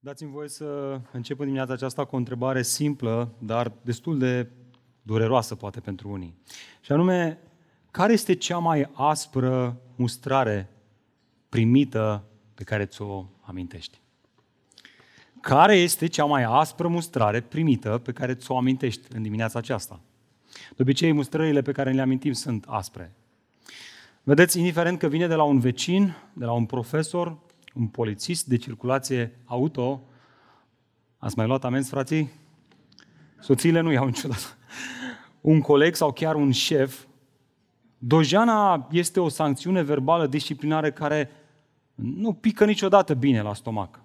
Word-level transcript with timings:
Dați-mi 0.00 0.30
voie 0.30 0.48
să 0.48 1.00
încep 1.12 1.38
în 1.38 1.44
dimineața 1.44 1.72
aceasta 1.72 2.04
cu 2.04 2.14
o 2.14 2.18
întrebare 2.18 2.62
simplă, 2.62 3.32
dar 3.38 3.72
destul 3.82 4.18
de 4.18 4.50
dureroasă 5.02 5.54
poate 5.54 5.80
pentru 5.80 6.10
unii. 6.10 6.34
Și 6.80 6.92
anume, 6.92 7.38
care 7.90 8.12
este 8.12 8.34
cea 8.34 8.58
mai 8.58 8.88
aspră 8.92 9.80
mustrare 9.96 10.70
primită 11.48 12.24
pe 12.54 12.64
care 12.64 12.86
ți-o 12.86 13.24
amintești? 13.40 14.00
Care 15.40 15.76
este 15.76 16.06
cea 16.06 16.24
mai 16.24 16.42
aspră 16.42 16.88
mustrare 16.88 17.40
primită 17.40 17.98
pe 17.98 18.12
care 18.12 18.34
ți-o 18.34 18.56
amintești 18.56 19.14
în 19.14 19.22
dimineața 19.22 19.58
aceasta? 19.58 20.00
De 20.76 20.82
obicei, 20.82 21.12
mustrările 21.12 21.62
pe 21.62 21.72
care 21.72 21.92
le 21.92 22.00
amintim 22.00 22.32
sunt 22.32 22.64
aspre. 22.68 23.12
Vedeți, 24.22 24.58
indiferent 24.58 24.98
că 24.98 25.06
vine 25.08 25.26
de 25.26 25.34
la 25.34 25.42
un 25.42 25.58
vecin, 25.58 26.16
de 26.32 26.44
la 26.44 26.52
un 26.52 26.66
profesor, 26.66 27.38
un 27.74 27.86
polițist 27.86 28.46
de 28.46 28.56
circulație 28.56 29.38
auto, 29.44 30.02
ați 31.18 31.36
mai 31.36 31.46
luat 31.46 31.64
amenzi, 31.64 31.90
frații? 31.90 32.30
Soțiile 33.40 33.80
nu 33.80 33.92
iau 33.92 34.06
niciodată. 34.06 34.42
Un 35.40 35.60
coleg 35.60 35.94
sau 35.94 36.12
chiar 36.12 36.34
un 36.34 36.50
șef, 36.50 37.04
dojana 37.98 38.88
este 38.90 39.20
o 39.20 39.28
sancțiune 39.28 39.82
verbală 39.82 40.26
disciplinară 40.26 40.90
care 40.90 41.30
nu 41.94 42.32
pică 42.32 42.64
niciodată 42.64 43.14
bine 43.14 43.42
la 43.42 43.54
stomac. 43.54 44.00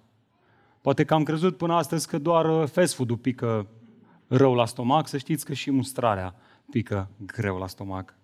Poate 0.80 1.04
că 1.04 1.14
am 1.14 1.22
crezut 1.22 1.56
până 1.56 1.74
astăzi 1.74 2.08
că 2.08 2.18
doar 2.18 2.66
fast 2.66 2.94
food-ul 2.94 3.16
pică 3.16 3.66
rău 4.26 4.54
la 4.54 4.66
stomac, 4.66 5.08
să 5.08 5.18
știți 5.18 5.44
că 5.44 5.52
și 5.52 5.70
mustrarea 5.70 6.34
pică 6.70 7.08
greu 7.26 7.58
la 7.58 7.66
stomac. 7.66 8.14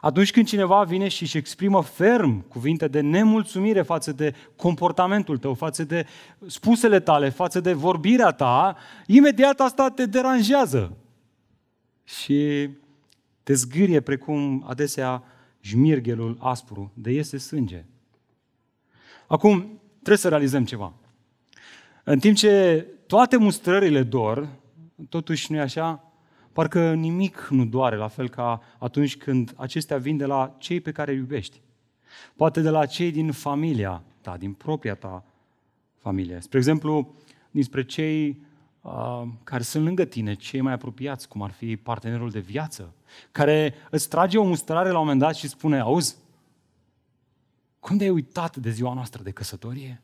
Atunci 0.00 0.32
când 0.32 0.46
cineva 0.46 0.82
vine 0.82 1.08
și 1.08 1.22
își 1.22 1.36
exprimă 1.36 1.82
ferm 1.82 2.48
cuvinte 2.48 2.88
de 2.88 3.00
nemulțumire 3.00 3.82
față 3.82 4.12
de 4.12 4.34
comportamentul 4.56 5.38
tău, 5.38 5.54
față 5.54 5.84
de 5.84 6.06
spusele 6.46 7.00
tale, 7.00 7.28
față 7.28 7.60
de 7.60 7.72
vorbirea 7.72 8.30
ta, 8.30 8.76
imediat 9.06 9.60
asta 9.60 9.90
te 9.90 10.06
deranjează 10.06 10.96
și 12.04 12.70
te 13.42 13.54
zgârie 13.54 14.00
precum 14.00 14.64
adesea 14.68 15.22
jmirghelul 15.60 16.36
aspru, 16.40 16.92
de 16.94 17.10
iese 17.10 17.38
sânge. 17.38 17.84
Acum, 19.26 19.80
trebuie 19.96 20.16
să 20.16 20.28
realizăm 20.28 20.64
ceva. 20.64 20.92
În 22.04 22.18
timp 22.18 22.36
ce 22.36 22.86
toate 23.06 23.36
mustrările 23.36 24.02
dor, 24.02 24.48
totuși 25.08 25.52
nu 25.52 25.58
e 25.58 25.60
așa, 25.60 26.09
Parcă 26.52 26.94
nimic 26.94 27.48
nu 27.50 27.64
doare, 27.64 27.96
la 27.96 28.08
fel 28.08 28.28
ca 28.28 28.62
atunci 28.78 29.16
când 29.16 29.52
acestea 29.56 29.96
vin 29.96 30.16
de 30.16 30.24
la 30.24 30.54
cei 30.58 30.80
pe 30.80 30.92
care 30.92 31.10
îi 31.10 31.16
iubești. 31.16 31.60
Poate 32.36 32.60
de 32.60 32.70
la 32.70 32.86
cei 32.86 33.10
din 33.10 33.32
familia 33.32 34.02
ta, 34.20 34.36
din 34.36 34.52
propria 34.52 34.94
ta 34.94 35.24
familie. 35.98 36.40
Spre 36.40 36.58
exemplu, 36.58 37.14
dinspre 37.50 37.84
cei 37.84 38.42
uh, 38.80 39.22
care 39.44 39.62
sunt 39.62 39.84
lângă 39.84 40.04
tine, 40.04 40.34
cei 40.34 40.60
mai 40.60 40.72
apropiați, 40.72 41.28
cum 41.28 41.42
ar 41.42 41.50
fi 41.50 41.76
partenerul 41.76 42.30
de 42.30 42.38
viață, 42.38 42.94
care 43.32 43.74
îți 43.90 44.08
trage 44.08 44.38
o 44.38 44.44
mustrare 44.44 44.90
la 44.90 44.98
un 44.98 45.04
moment 45.04 45.20
dat 45.20 45.34
și 45.34 45.48
spune, 45.48 45.78
auzi, 45.78 46.16
cum 47.80 47.96
de 47.96 48.04
ai 48.04 48.10
uitat 48.10 48.56
de 48.56 48.70
ziua 48.70 48.94
noastră 48.94 49.22
de 49.22 49.30
căsătorie? 49.30 50.02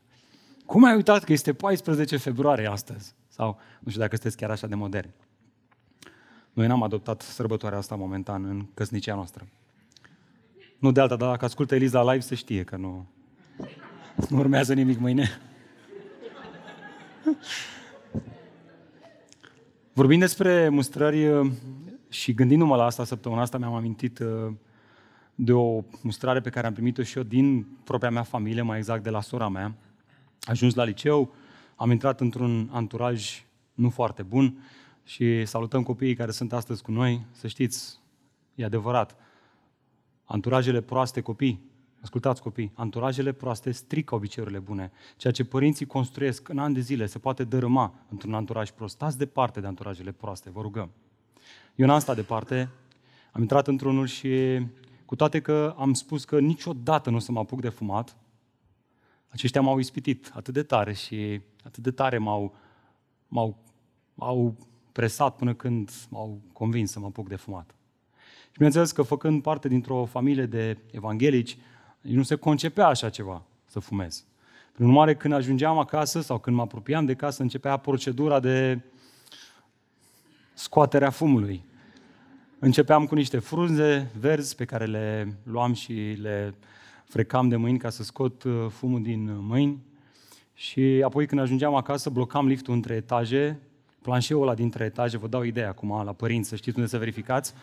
Cum 0.65 0.83
ai 0.83 0.95
uitat 0.95 1.23
că 1.23 1.31
este 1.31 1.53
14 1.53 2.17
februarie 2.17 2.69
astăzi? 2.69 3.15
Sau, 3.27 3.59
nu 3.79 3.89
știu 3.89 4.01
dacă 4.01 4.15
sunteți 4.15 4.37
chiar 4.37 4.49
așa 4.49 4.67
de 4.67 4.75
moderni. 4.75 5.13
Noi 6.57 6.67
n-am 6.67 6.83
adoptat 6.83 7.21
sărbătoarea 7.21 7.77
asta 7.77 7.95
momentan 7.95 8.45
în 8.45 8.65
căsnicia 8.73 9.15
noastră. 9.15 9.47
Nu 10.79 10.91
de 10.91 11.01
alta, 11.01 11.15
dar 11.15 11.29
dacă 11.29 11.45
ascultă 11.45 11.75
Eliza 11.75 12.11
live, 12.11 12.19
să 12.19 12.35
știe 12.35 12.63
că 12.63 12.75
nu, 12.75 13.07
nu 14.29 14.37
urmează 14.37 14.73
nimic 14.73 14.99
mâine. 14.99 15.29
Vorbind 19.93 20.21
despre 20.21 20.69
mustrări 20.69 21.27
uh, 21.27 21.51
și 22.09 22.33
gândindu-mă 22.33 22.75
la 22.75 22.85
asta 22.85 23.03
săptămâna 23.03 23.41
asta, 23.41 23.57
mi-am 23.57 23.75
amintit 23.75 24.19
uh, 24.19 24.53
de 25.35 25.53
o 25.53 25.83
mustrare 26.01 26.41
pe 26.41 26.49
care 26.49 26.67
am 26.67 26.73
primit-o 26.73 27.03
și 27.03 27.17
eu 27.17 27.23
din 27.23 27.67
propria 27.83 28.09
mea 28.09 28.23
familie, 28.23 28.61
mai 28.61 28.77
exact 28.77 29.03
de 29.03 29.09
la 29.09 29.21
sora 29.21 29.49
mea. 29.49 29.75
Ajuns 30.41 30.73
la 30.73 30.83
liceu, 30.83 31.33
am 31.75 31.91
intrat 31.91 32.21
într-un 32.21 32.69
anturaj 32.71 33.45
nu 33.73 33.89
foarte 33.89 34.23
bun 34.23 34.57
și 35.07 35.45
salutăm 35.45 35.83
copiii 35.83 36.15
care 36.15 36.31
sunt 36.31 36.53
astăzi 36.53 36.81
cu 36.81 36.91
noi. 36.91 37.25
Să 37.31 37.47
știți, 37.47 37.99
e 38.55 38.63
adevărat, 38.63 39.15
anturajele 40.23 40.81
proaste 40.81 41.21
copii, 41.21 41.61
ascultați 42.01 42.41
copii, 42.41 42.71
anturajele 42.75 43.31
proaste 43.31 43.71
strică 43.71 44.15
obiceiurile 44.15 44.59
bune. 44.59 44.91
Ceea 45.17 45.33
ce 45.33 45.45
părinții 45.45 45.85
construiesc 45.85 46.49
în 46.49 46.57
ani 46.57 46.73
de 46.73 46.79
zile 46.79 47.05
se 47.05 47.19
poate 47.19 47.43
dărâma 47.43 47.93
într-un 48.09 48.33
anturaj 48.33 48.69
prost. 48.69 48.95
Stați 48.95 49.17
departe 49.17 49.59
de 49.59 49.67
anturajele 49.67 50.11
proaste, 50.11 50.49
vă 50.49 50.61
rugăm. 50.61 50.89
Eu 51.75 51.85
n-am 51.85 51.99
stat 51.99 52.15
departe, 52.15 52.69
am 53.31 53.41
intrat 53.41 53.67
într-unul 53.67 54.05
și 54.05 54.61
cu 55.05 55.15
toate 55.15 55.41
că 55.41 55.75
am 55.77 55.93
spus 55.93 56.25
că 56.25 56.39
niciodată 56.39 57.09
nu 57.09 57.15
o 57.15 57.19
să 57.19 57.31
mă 57.31 57.39
apuc 57.39 57.61
de 57.61 57.69
fumat, 57.69 58.17
aceștia 59.27 59.61
m-au 59.61 59.79
ispitit 59.79 60.31
atât 60.33 60.53
de 60.53 60.63
tare 60.63 60.93
și 60.93 61.41
atât 61.63 61.83
de 61.83 61.91
tare 61.91 62.17
m-au, 62.17 62.55
m-au, 63.27 63.57
m-au 64.13 64.55
presat 64.97 65.35
până 65.35 65.53
când 65.53 65.91
m-au 66.09 66.41
convins 66.53 66.91
să 66.91 66.99
mă 66.99 67.05
apuc 67.05 67.27
de 67.27 67.35
fumat. 67.35 67.75
Și 68.45 68.53
bineînțeles 68.53 68.91
că 68.91 69.01
făcând 69.01 69.41
parte 69.41 69.67
dintr-o 69.67 70.05
familie 70.05 70.45
de 70.45 70.77
evanghelici, 70.91 71.57
nu 72.01 72.23
se 72.23 72.35
concepea 72.35 72.87
așa 72.87 73.09
ceva, 73.09 73.43
să 73.65 73.79
fumez. 73.79 74.25
Prin 74.71 74.85
urmare, 74.87 75.15
când 75.15 75.33
ajungeam 75.33 75.77
acasă 75.77 76.21
sau 76.21 76.39
când 76.39 76.55
mă 76.55 76.61
apropiam 76.61 77.05
de 77.05 77.13
casă, 77.13 77.41
începea 77.41 77.77
procedura 77.77 78.39
de 78.39 78.79
scoaterea 80.53 81.09
fumului. 81.09 81.63
Începeam 82.59 83.05
cu 83.05 83.15
niște 83.15 83.39
frunze 83.39 84.11
verzi 84.19 84.55
pe 84.55 84.65
care 84.65 84.85
le 84.85 85.37
luam 85.43 85.73
și 85.73 86.17
le 86.21 86.53
frecam 87.05 87.49
de 87.49 87.55
mâini 87.55 87.77
ca 87.77 87.89
să 87.89 88.03
scot 88.03 88.43
uh, 88.43 88.65
fumul 88.69 89.01
din 89.01 89.37
mâini. 89.39 89.81
Și 90.53 91.01
apoi 91.05 91.25
când 91.27 91.41
ajungeam 91.41 91.75
acasă, 91.75 92.09
blocam 92.09 92.47
liftul 92.47 92.73
între 92.73 92.95
etaje 92.95 93.59
planșeul 94.01 94.41
ăla 94.41 94.53
dintre 94.53 94.83
etaje, 94.83 95.17
vă 95.17 95.27
dau 95.27 95.43
ideea 95.43 95.69
acum 95.69 96.03
la 96.03 96.13
părinți, 96.13 96.49
să 96.49 96.55
știți 96.55 96.77
unde 96.77 96.89
să 96.89 96.97
verificați, 96.97 97.53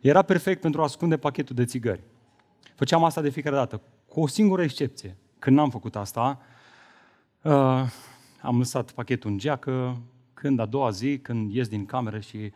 era 0.00 0.22
perfect 0.22 0.60
pentru 0.60 0.80
a 0.80 0.84
ascunde 0.84 1.16
pachetul 1.16 1.54
de 1.54 1.64
țigări. 1.64 2.02
Făceam 2.74 3.04
asta 3.04 3.20
de 3.20 3.28
fiecare 3.28 3.56
dată, 3.56 3.80
cu 4.08 4.20
o 4.20 4.26
singură 4.26 4.62
excepție. 4.62 5.16
Când 5.38 5.56
n-am 5.56 5.70
făcut 5.70 5.96
asta, 5.96 6.40
uh, 7.42 7.82
am 8.42 8.58
lăsat 8.58 8.90
pachetul 8.90 9.30
în 9.30 9.38
geacă, 9.38 10.00
când 10.34 10.58
a 10.58 10.66
doua 10.66 10.90
zi, 10.90 11.18
când 11.18 11.52
ies 11.52 11.68
din 11.68 11.86
cameră 11.86 12.18
și 12.18 12.52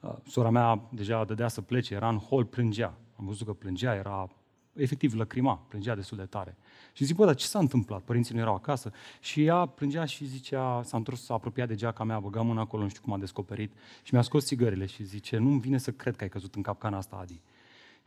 uh, 0.00 0.12
sora 0.26 0.50
mea 0.50 0.80
deja 0.90 1.24
dădea 1.24 1.48
să 1.48 1.60
plece, 1.60 1.94
era 1.94 2.08
în 2.08 2.18
hol, 2.18 2.44
plângea. 2.44 2.94
Am 3.18 3.26
văzut 3.26 3.46
că 3.46 3.52
plângea, 3.52 3.94
era 3.94 4.28
efectiv 4.72 5.14
lăcrima, 5.14 5.64
plângea 5.68 5.94
destul 5.94 6.16
de 6.16 6.24
tare. 6.24 6.56
Și 6.92 7.04
zic, 7.04 7.16
bă, 7.16 7.24
dar 7.24 7.34
ce 7.34 7.46
s-a 7.46 7.58
întâmplat? 7.58 8.02
Părinții 8.02 8.34
nu 8.34 8.40
erau 8.40 8.54
acasă. 8.54 8.92
Și 9.20 9.44
ea 9.44 9.66
plângea 9.66 10.04
și 10.04 10.24
zicea, 10.24 10.82
s-a 10.82 10.96
întors, 10.96 11.24
s-a 11.24 11.34
apropiat 11.34 11.68
de 11.68 11.74
geaca 11.74 12.04
mea, 12.04 12.20
băga 12.20 12.40
mâna 12.40 12.60
acolo, 12.60 12.82
nu 12.82 12.88
știu 12.88 13.02
cum 13.02 13.12
a 13.12 13.18
descoperit. 13.18 13.72
Și 14.02 14.14
mi-a 14.14 14.22
scos 14.22 14.44
țigările 14.44 14.86
și 14.86 15.04
zice, 15.04 15.36
nu-mi 15.36 15.60
vine 15.60 15.78
să 15.78 15.92
cred 15.92 16.16
că 16.16 16.22
ai 16.22 16.28
căzut 16.28 16.54
în 16.54 16.62
capcana 16.62 16.96
asta, 16.96 17.16
Adi. 17.16 17.40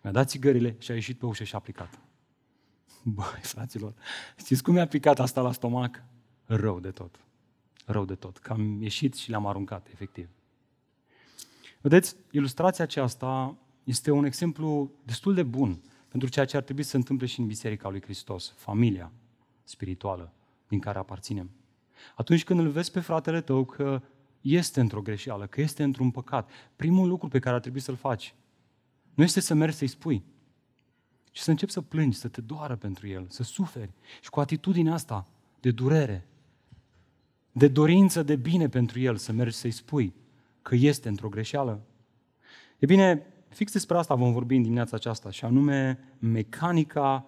Mi-a 0.03 0.11
dat 0.11 0.29
țigările 0.29 0.75
și 0.77 0.91
a 0.91 0.93
ieșit 0.93 1.17
pe 1.17 1.25
ușă 1.25 1.43
și 1.43 1.53
a 1.53 1.57
aplicat. 1.57 1.99
Băi, 3.15 3.39
fraților, 3.41 3.93
știți 4.37 4.63
cum 4.63 4.73
mi-a 4.73 4.87
picat 4.87 5.19
asta 5.19 5.41
la 5.41 5.51
stomac? 5.51 6.03
Rău 6.45 6.79
de 6.79 6.91
tot. 6.91 7.19
Rău 7.85 8.05
de 8.05 8.15
tot. 8.15 8.37
Că 8.37 8.53
am 8.53 8.81
ieșit 8.81 9.15
și 9.15 9.29
le-am 9.29 9.45
aruncat, 9.45 9.87
efectiv. 9.91 10.29
Vedeți, 11.81 12.15
ilustrația 12.31 12.83
aceasta 12.83 13.57
este 13.83 14.11
un 14.11 14.25
exemplu 14.25 14.91
destul 15.03 15.33
de 15.33 15.43
bun 15.43 15.81
pentru 16.15 16.33
ceea 16.33 16.45
ce 16.45 16.57
ar 16.57 16.63
trebui 16.63 16.83
să 16.83 16.89
se 16.89 16.97
întâmple 16.97 17.25
și 17.25 17.39
în 17.39 17.45
Biserica 17.45 17.89
lui 17.89 18.01
Hristos, 18.01 18.53
familia 18.57 19.11
spirituală 19.63 20.33
din 20.67 20.79
care 20.79 20.97
aparținem. 20.97 21.49
Atunci 22.15 22.43
când 22.43 22.59
îl 22.59 22.69
vezi 22.69 22.91
pe 22.91 22.99
fratele 22.99 23.41
tău 23.41 23.65
că 23.65 24.01
este 24.41 24.79
într-o 24.79 25.01
greșeală, 25.01 25.47
că 25.47 25.61
este 25.61 25.83
într-un 25.83 26.11
păcat, 26.11 26.49
primul 26.75 27.07
lucru 27.07 27.27
pe 27.27 27.39
care 27.39 27.55
ar 27.55 27.61
trebui 27.61 27.79
să-l 27.79 27.95
faci 27.95 28.35
nu 29.13 29.23
este 29.23 29.39
să 29.39 29.53
mergi 29.53 29.75
să-i 29.75 29.87
spui, 29.87 30.23
ci 31.31 31.39
să 31.39 31.49
începi 31.49 31.71
să 31.71 31.81
plângi, 31.81 32.17
să 32.17 32.27
te 32.27 32.41
doară 32.41 32.75
pentru 32.75 33.07
el, 33.07 33.25
să 33.29 33.43
suferi. 33.43 33.91
Și 34.21 34.29
cu 34.29 34.39
atitudinea 34.39 34.93
asta 34.93 35.27
de 35.59 35.71
durere, 35.71 36.27
de 37.51 37.67
dorință 37.67 38.23
de 38.23 38.35
bine 38.35 38.69
pentru 38.69 38.99
el, 38.99 39.15
să 39.15 39.31
mergi 39.31 39.55
să-i 39.55 39.71
spui 39.71 40.13
că 40.61 40.75
este 40.75 41.07
într-o 41.07 41.29
greșeală. 41.29 41.81
E 42.77 42.85
bine, 42.85 43.25
Fix 43.55 43.71
despre 43.71 43.97
asta 43.97 44.15
vom 44.15 44.33
vorbi 44.33 44.55
în 44.55 44.61
dimineața 44.61 44.95
aceasta, 44.95 45.29
și 45.31 45.45
anume 45.45 45.99
mecanica 46.19 47.25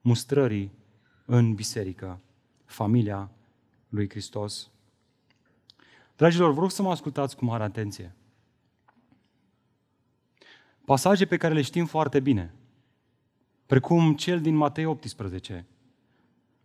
mustrării 0.00 0.72
în 1.24 1.54
biserică, 1.54 2.20
familia 2.64 3.30
lui 3.88 4.08
Hristos. 4.08 4.70
Dragilor, 6.16 6.52
vă 6.52 6.60
rog 6.60 6.70
să 6.70 6.82
mă 6.82 6.90
ascultați 6.90 7.36
cu 7.36 7.44
mare 7.44 7.62
atenție. 7.62 8.14
Pasaje 10.84 11.24
pe 11.24 11.36
care 11.36 11.54
le 11.54 11.62
știm 11.62 11.86
foarte 11.86 12.20
bine, 12.20 12.54
precum 13.66 14.14
cel 14.14 14.40
din 14.40 14.54
Matei 14.54 14.84
18, 14.84 15.66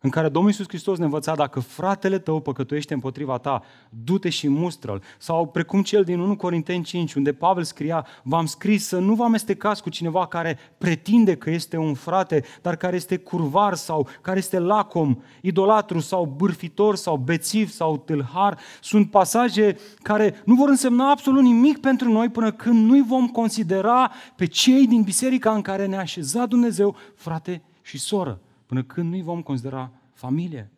în 0.07 0.13
care 0.13 0.29
Domnul 0.29 0.51
Iisus 0.51 0.67
Hristos 0.67 0.97
ne 0.97 1.03
învăța 1.03 1.35
dacă 1.35 1.59
fratele 1.59 2.19
tău 2.19 2.39
păcătuiește 2.39 2.93
împotriva 2.93 3.37
ta, 3.37 3.63
du-te 3.89 4.29
și 4.29 4.49
mustră-l. 4.49 5.01
Sau 5.17 5.47
precum 5.47 5.81
cel 5.81 6.03
din 6.03 6.19
1 6.19 6.35
Corinteni 6.35 6.83
5, 6.83 7.13
unde 7.13 7.33
Pavel 7.33 7.63
scria, 7.63 8.05
v-am 8.23 8.45
scris 8.45 8.87
să 8.87 8.99
nu 8.99 9.13
vă 9.13 9.23
amestecați 9.23 9.81
cu 9.81 9.89
cineva 9.89 10.27
care 10.27 10.57
pretinde 10.77 11.35
că 11.35 11.49
este 11.49 11.77
un 11.77 11.93
frate, 11.93 12.43
dar 12.61 12.75
care 12.75 12.95
este 12.95 13.17
curvar 13.17 13.73
sau 13.73 14.07
care 14.21 14.37
este 14.37 14.59
lacom, 14.59 15.15
idolatru 15.41 15.99
sau 15.99 16.33
bârfitor 16.37 16.95
sau 16.95 17.17
bețiv 17.17 17.69
sau 17.69 17.97
tâlhar. 17.97 18.57
Sunt 18.81 19.11
pasaje 19.11 19.77
care 20.01 20.41
nu 20.45 20.55
vor 20.55 20.69
însemna 20.69 21.09
absolut 21.09 21.43
nimic 21.43 21.77
pentru 21.77 22.11
noi 22.11 22.29
până 22.29 22.51
când 22.51 22.85
nu-i 22.85 23.03
vom 23.07 23.27
considera 23.27 24.11
pe 24.35 24.45
cei 24.45 24.87
din 24.87 25.01
biserica 25.01 25.51
în 25.51 25.61
care 25.61 25.85
ne-a 25.85 25.99
așezat 25.99 26.47
Dumnezeu, 26.47 26.95
frate 27.15 27.61
și 27.81 27.99
soră 27.99 28.39
până 28.67 28.83
când 28.83 29.09
nu-i 29.09 29.21
vom 29.21 29.41
considera 29.41 29.91
familie. 30.13 30.71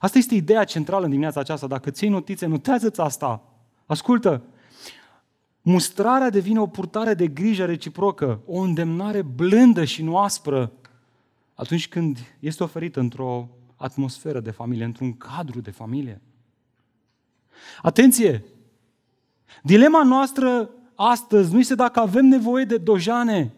Asta 0.00 0.18
este 0.18 0.34
ideea 0.34 0.64
centrală 0.64 1.04
în 1.04 1.10
dimineața 1.10 1.40
aceasta. 1.40 1.66
Dacă 1.66 1.90
ții 1.90 2.08
notițe, 2.08 2.46
notează-ți 2.46 3.00
asta. 3.00 3.42
Ascultă, 3.86 4.42
mustrarea 5.62 6.30
devine 6.30 6.60
o 6.60 6.66
purtare 6.66 7.14
de 7.14 7.26
grijă 7.26 7.64
reciprocă, 7.64 8.40
o 8.46 8.60
îndemnare 8.60 9.22
blândă 9.22 9.84
și 9.84 10.02
nu 10.02 10.18
aspră 10.18 10.72
atunci 11.54 11.88
când 11.88 12.18
este 12.38 12.62
oferită 12.62 13.00
într-o 13.00 13.48
atmosferă 13.76 14.40
de 14.40 14.50
familie, 14.50 14.84
într-un 14.84 15.16
cadru 15.16 15.60
de 15.60 15.70
familie. 15.70 16.20
Atenție! 17.82 18.44
Dilema 19.62 20.02
noastră 20.02 20.70
astăzi 20.94 21.52
nu 21.52 21.58
este 21.58 21.74
dacă 21.74 22.00
avem 22.00 22.26
nevoie 22.26 22.64
de 22.64 22.76
dojane 22.76 23.52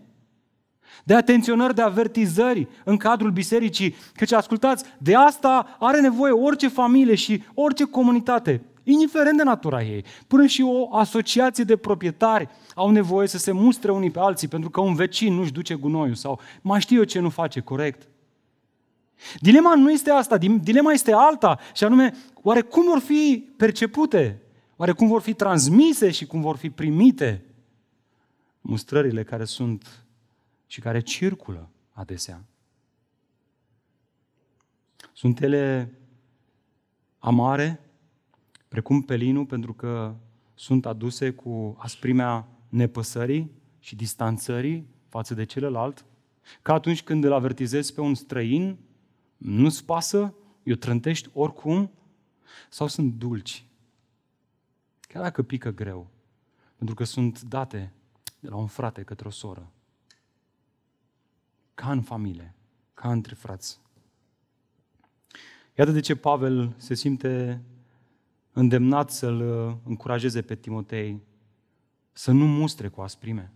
de 1.04 1.14
atenționări, 1.14 1.74
de 1.74 1.82
avertizări 1.82 2.68
în 2.84 2.96
cadrul 2.96 3.30
bisericii. 3.30 3.94
Căci, 4.14 4.32
ascultați, 4.32 4.84
de 4.98 5.14
asta 5.14 5.76
are 5.78 6.00
nevoie 6.00 6.32
orice 6.32 6.68
familie 6.68 7.14
și 7.14 7.42
orice 7.54 7.84
comunitate, 7.84 8.62
indiferent 8.82 9.36
de 9.36 9.42
natura 9.42 9.82
ei. 9.82 10.04
Până 10.26 10.46
și 10.46 10.62
o 10.62 10.96
asociație 10.96 11.64
de 11.64 11.76
proprietari 11.76 12.48
au 12.74 12.90
nevoie 12.90 13.28
să 13.28 13.38
se 13.38 13.52
mustre 13.52 13.92
unii 13.92 14.10
pe 14.10 14.18
alții 14.18 14.48
pentru 14.48 14.70
că 14.70 14.80
un 14.80 14.94
vecin 14.94 15.34
nu-și 15.34 15.52
duce 15.52 15.74
gunoiul 15.74 16.14
sau 16.14 16.40
mai 16.62 16.80
știu 16.80 16.96
eu 16.96 17.04
ce 17.04 17.18
nu 17.18 17.28
face 17.28 17.60
corect. 17.60 18.08
Dilema 19.40 19.74
nu 19.74 19.90
este 19.90 20.10
asta, 20.10 20.38
dilema 20.38 20.92
este 20.92 21.12
alta 21.12 21.58
și 21.74 21.84
anume, 21.84 22.14
oare 22.42 22.60
cum 22.60 22.84
vor 22.84 22.98
fi 22.98 23.48
percepute? 23.56 24.38
Oare 24.76 24.92
cum 24.92 25.08
vor 25.08 25.20
fi 25.20 25.32
transmise 25.32 26.10
și 26.10 26.26
cum 26.26 26.40
vor 26.40 26.56
fi 26.56 26.70
primite 26.70 27.44
mustrările 28.60 29.22
care 29.24 29.44
sunt 29.44 30.03
și 30.74 30.80
care 30.80 31.00
circulă 31.00 31.70
adesea. 31.90 32.44
Sunt 35.12 35.40
ele 35.40 35.92
amare, 37.18 37.80
precum 38.68 39.02
pelinul, 39.02 39.46
pentru 39.46 39.72
că 39.72 40.14
sunt 40.54 40.86
aduse 40.86 41.30
cu 41.30 41.76
asprimea 41.78 42.48
nepăsării 42.68 43.50
și 43.78 43.96
distanțării 43.96 44.86
față 45.08 45.34
de 45.34 45.44
celălalt, 45.44 46.04
ca 46.62 46.72
atunci 46.72 47.02
când 47.02 47.24
îl 47.24 47.32
avertizezi 47.32 47.94
pe 47.94 48.00
un 48.00 48.14
străin, 48.14 48.78
nu-ți 49.36 49.84
pasă, 49.84 50.34
îi 50.62 50.76
trântești 50.76 51.30
oricum, 51.32 51.90
sau 52.68 52.86
sunt 52.86 53.14
dulci, 53.14 53.64
chiar 55.00 55.22
dacă 55.22 55.42
pică 55.42 55.70
greu, 55.70 56.10
pentru 56.76 56.94
că 56.94 57.04
sunt 57.04 57.42
date 57.42 57.92
de 58.40 58.48
la 58.48 58.56
un 58.56 58.66
frate 58.66 59.02
către 59.02 59.28
o 59.28 59.30
soră 59.30 59.73
ca 61.74 61.90
în 61.90 62.02
familie, 62.02 62.54
ca 62.94 63.10
între 63.10 63.34
frați. 63.34 63.80
Iată 65.74 65.90
de 65.90 66.00
ce 66.00 66.16
Pavel 66.16 66.74
se 66.76 66.94
simte 66.94 67.62
îndemnat 68.52 69.10
să-l 69.10 69.40
uh, 69.40 69.76
încurajeze 69.84 70.42
pe 70.42 70.54
Timotei 70.54 71.22
să 72.12 72.32
nu 72.32 72.46
mustre 72.46 72.88
cu 72.88 73.00
asprime. 73.00 73.52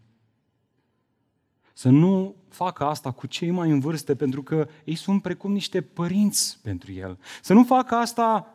Să 1.72 1.88
nu 1.88 2.36
facă 2.48 2.84
asta 2.84 3.10
cu 3.10 3.26
cei 3.26 3.50
mai 3.50 3.70
în 3.70 3.80
vârstă, 3.80 4.14
pentru 4.14 4.42
că 4.42 4.68
ei 4.84 4.94
sunt 4.94 5.22
precum 5.22 5.52
niște 5.52 5.82
părinți 5.82 6.58
pentru 6.62 6.92
el. 6.92 7.18
Să 7.42 7.52
nu 7.52 7.64
facă 7.64 7.94
asta 7.94 8.54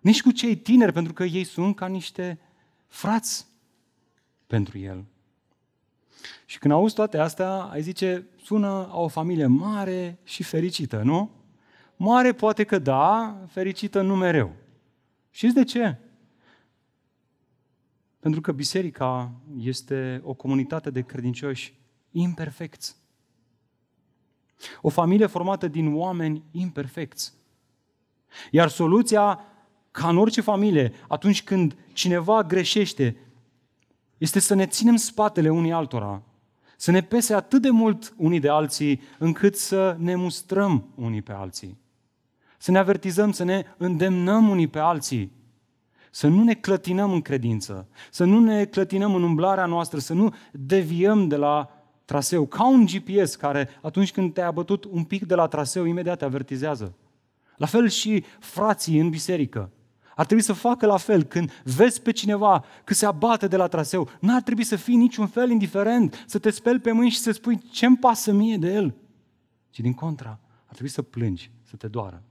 nici 0.00 0.22
cu 0.22 0.30
cei 0.30 0.56
tineri, 0.56 0.92
pentru 0.92 1.12
că 1.12 1.24
ei 1.24 1.44
sunt 1.44 1.76
ca 1.76 1.86
niște 1.86 2.38
frați 2.86 3.46
pentru 4.46 4.78
el. 4.78 5.04
Și 6.44 6.58
când 6.58 6.72
auzi 6.72 6.94
toate 6.94 7.18
astea, 7.18 7.50
ai 7.50 7.82
zice, 7.82 8.26
sună 8.42 8.88
a 8.90 9.00
o 9.00 9.08
familie 9.08 9.46
mare 9.46 10.18
și 10.22 10.42
fericită, 10.42 11.02
nu? 11.02 11.30
Mare 11.96 12.32
poate 12.32 12.64
că 12.64 12.78
da, 12.78 13.36
fericită 13.48 14.00
nu 14.00 14.16
mereu. 14.16 14.52
Știți 15.30 15.54
de 15.54 15.64
ce? 15.64 15.98
Pentru 18.18 18.40
că 18.40 18.52
biserica 18.52 19.32
este 19.58 20.20
o 20.24 20.34
comunitate 20.34 20.90
de 20.90 21.02
credincioși 21.02 21.74
imperfecți. 22.10 22.96
O 24.80 24.88
familie 24.88 25.26
formată 25.26 25.68
din 25.68 25.94
oameni 25.94 26.42
imperfecți. 26.50 27.34
Iar 28.50 28.68
soluția, 28.68 29.44
ca 29.90 30.08
în 30.08 30.16
orice 30.16 30.40
familie, 30.40 30.92
atunci 31.08 31.42
când 31.42 31.76
cineva 31.92 32.42
greșește, 32.42 33.16
este 34.18 34.38
să 34.38 34.54
ne 34.54 34.66
ținem 34.66 34.96
spatele 34.96 35.48
unii 35.48 35.72
altora, 35.72 36.22
să 36.76 36.90
ne 36.90 37.00
pese 37.00 37.34
atât 37.34 37.62
de 37.62 37.70
mult 37.70 38.14
unii 38.16 38.40
de 38.40 38.48
alții, 38.48 39.00
încât 39.18 39.56
să 39.56 39.96
ne 39.98 40.14
mustrăm 40.14 40.88
unii 40.94 41.22
pe 41.22 41.32
alții. 41.32 41.78
Să 42.58 42.70
ne 42.70 42.78
avertizăm, 42.78 43.32
să 43.32 43.44
ne 43.44 43.64
îndemnăm 43.76 44.48
unii 44.48 44.68
pe 44.68 44.78
alții. 44.78 45.32
Să 46.10 46.28
nu 46.28 46.42
ne 46.42 46.54
clătinăm 46.54 47.12
în 47.12 47.20
credință, 47.20 47.88
să 48.10 48.24
nu 48.24 48.40
ne 48.40 48.64
clătinăm 48.64 49.14
în 49.14 49.22
umblarea 49.22 49.66
noastră, 49.66 49.98
să 49.98 50.12
nu 50.12 50.34
deviem 50.52 51.28
de 51.28 51.36
la 51.36 51.70
traseu, 52.04 52.46
ca 52.46 52.68
un 52.68 52.86
GPS 52.86 53.34
care 53.34 53.68
atunci 53.82 54.12
când 54.12 54.32
te-ai 54.32 54.46
abătut 54.46 54.84
un 54.84 55.04
pic 55.04 55.26
de 55.26 55.34
la 55.34 55.46
traseu, 55.46 55.84
imediat 55.84 56.18
te 56.18 56.24
avertizează. 56.24 56.94
La 57.56 57.66
fel 57.66 57.88
și 57.88 58.24
frații 58.38 58.98
în 58.98 59.10
biserică. 59.10 59.70
Ar 60.16 60.24
trebui 60.24 60.44
să 60.44 60.52
facă 60.52 60.86
la 60.86 60.96
fel 60.96 61.22
când 61.22 61.62
vezi 61.64 62.02
pe 62.02 62.10
cineva 62.10 62.64
că 62.84 62.94
se 62.94 63.06
abate 63.06 63.46
de 63.46 63.56
la 63.56 63.66
traseu. 63.66 64.08
N-ar 64.20 64.42
trebui 64.42 64.64
să 64.64 64.76
fii 64.76 64.96
niciun 64.96 65.26
fel 65.26 65.50
indiferent, 65.50 66.24
să 66.26 66.38
te 66.38 66.50
speli 66.50 66.80
pe 66.80 66.92
mâini 66.92 67.10
și 67.10 67.18
să 67.18 67.30
spui 67.30 67.58
ce-mi 67.58 67.96
pasă 67.96 68.32
mie 68.32 68.56
de 68.56 68.72
el. 68.72 68.94
Ci 69.70 69.80
din 69.80 69.94
contra, 69.94 70.38
ar 70.66 70.72
trebui 70.72 70.88
să 70.88 71.02
plângi, 71.02 71.50
să 71.62 71.76
te 71.76 71.88
doară. 71.88 72.22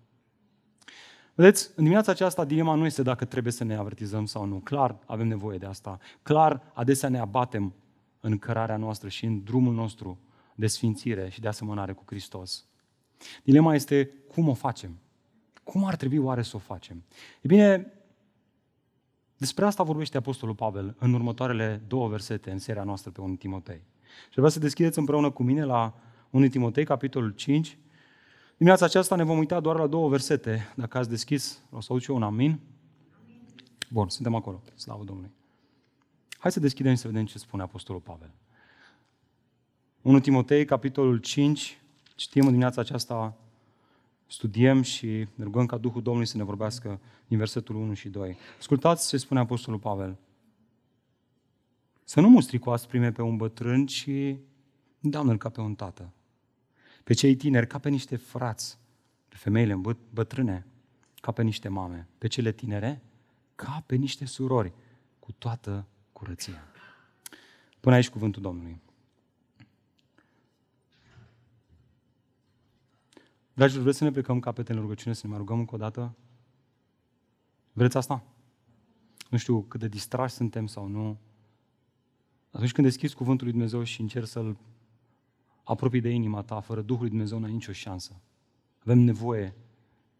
Vedeți, 1.36 1.68
în 1.68 1.84
dimineața 1.84 2.12
aceasta 2.12 2.46
dilema 2.46 2.76
nu 2.76 2.86
este 2.86 3.02
dacă 3.02 3.26
trebuie 3.26 3.54
să 3.54 3.64
ne 3.64 3.76
avertizăm 3.76 4.26
sau 4.26 4.46
nu. 4.46 4.60
Clar, 4.60 4.98
avem 5.06 5.28
nevoie 5.28 5.58
de 5.58 5.66
asta. 5.66 6.00
Clar, 6.22 6.72
adesea 6.74 7.10
ne 7.10 7.20
abatem 7.20 7.74
în 8.20 8.38
cărarea 8.38 8.78
noastră 8.78 9.10
și 9.10 9.26
în 9.26 9.44
drumul 9.44 9.74
nostru 9.74 10.20
de 10.56 10.68
sfințire 10.68 11.30
și 11.30 11.42
de 11.42 11.48
asemănare 11.48 11.94
cu 11.94 12.04
Hristos. 12.06 12.66
Dilema 13.44 13.76
este 13.76 14.12
cum 14.34 14.48
o 14.48 14.54
facem. 14.54 15.00
Cum 15.66 15.86
ar 15.86 15.96
trebui 15.96 16.18
oare 16.18 16.42
să 16.42 16.56
o 16.56 16.60
facem? 16.60 17.04
E 17.42 17.48
bine, 17.48 17.94
despre 19.38 19.66
asta 19.66 19.84
vorbește 19.84 20.18
Apostolul 20.18 20.56
Pavel 20.56 20.96
în 21.00 21.14
următoarele 21.14 21.84
două 21.88 22.08
versete 22.08 22.52
în 22.52 22.60
seria 22.60 22.84
noastră 22.84 23.12
pe 23.12 23.22
1 23.22 23.36
Timotei. 23.36 23.82
Și 24.24 24.34
vreau 24.34 24.50
să 24.50 24.60
deschideți 24.60 25.00
împreună 25.00 25.30
cu 25.30 25.44
mine 25.44 25.64
la 25.64 25.94
1 26.30 26.48
Timotei, 26.48 26.86
capitolul 26.86 27.32
5. 27.32 27.78
Dimineața 28.58 28.86
aceasta 28.86 29.16
ne 29.16 29.24
vom 29.24 29.38
uita 29.38 29.60
doar 29.60 29.78
la 29.78 29.88
două 29.88 30.10
versete. 30.10 30.74
Dacă 30.76 30.98
ați 30.98 31.10
deschis, 31.10 31.60
o 31.72 31.82
să 31.82 31.88
aud 31.92 32.02
și 32.02 32.10
eu 32.10 32.16
un 32.16 32.24
amin. 32.24 32.60
Bun, 33.90 34.10
suntem 34.10 34.36
acolo. 34.36 34.62
Slavă 34.76 35.04
Domnului. 35.04 35.32
Hai 36.38 36.52
să 36.52 36.60
deschidem 36.60 36.94
și 36.94 37.00
să 37.00 37.08
vedem 37.08 37.26
ce 37.26 37.38
spune 37.38 37.64
Apostolul 37.64 38.02
Pavel. 38.02 38.32
1 40.02 40.20
Timotei, 40.20 40.66
capitolul 40.66 41.18
5. 41.18 41.82
Citim 42.16 42.42
în 42.42 42.48
dimineața 42.48 42.82
aceasta 42.82 43.38
studiem 44.28 44.82
și 44.82 45.08
ne 45.08 45.44
rugăm 45.44 45.66
ca 45.66 45.78
Duhul 45.78 46.02
Domnului 46.02 46.28
să 46.28 46.38
ne 46.38 46.44
vorbească 46.44 47.00
din 47.28 47.38
versetul 47.38 47.76
1 47.76 47.94
și 47.94 48.10
2. 48.10 48.38
Ascultați 48.58 49.08
ce 49.08 49.18
spune 49.18 49.40
Apostolul 49.40 49.80
Pavel. 49.80 50.18
Să 52.04 52.22
nu 52.22 52.30
mustri 52.30 52.58
cu 52.60 52.70
asprime 52.70 53.12
pe 53.12 53.22
un 53.22 53.38
bătrân, 53.38 53.86
ci 53.86 54.10
îndeamnă-l 55.02 55.38
ca 55.38 55.50
pe 55.50 55.62
un 55.62 55.76
tată. 55.76 56.14
Pe 57.04 57.14
cei 57.14 57.36
tineri 57.36 57.68
ca 57.68 57.80
pe 57.80 57.90
niște 57.90 58.16
frați, 58.16 58.78
pe 59.28 59.36
femeile 59.36 59.82
bătrâne 60.14 60.66
ca 61.16 61.32
pe 61.32 61.42
niște 61.44 61.68
mame, 61.68 62.08
pe 62.18 62.28
cele 62.28 62.52
tinere 62.52 63.02
ca 63.56 63.84
pe 63.86 63.96
niște 63.96 64.26
surori, 64.26 64.74
cu 65.20 65.32
toată 65.32 65.88
curăția. 66.12 66.64
Până 67.80 67.96
aici 67.96 68.10
cuvântul 68.10 68.42
Domnului. 68.42 68.82
Dragilor, 73.56 73.84
vreți 73.84 73.98
să 73.98 74.04
ne 74.04 74.12
plecăm 74.12 74.40
capetele 74.40 74.78
în 74.78 74.84
rugăciune, 74.84 75.14
să 75.14 75.22
ne 75.24 75.30
mai 75.30 75.38
rugăm 75.38 75.60
încă 75.60 75.76
o 75.76 75.78
dată? 75.78 76.16
Vreți 77.74 77.98
asta? 77.98 78.24
Nu 79.30 79.38
știu 79.38 79.62
cât 79.62 79.80
de 79.80 79.88
distrași 79.88 80.34
suntem 80.34 80.68
sau 80.68 80.88
nu. 80.88 81.18
Atunci 82.52 82.72
când 82.72 82.88
deschizi 82.88 83.16
cuvântul 83.16 83.46
lui 83.46 83.54
Dumnezeu 83.54 83.84
și 83.84 84.02
încerci 84.02 84.28
să-l 84.28 84.58
apropii 85.64 86.02
de 86.02 86.10
inima 86.10 86.42
ta, 86.42 86.60
fără 86.60 86.82
Duhul 86.82 87.02
lui 87.02 87.10
Dumnezeu, 87.10 87.40
n-ai 87.40 87.52
nicio 87.52 87.72
șansă. 87.72 88.22
Avem 88.80 89.00
nevoie 89.00 89.56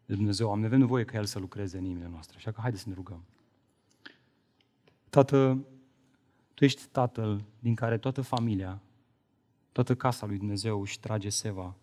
de 0.06 0.14
Dumnezeu, 0.14 0.50
am 0.50 0.64
avem 0.64 0.78
nevoie 0.78 1.04
ca 1.04 1.16
El 1.16 1.24
să 1.24 1.38
lucreze 1.38 1.78
în 1.78 1.84
inimile 1.84 2.08
noastre. 2.08 2.36
Așa 2.36 2.50
că 2.50 2.60
haideți 2.60 2.82
să 2.82 2.88
ne 2.88 2.94
rugăm. 2.94 3.24
Tată, 5.10 5.64
Tu 6.54 6.64
ești 6.64 6.86
Tatăl 6.86 7.44
din 7.58 7.74
care 7.74 7.98
toată 7.98 8.20
familia, 8.20 8.80
toată 9.72 9.94
casa 9.94 10.26
lui 10.26 10.36
Dumnezeu 10.36 10.80
își 10.80 11.00
trage 11.00 11.28
seva. 11.28 11.74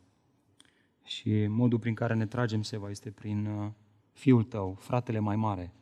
Și 1.03 1.47
modul 1.47 1.79
prin 1.79 1.93
care 1.93 2.13
ne 2.13 2.25
tragem 2.25 2.61
seva 2.61 2.89
este 2.89 3.11
prin 3.11 3.45
uh, 3.45 3.71
Fiul 4.13 4.43
Tău, 4.43 4.77
fratele 4.79 5.19
mai 5.19 5.35
mare. 5.35 5.73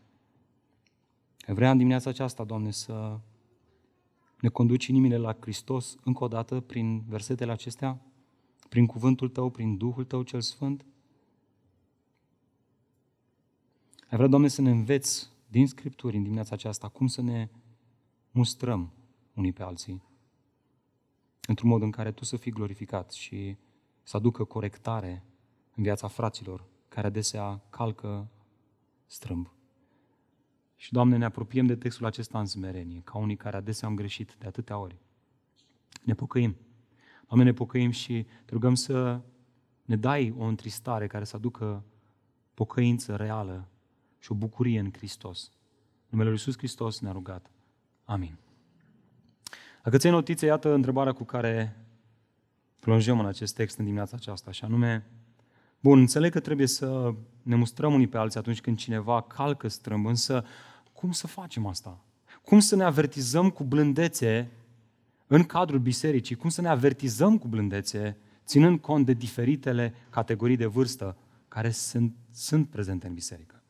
Vreau 1.48 1.72
în 1.72 1.78
dimineața 1.78 2.10
aceasta, 2.10 2.44
Doamne, 2.44 2.72
să 2.72 3.20
ne 4.40 4.50
conduci 4.50 4.88
inimile 4.88 5.18
la 5.18 5.38
Hristos 5.40 5.98
încă 6.04 6.24
o 6.24 6.28
dată 6.28 6.60
prin 6.60 7.04
versetele 7.08 7.52
acestea, 7.52 8.02
prin 8.70 8.86
cuvântul 8.86 9.30
Tău, 9.30 9.50
prin 9.50 9.78
Duhul 9.78 10.04
Tău 10.04 10.24
cel 10.24 10.42
Sfânt. 10.42 10.86
Ai 14.10 14.18
vrea, 14.18 14.28
Doamne, 14.28 14.48
să 14.48 14.62
ne 14.62 14.70
înveți 14.70 15.30
din 15.48 15.68
Scripturi 15.68 16.18
în 16.18 16.24
dimineața 16.24 16.56
aceasta 16.56 16.88
cum 16.88 17.08
să 17.08 17.22
ne 17.22 17.50
mustrăm 18.32 18.92
unii 19.34 19.54
pe 19.54 19.64
alții 19.64 20.02
într-un 21.48 21.70
mod 21.70 21.82
în 21.82 21.92
care 21.92 22.12
Tu 22.12 22.26
să 22.26 22.38
fii 22.38 22.52
glorificat 22.52 23.12
și 23.12 23.58
să 24.04 24.18
aducă 24.18 24.44
corectare 24.44 25.24
în 25.76 25.84
viața 25.84 26.08
fraților 26.08 26.66
care 26.88 27.08
adesea 27.08 27.62
calcă 27.70 28.28
strâmb. 29.06 29.52
Și, 30.76 30.92
Doamne, 30.92 31.18
ne 31.18 31.26
apropiem 31.26 31.66
de 31.66 31.76
textul 31.76 32.06
acesta 32.06 32.40
în 32.40 32.46
smerenie, 32.46 33.02
ca 33.04 33.18
unii 33.18 33.36
care 33.36 33.58
adesea 33.58 33.88
am 33.88 33.96
greșit 33.96 34.36
de 34.40 34.48
atâtea 34.48 34.78
ori. 34.78 35.00
Ne 36.04 36.14
pocăim. 36.14 36.58
Doamne, 37.28 37.46
ne 37.46 37.54
pocăim 37.54 37.92
și 37.92 38.24
te 38.46 38.54
rugăm 38.54 38.76
să 38.76 39.22
ne 39.86 39.96
dai 39.96 40.34
o 40.38 40.44
întristare 40.44 41.08
care 41.08 41.24
să 41.24 41.36
aducă 41.36 41.84
pocăință 42.54 43.16
reală 43.16 43.68
și 44.20 44.32
o 44.32 44.36
bucurie 44.36 44.80
în 44.80 44.92
Hristos. 44.94 45.52
În 45.52 46.08
numele 46.10 46.30
Lui 46.30 46.38
Iisus 46.38 46.58
Hristos 46.58 47.00
ne-a 47.00 47.12
rugat. 47.12 47.52
Amin. 48.04 48.38
Dacă 49.84 49.98
ți 49.98 50.10
notițe, 50.10 50.46
iată 50.46 50.74
întrebarea 50.74 51.14
cu 51.14 51.24
care 51.24 51.86
plonjăm 52.82 53.20
în 53.20 53.26
acest 53.26 53.56
text 53.56 53.78
în 53.78 53.84
dimineața 53.84 54.16
aceasta, 54.20 54.52
și 54.52 54.64
anume, 54.64 55.06
bun, 55.80 56.00
înțeleg 56.00 56.32
că 56.32 56.40
trebuie 56.40 56.68
să 56.68 57.14
ne 57.42 57.56
mustrăm 57.56 57.94
unii 57.94 58.08
pe 58.08 58.18
alții 58.18 58.40
atunci 58.40 58.62
când 58.62 58.78
cineva 58.78 59.22
calcă 59.22 59.68
strâmb, 59.68 60.06
însă 60.06 60.46
cum 60.94 61.12
să 61.12 61.28
facem 61.28 61.66
asta? 61.66 62.04
Cum 62.42 62.60
să 62.60 62.76
ne 62.76 62.84
avertizăm 62.84 63.50
cu 63.50 63.64
blândețe 63.64 64.52
în 65.28 65.44
cadrul 65.44 65.80
bisericii? 65.80 66.36
Cum 66.36 66.50
să 66.50 66.62
ne 66.62 66.68
avertizăm 66.68 67.38
cu 67.38 67.48
blândețe, 67.48 68.18
ținând 68.46 68.80
cont 68.80 69.06
de 69.06 69.14
diferitele 69.14 69.94
categorii 70.10 70.56
de 70.56 70.66
vârstă 70.66 71.18
care 71.48 71.70
sunt, 71.70 72.16
sunt 72.32 72.70
prezente 72.70 73.08
în 73.08 73.14
biserică? 73.14 73.64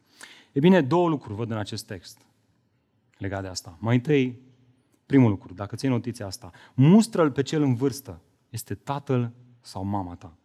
E 0.51 0.59
bine, 0.59 0.81
două 0.81 1.09
lucruri 1.09 1.35
văd 1.35 1.51
în 1.51 1.57
acest 1.57 1.85
text 1.85 2.25
legat 3.17 3.41
de 3.41 3.47
asta. 3.47 3.77
Mai 3.79 3.95
întâi, 3.95 4.41
primul 5.05 5.29
lucru, 5.29 5.53
dacă 5.53 5.75
ții 5.75 5.89
notiția 5.89 6.25
asta, 6.25 6.51
mustră-l 6.73 7.31
pe 7.31 7.41
cel 7.41 7.61
în 7.61 7.75
vârstă. 7.75 8.21
Este 8.51 8.75
tatăl 8.75 9.31
sau 9.62 9.84
mama 9.84 10.15
ta. 10.15 10.38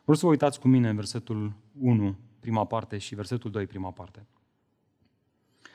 Vreau 0.00 0.16
să 0.16 0.24
vă 0.24 0.30
uitați 0.30 0.60
cu 0.60 0.68
mine 0.68 0.88
în 0.88 0.96
versetul 0.96 1.52
1, 1.78 2.16
prima 2.40 2.64
parte, 2.64 2.98
și 2.98 3.14
versetul 3.14 3.50
2, 3.50 3.66
prima 3.66 3.90
parte. 3.90 4.26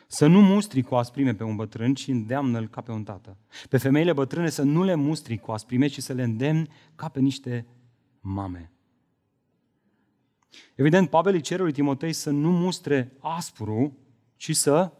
Să 0.08 0.28
nu 0.28 0.42
mustri 0.42 0.82
cu 0.82 0.96
asprime 0.96 1.34
pe 1.34 1.44
un 1.44 1.56
bătrân, 1.56 1.94
ci 1.94 2.08
îndeamnă-l 2.08 2.68
ca 2.68 2.82
pe 2.82 2.92
un 2.92 3.04
tată. 3.04 3.38
Pe 3.70 3.78
femeile 3.78 4.14
bătrâne 4.14 4.50
să 4.50 4.64
nu 4.64 4.84
le 4.84 4.96
mustri 4.96 5.38
cu 5.38 5.52
asprime, 5.52 5.88
ci 5.88 6.00
să 6.00 6.14
le 6.14 6.24
îndemni 6.24 6.70
ca 6.96 7.08
pe 7.10 7.20
niște 7.20 7.66
mame. 8.20 8.72
Evident, 10.76 11.10
Pavel 11.10 11.34
îi 11.34 11.42
cere 11.42 11.62
lui 11.62 11.72
Timotei 11.72 12.14
să 12.14 12.30
nu 12.30 12.52
mustre 12.52 13.18
aspru, 13.20 13.98
ci 14.36 14.56
să 14.56 14.92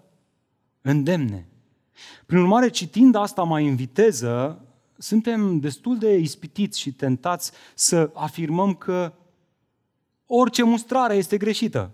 îndemne. 0.82 1.50
Prin 2.26 2.40
urmare, 2.40 2.70
citind 2.70 3.16
asta 3.16 3.44
mai 3.44 3.68
în 3.68 3.76
viteză, 3.76 4.65
suntem 4.98 5.60
destul 5.60 5.98
de 5.98 6.18
ispitiți 6.18 6.80
și 6.80 6.92
tentați 6.92 7.52
să 7.74 8.12
afirmăm 8.14 8.74
că 8.74 9.14
orice 10.26 10.64
mustrare 10.64 11.16
este 11.16 11.38
greșită. 11.38 11.92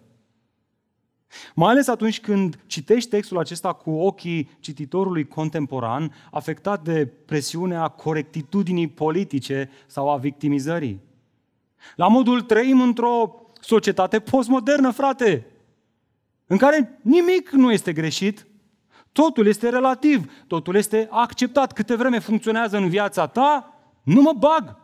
Mai 1.56 1.70
ales 1.70 1.88
atunci 1.88 2.20
când 2.22 2.60
citești 2.66 3.10
textul 3.10 3.38
acesta 3.38 3.74
cu 3.74 3.92
ochii 3.92 4.50
cititorului 4.60 5.28
contemporan, 5.28 6.14
afectat 6.32 6.84
de 6.84 7.06
presiunea 7.26 7.88
corectitudinii 7.88 8.88
politice 8.88 9.70
sau 9.88 10.10
a 10.10 10.18
victimizării. 10.18 11.00
La 11.96 12.08
modul 12.08 12.42
trăim 12.42 12.82
într-o 12.82 13.36
societate 13.62 14.20
postmodernă, 14.20 14.92
frate, 14.92 15.46
în 16.48 16.58
care 16.58 17.00
nimic 17.02 17.50
nu 17.50 17.72
este 17.72 17.94
greșit, 17.94 18.46
totul 19.12 19.48
este 19.48 19.70
relativ, 19.70 20.32
totul 20.48 20.76
este 20.76 21.08
acceptat. 21.12 21.74
Câte 21.74 21.96
vreme 21.96 22.20
funcționează 22.20 22.78
în 22.78 22.90
viața 22.90 23.28
ta, 23.28 23.74
nu 24.04 24.22
mă 24.22 24.34
bag. 24.34 24.78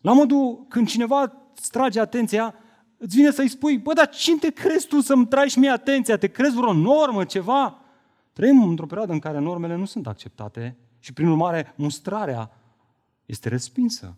La 0.00 0.12
modul 0.12 0.66
când 0.68 0.88
cineva 0.88 1.50
îți 1.56 1.70
trage 1.70 2.00
atenția, 2.00 2.54
îți 2.96 3.16
vine 3.16 3.30
să-i 3.30 3.48
spui, 3.48 3.78
bă, 3.78 3.92
dar 3.92 4.08
cine 4.08 4.38
te 4.38 4.50
crezi 4.50 4.86
tu 4.86 5.00
să-mi 5.00 5.26
tragi 5.26 5.58
mie 5.58 5.70
atenția? 5.70 6.16
Te 6.16 6.28
crezi 6.28 6.56
vreo 6.56 6.72
normă, 6.72 7.24
ceva? 7.24 7.78
Trăim 8.32 8.62
într-o 8.62 8.86
perioadă 8.86 9.12
în 9.12 9.18
care 9.18 9.38
normele 9.38 9.74
nu 9.74 9.84
sunt 9.84 10.06
acceptate 10.06 10.76
și, 10.98 11.12
prin 11.12 11.28
urmare, 11.28 11.74
mustrarea 11.76 12.50
este 13.26 13.48
respinsă. 13.48 14.16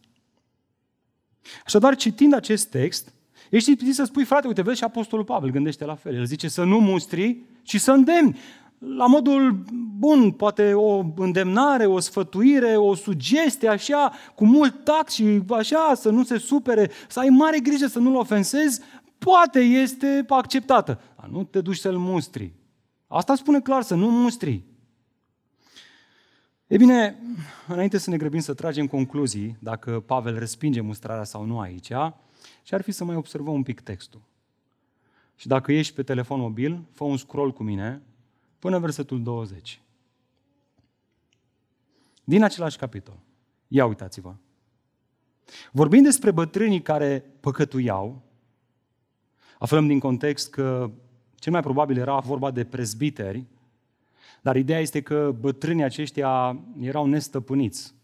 Așadar, 1.65 1.97
citind 1.97 2.35
acest 2.35 2.71
text, 2.71 3.13
ești 3.57 3.71
ispitit 3.71 3.95
să 3.95 4.05
spui, 4.05 4.25
frate, 4.25 4.47
uite, 4.47 4.63
vezi 4.63 4.79
și 4.79 4.85
Apostolul 4.85 5.25
Pavel 5.25 5.51
gândește 5.51 5.85
la 5.85 5.95
fel. 5.95 6.15
El 6.15 6.25
zice 6.25 6.49
să 6.49 6.65
nu 6.65 6.79
mustri, 6.79 7.45
ci 7.63 7.81
să 7.81 7.93
îndemni. 7.93 8.39
La 8.79 9.07
modul 9.07 9.65
bun, 9.99 10.31
poate 10.31 10.75
o 10.75 11.05
îndemnare, 11.17 11.87
o 11.87 11.99
sfătuire, 11.99 12.77
o 12.77 12.95
sugestie, 12.95 13.69
așa, 13.69 14.13
cu 14.35 14.47
mult 14.47 14.85
tact 14.85 15.11
și 15.11 15.43
așa, 15.49 15.93
să 15.95 16.11
nu 16.11 16.25
se 16.25 16.39
supere, 16.39 16.91
să 17.09 17.21
ai 17.21 17.29
mare 17.29 17.59
grijă 17.59 17.87
să 17.87 17.99
nu-l 17.99 18.15
ofensezi, 18.15 18.81
poate 19.19 19.61
este 19.61 20.25
acceptată. 20.29 21.01
Dar 21.21 21.29
nu 21.29 21.45
te 21.45 21.61
duci 21.61 21.77
să-l 21.77 21.97
mustri. 21.97 22.53
Asta 23.07 23.35
spune 23.35 23.61
clar, 23.61 23.83
să 23.83 23.95
nu 23.95 24.11
mustri. 24.11 24.63
E 26.67 26.77
bine, 26.77 27.19
înainte 27.69 27.99
să 27.99 28.11
ne 28.11 28.17
grăbim 28.17 28.41
să 28.41 28.55
tragem 28.55 28.87
concluzii, 28.87 29.57
dacă 29.59 30.03
Pavel 30.07 30.39
respinge 30.39 30.81
mustrarea 30.81 31.25
sau 31.25 31.45
nu 31.45 31.59
aici, 31.59 31.91
și 32.63 32.75
ar 32.75 32.83
fi 32.83 32.91
să 32.91 33.05
mai 33.05 33.17
observăm 33.17 33.55
un 33.55 33.63
pic 33.63 33.81
textul. 33.81 34.21
Și 35.37 35.47
dacă 35.47 35.73
ești 35.73 35.95
pe 35.95 36.03
telefon 36.03 36.41
mobil, 36.41 36.85
fă 36.93 37.05
un 37.05 37.17
scroll 37.17 37.53
cu 37.53 37.63
mine 37.63 38.03
până 38.59 38.79
versetul 38.79 39.23
20. 39.23 39.81
Din 42.25 42.43
același 42.43 42.79
capitol. 42.79 43.19
Ia 43.69 43.87
uitați-vă. 43.87 44.35
Vorbind 45.73 46.05
despre 46.05 46.31
bătrânii 46.31 46.83
care 46.83 47.25
păcătuiau, 47.41 48.23
aflăm 49.59 49.87
din 49.87 49.99
context 49.99 50.51
că 50.51 50.91
cel 51.35 51.53
mai 51.53 51.61
probabil 51.63 51.99
era 51.99 52.19
vorba 52.19 52.51
de 52.51 52.65
prezbiteri, 52.65 53.45
dar 54.43 54.57
ideea 54.57 54.81
este 54.81 55.01
că 55.01 55.37
bătrânii 55.41 55.85
aceștia 55.85 56.61
erau 56.81 57.07
nestăpâniți. 57.07 57.95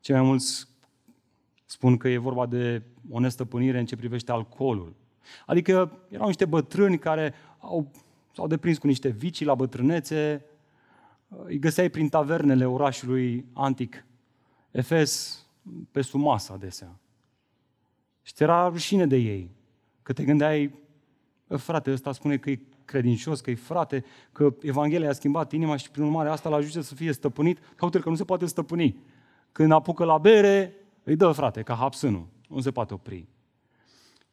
Cei 0.00 0.14
mai 0.14 0.24
mulți 0.24 0.68
spun 1.68 1.96
că 1.96 2.08
e 2.08 2.18
vorba 2.18 2.46
de 2.46 2.82
o 3.10 3.20
nestăpânire 3.20 3.78
în 3.78 3.86
ce 3.86 3.96
privește 3.96 4.32
alcoolul. 4.32 4.94
Adică 5.46 5.98
erau 6.08 6.26
niște 6.26 6.44
bătrâni 6.44 6.98
care 6.98 7.34
au, 7.58 7.90
s-au 8.34 8.46
deprins 8.46 8.78
cu 8.78 8.86
niște 8.86 9.08
vicii 9.08 9.46
la 9.46 9.54
bătrânețe, 9.54 10.44
îi 11.28 11.58
găseai 11.58 11.88
prin 11.88 12.08
tavernele 12.08 12.66
orașului 12.66 13.44
antic, 13.52 14.06
Efes, 14.70 15.42
pe 15.90 16.00
sumasă 16.00 16.52
adesea. 16.52 16.98
Și 18.22 18.32
ți 18.32 18.42
era 18.42 18.68
rușine 18.68 19.06
de 19.06 19.16
ei, 19.16 19.50
că 20.02 20.12
te 20.12 20.24
gândeai, 20.24 20.74
frate, 21.46 21.92
ăsta 21.92 22.12
spune 22.12 22.36
că 22.36 22.50
e 22.50 22.60
credincios, 22.84 23.40
că 23.40 23.50
e 23.50 23.54
frate, 23.54 24.04
că 24.32 24.54
Evanghelia 24.60 25.08
a 25.08 25.12
schimbat 25.12 25.52
inima 25.52 25.76
și 25.76 25.90
prin 25.90 26.04
urmare 26.04 26.28
asta 26.28 26.48
l 26.48 26.52
ajută 26.52 26.80
să 26.80 26.94
fie 26.94 27.12
stăpânit, 27.12 27.58
caută 27.76 27.98
că 27.98 28.08
nu 28.08 28.14
se 28.14 28.24
poate 28.24 28.46
stăpâni. 28.46 29.02
Când 29.52 29.72
apucă 29.72 30.04
la 30.04 30.18
bere, 30.18 30.77
îi 31.08 31.16
dă 31.16 31.32
frate, 31.32 31.62
ca 31.62 31.74
hapsânul, 31.74 32.26
nu 32.48 32.60
se 32.60 32.70
poate 32.70 32.94
opri. 32.94 33.28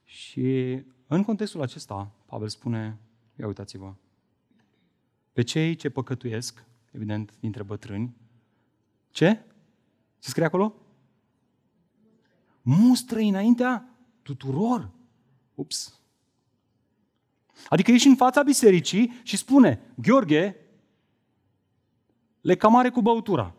Și 0.04 0.82
în 1.08 1.24
contextul 1.24 1.62
acesta, 1.62 2.12
Pavel 2.26 2.48
spune, 2.48 2.98
ia 3.40 3.48
uitați-vă, 3.48 3.94
pe 5.34 5.42
cei 5.42 5.76
ce 5.76 5.90
păcătuiesc, 5.90 6.64
evident, 6.92 7.34
dintre 7.40 7.64
bătrâni, 7.64 8.16
ce? 9.12 9.44
Ce 10.20 10.30
scrie 10.30 10.46
acolo? 10.46 10.76
Mustră 12.62 13.20
înaintea 13.20 13.90
tuturor. 14.22 14.90
Ups, 15.54 16.00
Adică 17.70 17.92
ești 17.92 18.08
în 18.08 18.16
fața 18.16 18.44
bisericii 18.44 19.20
și 19.24 19.38
spune, 19.38 19.82
Gheorghe, 19.96 20.56
le 22.42 22.56
camare 22.56 22.90
cu 22.90 23.02
băutura. 23.02 23.54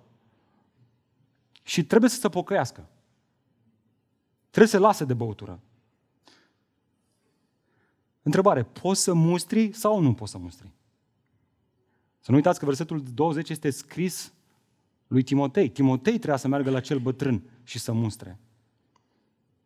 Și 1.63 1.85
trebuie 1.85 2.11
să 2.11 2.19
se 2.19 2.29
pocăiască. 2.29 2.89
Trebuie 4.57 4.81
să 4.81 4.87
lase 4.87 5.05
de 5.05 5.15
băutură. 5.15 5.61
Întrebare, 8.23 8.63
poți 8.63 9.03
să 9.03 9.15
mustri 9.15 9.73
sau 9.73 10.01
nu 10.01 10.15
poți 10.15 10.31
să 10.31 10.39
mustri? 10.39 10.71
Să 12.21 12.31
nu 12.31 12.37
uitați 12.37 12.59
că 12.59 12.65
versetul 12.65 13.03
20 13.15 13.49
este 13.49 13.71
scris 13.71 14.33
lui 15.07 15.23
Timotei. 15.23 15.69
Timotei 15.69 16.13
trebuia 16.13 16.37
să 16.37 16.49
meargă 16.49 16.71
la 16.71 16.81
cel 16.81 16.99
bătrân 16.99 17.43
și 17.63 17.79
să 17.79 17.93
mustre. 17.93 18.39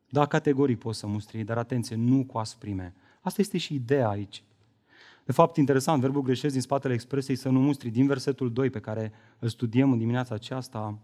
Da, 0.09 0.27
categoric 0.27 0.79
poți 0.79 0.99
să 0.99 1.07
mustri, 1.07 1.43
dar 1.43 1.59
atenție, 1.59 1.97
nu 1.97 2.25
cu 2.25 2.39
asprime. 2.39 2.95
Asta 3.21 3.41
este 3.41 3.59
și 3.59 3.75
ideea 3.75 4.09
aici. 4.09 4.43
De 5.25 5.33
fapt, 5.33 5.57
interesant, 5.57 6.01
verbul 6.01 6.23
greșesc 6.23 6.53
din 6.53 6.63
spatele 6.63 6.95
expresiei 6.95 7.37
să 7.37 7.49
nu 7.49 7.61
mustri, 7.61 7.91
din 7.91 8.07
versetul 8.07 8.53
2 8.53 8.71
pe 8.71 8.81
care 8.81 9.13
îl 9.39 9.49
studiem 9.49 9.93
în 9.93 9.99
dimineața 9.99 10.35
aceasta, 10.35 10.99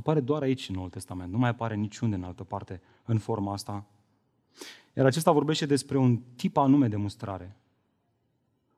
apare 0.00 0.20
doar 0.20 0.42
aici 0.42 0.68
în 0.68 0.74
Noul 0.74 0.88
Testament, 0.88 1.32
nu 1.32 1.38
mai 1.38 1.48
apare 1.48 1.74
niciunde 1.74 2.16
în 2.16 2.24
altă 2.24 2.44
parte 2.44 2.80
în 3.04 3.18
forma 3.18 3.52
asta. 3.52 3.84
Iar 4.96 5.06
acesta 5.06 5.32
vorbește 5.32 5.66
despre 5.66 5.98
un 5.98 6.20
tip 6.36 6.56
anume 6.56 6.88
de 6.88 6.96
mustrare. 6.96 7.56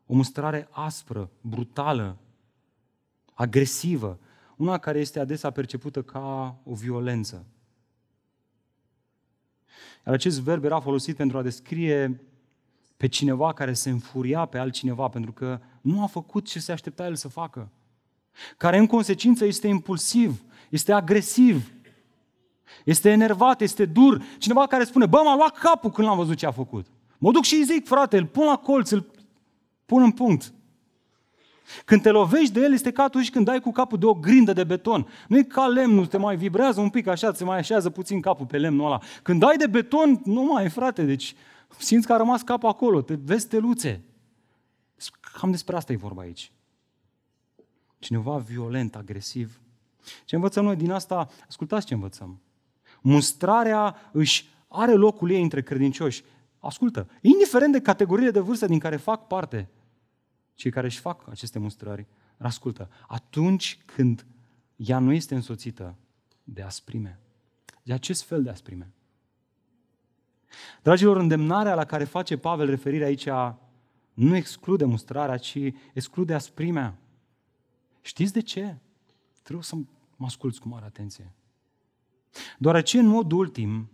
O 0.06 0.14
mustrare 0.14 0.68
aspră, 0.70 1.30
brutală, 1.40 2.18
agresivă, 3.34 4.18
una 4.56 4.78
care 4.78 4.98
este 4.98 5.20
adesea 5.20 5.50
percepută 5.50 6.02
ca 6.02 6.56
o 6.64 6.74
violență. 6.74 7.46
Iar 10.06 10.14
acest 10.14 10.40
verb 10.40 10.64
era 10.64 10.80
folosit 10.80 11.16
pentru 11.16 11.38
a 11.38 11.42
descrie 11.42 12.20
pe 12.96 13.06
cineva 13.06 13.52
care 13.52 13.72
se 13.72 13.90
înfuria 13.90 14.44
pe 14.44 14.58
altcineva 14.58 15.08
pentru 15.08 15.32
că 15.32 15.60
nu 15.80 16.02
a 16.02 16.06
făcut 16.06 16.46
ce 16.46 16.60
se 16.60 16.72
aștepta 16.72 17.06
el 17.06 17.14
să 17.14 17.28
facă. 17.28 17.70
Care 18.56 18.78
în 18.78 18.86
consecință 18.86 19.44
este 19.44 19.68
impulsiv, 19.68 20.42
este 20.72 20.92
agresiv, 20.92 21.72
este 22.84 23.10
enervat, 23.10 23.60
este 23.60 23.84
dur. 23.84 24.22
Cineva 24.38 24.66
care 24.66 24.84
spune, 24.84 25.06
bă, 25.06 25.20
m-a 25.24 25.36
luat 25.36 25.58
capul 25.58 25.90
când 25.90 26.06
l-am 26.06 26.16
văzut 26.16 26.36
ce 26.36 26.46
a 26.46 26.50
făcut. 26.50 26.86
Mă 27.18 27.32
duc 27.32 27.44
și 27.44 27.54
îi 27.54 27.64
zic, 27.64 27.86
frate, 27.86 28.16
îl 28.16 28.26
pun 28.26 28.44
la 28.44 28.56
colț, 28.56 28.90
îl 28.90 29.10
pun 29.86 30.02
în 30.02 30.10
punct. 30.10 30.52
Când 31.84 32.02
te 32.02 32.10
lovești 32.10 32.52
de 32.52 32.60
el, 32.60 32.72
este 32.72 32.92
ca 32.92 33.02
atunci 33.02 33.30
când 33.30 33.44
dai 33.44 33.60
cu 33.60 33.72
capul 33.72 33.98
de 33.98 34.06
o 34.06 34.14
grindă 34.14 34.52
de 34.52 34.64
beton. 34.64 35.08
Nu 35.28 35.38
e 35.38 35.42
ca 35.42 35.66
lemnul, 35.66 36.06
te 36.06 36.16
mai 36.16 36.36
vibrează 36.36 36.80
un 36.80 36.90
pic 36.90 37.06
așa, 37.06 37.32
se 37.32 37.44
mai 37.44 37.58
așează 37.58 37.90
puțin 37.90 38.20
capul 38.20 38.46
pe 38.46 38.58
lemnul 38.58 38.86
ăla. 38.86 39.00
Când 39.22 39.40
dai 39.40 39.56
de 39.56 39.66
beton, 39.66 40.20
nu 40.24 40.42
mai, 40.42 40.68
frate, 40.68 41.04
deci 41.04 41.34
simți 41.78 42.06
că 42.06 42.12
a 42.12 42.16
rămas 42.16 42.42
capul 42.42 42.68
acolo, 42.68 43.02
te 43.02 43.14
vezi 43.24 43.48
teluțe. 43.48 44.04
Cam 45.38 45.50
despre 45.50 45.76
asta 45.76 45.92
e 45.92 45.96
vorba 45.96 46.22
aici. 46.22 46.52
Cineva 47.98 48.36
violent, 48.36 48.96
agresiv. 48.96 49.60
Ce 50.24 50.34
învățăm 50.34 50.64
noi 50.64 50.76
din 50.76 50.90
asta? 50.90 51.28
Ascultați 51.48 51.86
ce 51.86 51.94
învățăm. 51.94 52.42
Mustrarea 53.00 53.96
își 54.12 54.50
are 54.68 54.92
locul 54.92 55.30
ei 55.30 55.42
între 55.42 55.62
credincioși. 55.62 56.24
Ascultă, 56.58 57.10
indiferent 57.20 57.72
de 57.72 57.80
categoriile 57.80 58.30
de 58.30 58.40
vârstă 58.40 58.66
din 58.66 58.78
care 58.78 58.96
fac 58.96 59.26
parte, 59.26 59.68
cei 60.54 60.70
care 60.70 60.86
își 60.86 61.00
fac 61.00 61.28
aceste 61.28 61.58
mustrări, 61.58 62.06
ascultă, 62.36 62.90
atunci 63.08 63.78
când 63.84 64.26
ea 64.76 64.98
nu 64.98 65.12
este 65.12 65.34
însoțită 65.34 65.96
de 66.44 66.62
asprime, 66.62 67.20
de 67.82 67.92
acest 67.92 68.22
fel 68.22 68.42
de 68.42 68.50
asprime. 68.50 68.92
Dragilor, 70.82 71.16
îndemnarea 71.16 71.74
la 71.74 71.84
care 71.84 72.04
face 72.04 72.36
Pavel 72.36 72.68
referire 72.68 73.04
aici 73.04 73.28
nu 74.12 74.36
exclude 74.36 74.84
mustrarea, 74.84 75.36
ci 75.36 75.58
exclude 75.92 76.34
asprimea. 76.34 76.98
Știți 78.00 78.32
de 78.32 78.40
ce? 78.40 78.76
Trebuie 79.42 79.64
să 79.64 79.76
mă 80.16 80.26
asculți 80.26 80.60
cu 80.60 80.68
mare 80.68 80.84
atenție. 80.84 81.32
Deoarece, 82.58 82.98
în 82.98 83.06
mod 83.06 83.32
ultim, 83.32 83.90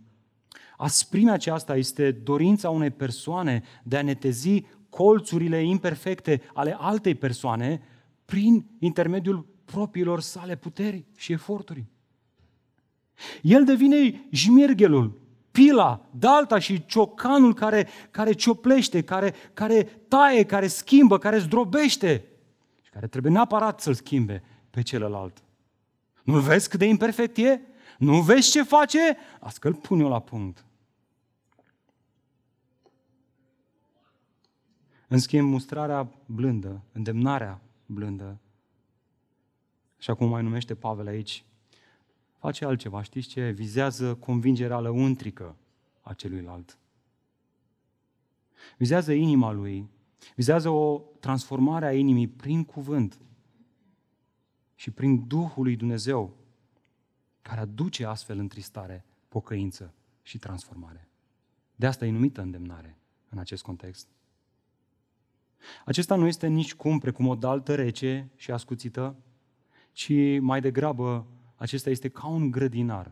asprimea 0.77 1.33
aceasta 1.33 1.75
este 1.75 2.11
dorința 2.11 2.69
unei 2.69 2.91
persoane 2.91 3.63
de 3.83 3.97
a 3.97 4.01
netezi 4.01 4.63
colțurile 4.89 5.63
imperfecte 5.63 6.41
ale 6.53 6.75
altei 6.79 7.15
persoane 7.15 7.81
prin 8.25 8.65
intermediul 8.79 9.47
propriilor 9.65 10.19
sale 10.19 10.55
puteri 10.55 11.05
și 11.15 11.31
eforturi. 11.31 11.85
El 13.41 13.63
devine 13.63 14.27
jmirghelul, 14.31 15.21
pila, 15.51 16.09
dalta 16.11 16.59
și 16.59 16.85
ciocanul 16.85 17.53
care, 17.53 17.87
care 18.11 18.31
cioplește, 18.33 19.01
care, 19.01 19.33
care 19.53 19.83
taie, 19.83 20.43
care 20.43 20.67
schimbă, 20.67 21.17
care 21.17 21.37
zdrobește 21.37 22.25
și 22.81 22.89
care 22.89 23.07
trebuie 23.07 23.31
neapărat 23.31 23.79
să-l 23.79 23.93
schimbe 23.93 24.43
pe 24.69 24.81
celălalt. 24.81 25.43
Nu 26.23 26.39
vezi 26.39 26.69
cât 26.69 26.79
de 26.79 26.85
imperfect 26.85 27.37
e? 27.37 27.61
Nu 27.97 28.21
vezi 28.21 28.51
ce 28.51 28.63
face? 28.63 29.17
Asta 29.39 29.59
că 29.59 29.67
îl 29.67 29.73
pun 29.73 29.99
eu 29.99 30.07
la 30.07 30.19
punct. 30.19 30.65
În 35.07 35.19
schimb, 35.19 35.49
mustrarea 35.49 36.11
blândă, 36.25 36.81
îndemnarea 36.91 37.61
blândă, 37.85 38.39
așa 39.97 40.13
cum 40.13 40.29
mai 40.29 40.43
numește 40.43 40.75
Pavel 40.75 41.07
aici, 41.07 41.43
face 42.37 42.65
altceva. 42.65 43.01
Știți 43.01 43.27
ce? 43.27 43.49
Vizează 43.49 44.15
convingerea 44.15 44.79
lăuntrică 44.79 45.55
a 46.01 46.13
celuilalt. 46.13 46.77
Vizează 48.77 49.13
inima 49.13 49.51
lui, 49.51 49.89
vizează 50.35 50.69
o 50.69 51.01
transformare 51.19 51.85
a 51.85 51.93
inimii 51.93 52.27
prin 52.27 52.63
cuvânt 52.63 53.19
și 54.79 54.91
prin 54.91 55.27
Duhul 55.27 55.63
lui 55.63 55.75
Dumnezeu, 55.75 56.37
care 57.41 57.59
aduce 57.59 58.05
astfel 58.05 58.37
întristare, 58.37 59.05
pocăință 59.27 59.93
și 60.21 60.37
transformare. 60.37 61.07
De 61.75 61.85
asta 61.85 62.05
e 62.05 62.11
numită 62.11 62.41
îndemnare 62.41 62.97
în 63.29 63.37
acest 63.37 63.63
context. 63.63 64.07
Acesta 65.85 66.15
nu 66.15 66.27
este 66.27 66.47
nici 66.47 66.75
cum 66.75 66.99
precum 66.99 67.27
o 67.27 67.35
daltă 67.35 67.75
rece 67.75 68.29
și 68.35 68.51
ascuțită, 68.51 69.15
ci 69.91 70.39
mai 70.39 70.61
degrabă 70.61 71.27
acesta 71.55 71.89
este 71.89 72.09
ca 72.09 72.27
un 72.27 72.51
grădinar 72.51 73.11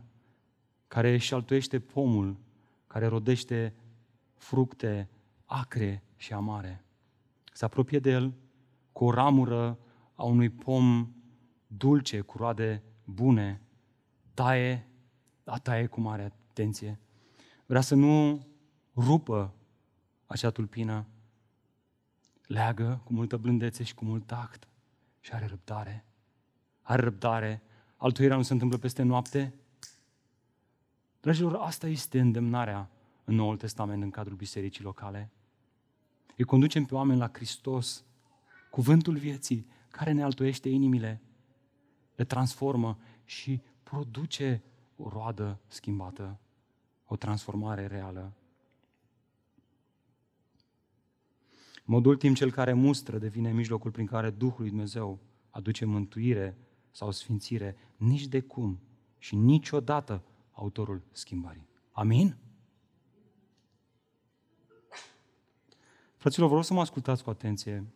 care 0.87 1.13
își 1.13 1.27
șaltuiește 1.27 1.79
pomul, 1.79 2.37
care 2.87 3.05
rodește 3.05 3.73
fructe 4.33 5.09
acre 5.45 6.03
și 6.15 6.33
amare. 6.33 6.83
Se 7.53 7.65
apropie 7.65 7.99
de 7.99 8.11
el 8.11 8.33
cu 8.91 9.05
o 9.05 9.11
ramură 9.11 9.79
a 10.15 10.23
unui 10.23 10.49
pom 10.49 11.11
dulce, 11.67 12.21
cu 12.21 12.37
roade 12.37 12.83
bune, 13.03 13.61
taie, 14.33 14.87
a 15.43 15.59
taie 15.59 15.85
cu 15.85 16.01
mare 16.01 16.33
atenție. 16.49 16.99
Vrea 17.65 17.81
să 17.81 17.95
nu 17.95 18.45
rupă 18.95 19.53
acea 20.25 20.49
tulpină, 20.49 21.05
leagă 22.47 23.01
cu 23.03 23.13
multă 23.13 23.37
blândețe 23.37 23.83
și 23.83 23.93
cu 23.93 24.05
mult 24.05 24.25
tact 24.25 24.67
și 25.19 25.33
are 25.33 25.45
răbdare. 25.45 26.05
Are 26.81 27.01
răbdare. 27.01 27.61
Altuirea 27.97 28.35
nu 28.35 28.41
se 28.41 28.53
întâmplă 28.53 28.77
peste 28.77 29.03
noapte. 29.03 29.53
Dragilor, 31.19 31.55
asta 31.55 31.87
este 31.87 32.19
îndemnarea 32.19 32.89
în 33.23 33.35
Noul 33.35 33.57
Testament 33.57 34.03
în 34.03 34.09
cadrul 34.09 34.35
bisericii 34.35 34.83
locale. 34.83 35.31
Îi 36.37 36.43
conducem 36.43 36.85
pe 36.85 36.95
oameni 36.95 37.19
la 37.19 37.29
Hristos, 37.33 38.03
cuvântul 38.69 39.17
vieții, 39.17 39.67
care 39.91 40.11
ne 40.11 40.23
altoiește 40.23 40.69
inimile, 40.69 41.21
le 42.17 42.23
transformă 42.23 42.97
și 43.25 43.61
produce 43.83 44.63
o 44.95 45.09
roadă 45.09 45.59
schimbată, 45.67 46.39
o 47.05 47.15
transformare 47.15 47.85
reală. 47.85 48.33
În 51.75 51.93
mod 51.93 52.05
ultim, 52.05 52.33
cel 52.33 52.51
care 52.51 52.73
mustră 52.73 53.17
devine 53.17 53.51
mijlocul 53.51 53.91
prin 53.91 54.05
care 54.05 54.29
Duhul 54.29 54.55
lui 54.59 54.69
Dumnezeu 54.69 55.19
aduce 55.49 55.85
mântuire 55.85 56.57
sau 56.91 57.11
sfințire, 57.11 57.77
nici 57.97 58.27
de 58.27 58.41
cum 58.41 58.79
și 59.17 59.35
niciodată 59.35 60.23
autorul 60.51 61.01
schimbării. 61.11 61.67
Amin? 61.91 62.37
Fraților, 66.15 66.47
vreau 66.47 66.63
să 66.63 66.73
mă 66.73 66.79
ascultați 66.79 67.23
cu 67.23 67.29
atenție. 67.29 67.87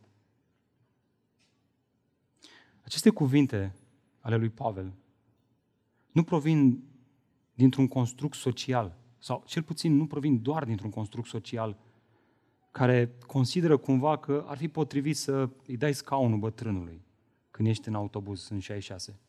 Aceste 2.83 3.09
cuvinte 3.09 3.75
ale 4.21 4.35
lui 4.35 4.49
Pavel 4.49 4.93
nu 6.11 6.23
provin 6.23 6.83
dintr-un 7.53 7.87
construct 7.87 8.35
social, 8.35 8.97
sau 9.19 9.43
cel 9.45 9.63
puțin 9.63 9.95
nu 9.95 10.07
provin 10.07 10.41
doar 10.41 10.65
dintr-un 10.65 10.89
construct 10.89 11.27
social 11.27 11.77
care 12.71 13.15
consideră 13.27 13.77
cumva 13.77 14.17
că 14.17 14.45
ar 14.47 14.57
fi 14.57 14.67
potrivit 14.67 15.17
să 15.17 15.49
îi 15.65 15.77
dai 15.77 15.93
scaunul 15.93 16.39
bătrânului 16.39 17.01
când 17.51 17.67
ești 17.67 17.87
în 17.87 17.95
autobuz 17.95 18.49
în 18.49 18.59
66. 18.59 19.19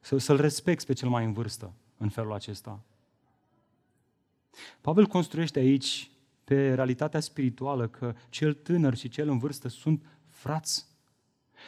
Să, 0.00 0.16
să-l 0.16 0.40
respecti 0.40 0.86
pe 0.86 0.92
cel 0.92 1.08
mai 1.08 1.24
în 1.24 1.32
vârstă 1.32 1.72
în 1.96 2.08
felul 2.08 2.32
acesta. 2.32 2.84
Pavel 4.80 5.06
construiește 5.06 5.58
aici 5.58 6.10
pe 6.44 6.74
realitatea 6.74 7.20
spirituală 7.20 7.88
că 7.88 8.14
cel 8.28 8.54
tânăr 8.54 8.94
și 8.96 9.08
cel 9.08 9.28
în 9.28 9.38
vârstă 9.38 9.68
sunt 9.68 10.04
frați, 10.26 10.86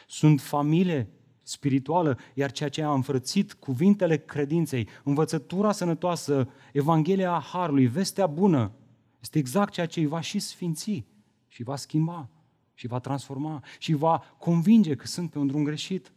sunt 0.06 0.40
familie 0.40 1.08
spirituală, 1.42 2.18
iar 2.34 2.52
ceea 2.52 2.68
ce 2.68 2.82
a 2.82 2.92
înfrățit 2.92 3.52
cuvintele 3.52 4.18
credinței, 4.18 4.88
învățătura 5.02 5.72
sănătoasă, 5.72 6.48
Evanghelia 6.72 7.42
Harului, 7.52 7.86
vestea 7.86 8.26
bună, 8.26 8.72
Este 9.20 9.38
exact 9.38 9.72
ceea 9.72 9.86
ce 9.86 10.00
îi 10.00 10.06
va 10.06 10.20
și 10.20 10.38
sfinți 10.38 11.04
și 11.48 11.62
va 11.62 11.76
schimba 11.76 12.28
și 12.74 12.86
va 12.86 12.98
transforma 12.98 13.62
și 13.78 13.92
va 13.92 14.22
convinge 14.38 14.94
că 14.94 15.06
sunt 15.06 15.30
pe 15.30 15.38
un 15.38 15.46
drum 15.46 15.64
greșit. 15.64 16.12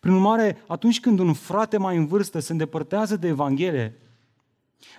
Prin 0.00 0.12
urmare, 0.12 0.62
atunci 0.66 1.00
când 1.00 1.18
un 1.18 1.32
frate 1.32 1.76
mai 1.76 1.96
în 1.96 2.06
vârstă 2.06 2.38
se 2.38 2.52
îndepărtează 2.52 3.16
de 3.16 3.28
Evanghelie, 3.28 3.98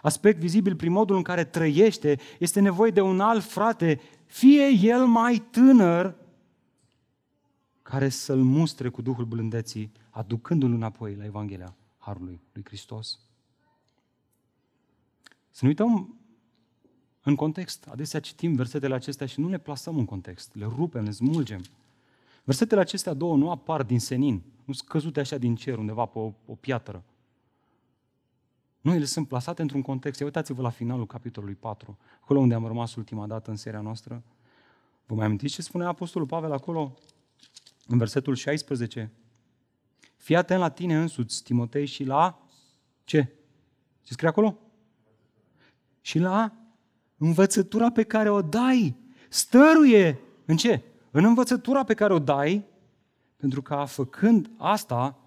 aspect 0.02 0.40
vizibil 0.40 0.76
prin 0.76 0.92
modul 0.92 1.16
în 1.16 1.22
care 1.22 1.44
trăiește, 1.44 2.20
este 2.40 2.60
nevoie 2.60 2.92
de 2.92 3.02
un 3.02 3.20
alt 3.20 3.44
frate, 3.44 4.00
fie 4.26 4.68
el 4.82 5.06
mai 5.06 5.44
tânăr, 5.52 6.16
care 7.90 8.10
să-l 8.10 8.44
mustre 8.44 8.90
cu 8.90 9.02
Duhul 9.02 9.26
blândeții, 9.26 9.92
aducându-l 10.10 10.74
înapoi 10.74 11.16
la 11.16 11.26
Evanghelia 11.26 11.76
Harului 11.98 12.42
lui 12.54 12.64
Hristos. 12.66 13.20
Să 15.50 15.60
nu 15.62 15.68
uităm 15.68 16.20
în 17.22 17.36
context. 17.36 17.88
Adesea 17.88 18.20
citim 18.20 18.56
versetele 18.56 18.94
acestea 18.94 19.28
și 19.28 19.40
nu 19.40 19.50
le 19.50 19.58
plasăm 19.58 19.98
în 19.98 20.06
context. 20.06 20.56
Le 20.56 20.66
rupem, 20.66 21.04
le 21.04 21.12
smulgem. 21.12 21.62
Versetele 22.44 22.82
acestea 22.82 23.14
două 23.14 23.38
nu 23.38 23.52
apar 23.52 23.84
din 23.84 24.00
senin, 24.00 24.44
nu 24.66 24.74
sunt 24.74 24.90
căzute 24.90 25.20
așa 25.20 25.38
din 25.38 25.56
cer 25.56 25.78
undeva 25.78 26.06
pe 26.06 26.20
o, 26.20 26.34
o 26.46 26.56
piatră. 26.56 27.04
Nu, 28.82 28.94
ele 28.94 29.06
sunt 29.06 29.28
plasate 29.28 29.62
într-un 29.62 29.82
context. 29.82 30.20
Ia 30.20 30.26
uitați-vă 30.26 30.62
la 30.62 30.70
finalul 30.70 31.06
capitolului 31.06 31.56
4, 31.56 31.98
acolo 32.22 32.40
unde 32.40 32.54
am 32.54 32.66
rămas 32.66 32.96
ultima 32.96 33.28
dată 33.28 33.50
în 33.50 33.56
seria 33.56 33.82
noastră. 33.82 34.24
Vă 35.06 35.16
mai 35.16 35.26
amintiți 35.26 35.54
ce 35.54 35.62
spune 35.62 35.86
Apostolul 35.86 36.28
Pavel 36.28 36.52
acolo? 36.52 36.98
În 37.88 37.98
versetul 37.98 38.36
16. 38.36 39.12
Fii 40.18 40.36
atent 40.36 40.60
la 40.60 40.70
tine 40.70 40.98
însuți, 40.98 41.44
Timotei, 41.44 41.86
și 41.86 42.04
la 42.04 42.48
ce? 43.04 43.24
Ce 44.02 44.14
scrie 44.14 44.30
acolo? 44.30 44.60
Și 46.02 46.20
la 46.20 46.54
învățătura 47.18 47.92
pe 47.92 48.04
care 48.04 48.30
o 48.30 48.42
dai. 48.42 48.96
Stăruie 49.30 50.20
în 50.46 50.58
ce? 50.58 50.84
În 51.12 51.24
învățătura 51.24 51.84
pe 51.84 51.94
care 51.94 52.14
o 52.14 52.20
dai, 52.20 52.66
pentru 53.36 53.62
ca 53.62 53.86
făcând 53.86 54.52
asta, 54.58 55.20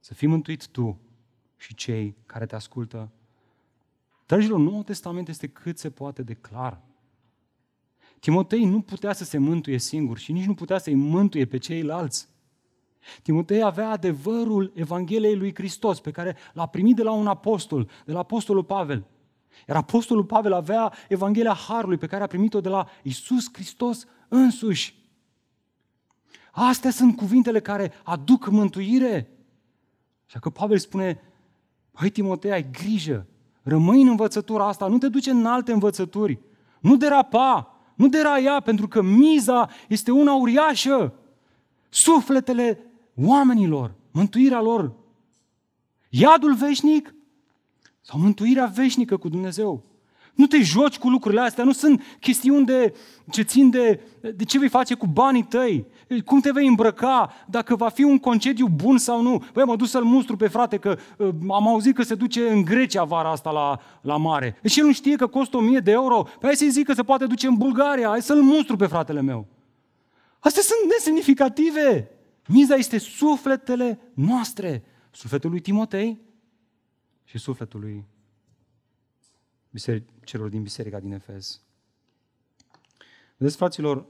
să 0.00 0.14
fii 0.14 0.28
mântuit 0.28 0.68
tu 0.68 1.00
și 1.56 1.74
cei 1.74 2.16
care 2.26 2.46
te 2.46 2.54
ascultă. 2.54 3.10
Dragilor, 4.26 4.58
Noul 4.58 4.82
Testament 4.82 5.28
este 5.28 5.46
cât 5.46 5.78
se 5.78 5.90
poate 5.90 6.22
de 6.22 6.34
clar. 6.34 6.82
Timotei 8.20 8.64
nu 8.64 8.80
putea 8.80 9.12
să 9.12 9.24
se 9.24 9.38
mântuie 9.38 9.78
singur 9.78 10.18
și 10.18 10.32
nici 10.32 10.44
nu 10.44 10.54
putea 10.54 10.78
să-i 10.78 10.94
mântuie 10.94 11.44
pe 11.44 11.58
ceilalți. 11.58 12.28
Timotei 13.22 13.62
avea 13.62 13.90
adevărul 13.90 14.72
Evangheliei 14.74 15.36
lui 15.36 15.54
Hristos, 15.54 16.00
pe 16.00 16.10
care 16.10 16.36
l-a 16.52 16.66
primit 16.66 16.96
de 16.96 17.02
la 17.02 17.12
un 17.12 17.26
apostol, 17.26 17.88
de 18.04 18.12
la 18.12 18.18
apostolul 18.18 18.64
Pavel. 18.64 19.06
Iar 19.68 19.76
apostolul 19.76 20.24
Pavel 20.24 20.52
avea 20.52 20.92
Evanghelia 21.08 21.54
Harului, 21.54 21.96
pe 21.96 22.06
care 22.06 22.22
a 22.22 22.26
primit-o 22.26 22.60
de 22.60 22.68
la 22.68 22.88
Isus 23.02 23.48
Hristos 23.52 24.06
însuși. 24.28 25.04
Astea 26.52 26.90
sunt 26.90 27.16
cuvintele 27.16 27.60
care 27.60 27.92
aduc 28.04 28.48
mântuire. 28.48 29.30
Așa 30.26 30.38
că 30.38 30.50
Pavel 30.50 30.78
spune, 30.78 31.20
Păi 31.90 32.10
Timotei, 32.10 32.52
ai 32.52 32.70
grijă, 32.70 33.26
rămâi 33.62 34.02
în 34.02 34.08
învățătura 34.08 34.66
asta, 34.68 34.86
nu 34.86 34.98
te 34.98 35.08
duce 35.08 35.30
în 35.30 35.46
alte 35.46 35.72
învățături, 35.72 36.40
nu 36.80 36.96
derapa, 36.96 37.75
nu 37.96 38.08
deraia, 38.08 38.60
pentru 38.60 38.88
că 38.88 39.02
miza 39.02 39.68
este 39.88 40.10
una 40.10 40.34
uriașă. 40.34 41.14
Sufletele 41.88 42.78
oamenilor, 43.14 43.94
mântuirea 44.10 44.60
lor, 44.60 44.92
iadul 46.08 46.54
veșnic 46.54 47.14
sau 48.00 48.20
mântuirea 48.20 48.66
veșnică 48.66 49.16
cu 49.16 49.28
Dumnezeu. 49.28 49.84
Nu 50.36 50.46
te 50.46 50.60
joci 50.62 50.98
cu 50.98 51.08
lucrurile 51.08 51.40
astea, 51.40 51.64
nu 51.64 51.72
sunt 51.72 52.02
chestiuni 52.20 52.66
de, 52.66 52.94
ce 53.30 53.42
țin 53.42 53.70
de, 53.70 54.00
de 54.34 54.44
ce 54.44 54.58
vei 54.58 54.68
face 54.68 54.94
cu 54.94 55.06
banii 55.06 55.44
tăi, 55.44 55.86
cum 56.24 56.40
te 56.40 56.50
vei 56.50 56.66
îmbrăca, 56.66 57.32
dacă 57.46 57.76
va 57.76 57.88
fi 57.88 58.02
un 58.02 58.18
concediu 58.18 58.68
bun 58.68 58.98
sau 58.98 59.22
nu. 59.22 59.44
Băi, 59.52 59.64
mă 59.64 59.76
duc 59.76 59.86
să-l 59.86 60.04
mustru 60.04 60.36
pe 60.36 60.48
frate, 60.48 60.76
că 60.76 60.98
uh, 61.18 61.28
am 61.50 61.68
auzit 61.68 61.94
că 61.94 62.02
se 62.02 62.14
duce 62.14 62.48
în 62.48 62.64
Grecia 62.64 63.04
vara 63.04 63.30
asta 63.30 63.50
la, 63.50 63.80
la 64.00 64.16
mare. 64.16 64.60
Și 64.64 64.80
el 64.80 64.86
nu 64.86 64.92
știe 64.92 65.16
că 65.16 65.26
costă 65.26 65.56
1000 65.56 65.78
de 65.78 65.90
euro. 65.90 66.22
Păi 66.22 66.38
hai 66.42 66.54
să-i 66.54 66.70
zic 66.70 66.86
că 66.86 66.92
se 66.92 67.02
poate 67.02 67.26
duce 67.26 67.46
în 67.46 67.54
Bulgaria, 67.54 68.08
hai 68.08 68.22
să-l 68.22 68.42
mustru 68.42 68.76
pe 68.76 68.86
fratele 68.86 69.20
meu. 69.20 69.46
Astea 70.38 70.62
sunt 70.62 70.92
nesemnificative. 70.92 72.10
Miza 72.46 72.74
este 72.74 72.98
sufletele 72.98 74.00
noastre. 74.14 74.84
Sufletul 75.10 75.50
lui 75.50 75.60
Timotei 75.60 76.20
și 77.24 77.38
sufletul 77.38 77.80
lui 77.80 78.04
celor 80.24 80.48
din 80.48 80.62
biserica 80.62 81.00
din 81.00 81.12
Efez. 81.12 81.60
Vedeți, 83.36 83.56
fraților, 83.56 84.06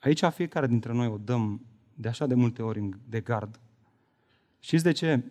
aici 0.00 0.24
fiecare 0.24 0.66
dintre 0.66 0.92
noi 0.92 1.06
o 1.06 1.18
dăm 1.18 1.66
de 1.94 2.08
așa 2.08 2.26
de 2.26 2.34
multe 2.34 2.62
ori 2.62 2.88
de 3.08 3.20
gard. 3.20 3.60
Știți 4.60 4.82
de 4.82 4.92
ce? 4.92 5.22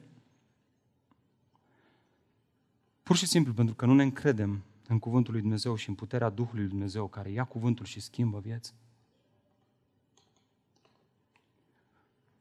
Pur 3.03 3.15
și 3.15 3.25
simplu 3.25 3.53
pentru 3.53 3.75
că 3.75 3.85
nu 3.85 3.93
ne 3.93 4.03
încredem 4.03 4.63
în 4.87 4.99
cuvântul 4.99 5.31
lui 5.33 5.41
Dumnezeu 5.41 5.75
și 5.75 5.89
în 5.89 5.95
puterea 5.95 6.29
Duhului 6.29 6.59
lui 6.59 6.69
Dumnezeu 6.69 7.07
care 7.07 7.31
ia 7.31 7.43
cuvântul 7.43 7.85
și 7.85 7.99
schimbă 7.99 8.39
vieți. 8.39 8.73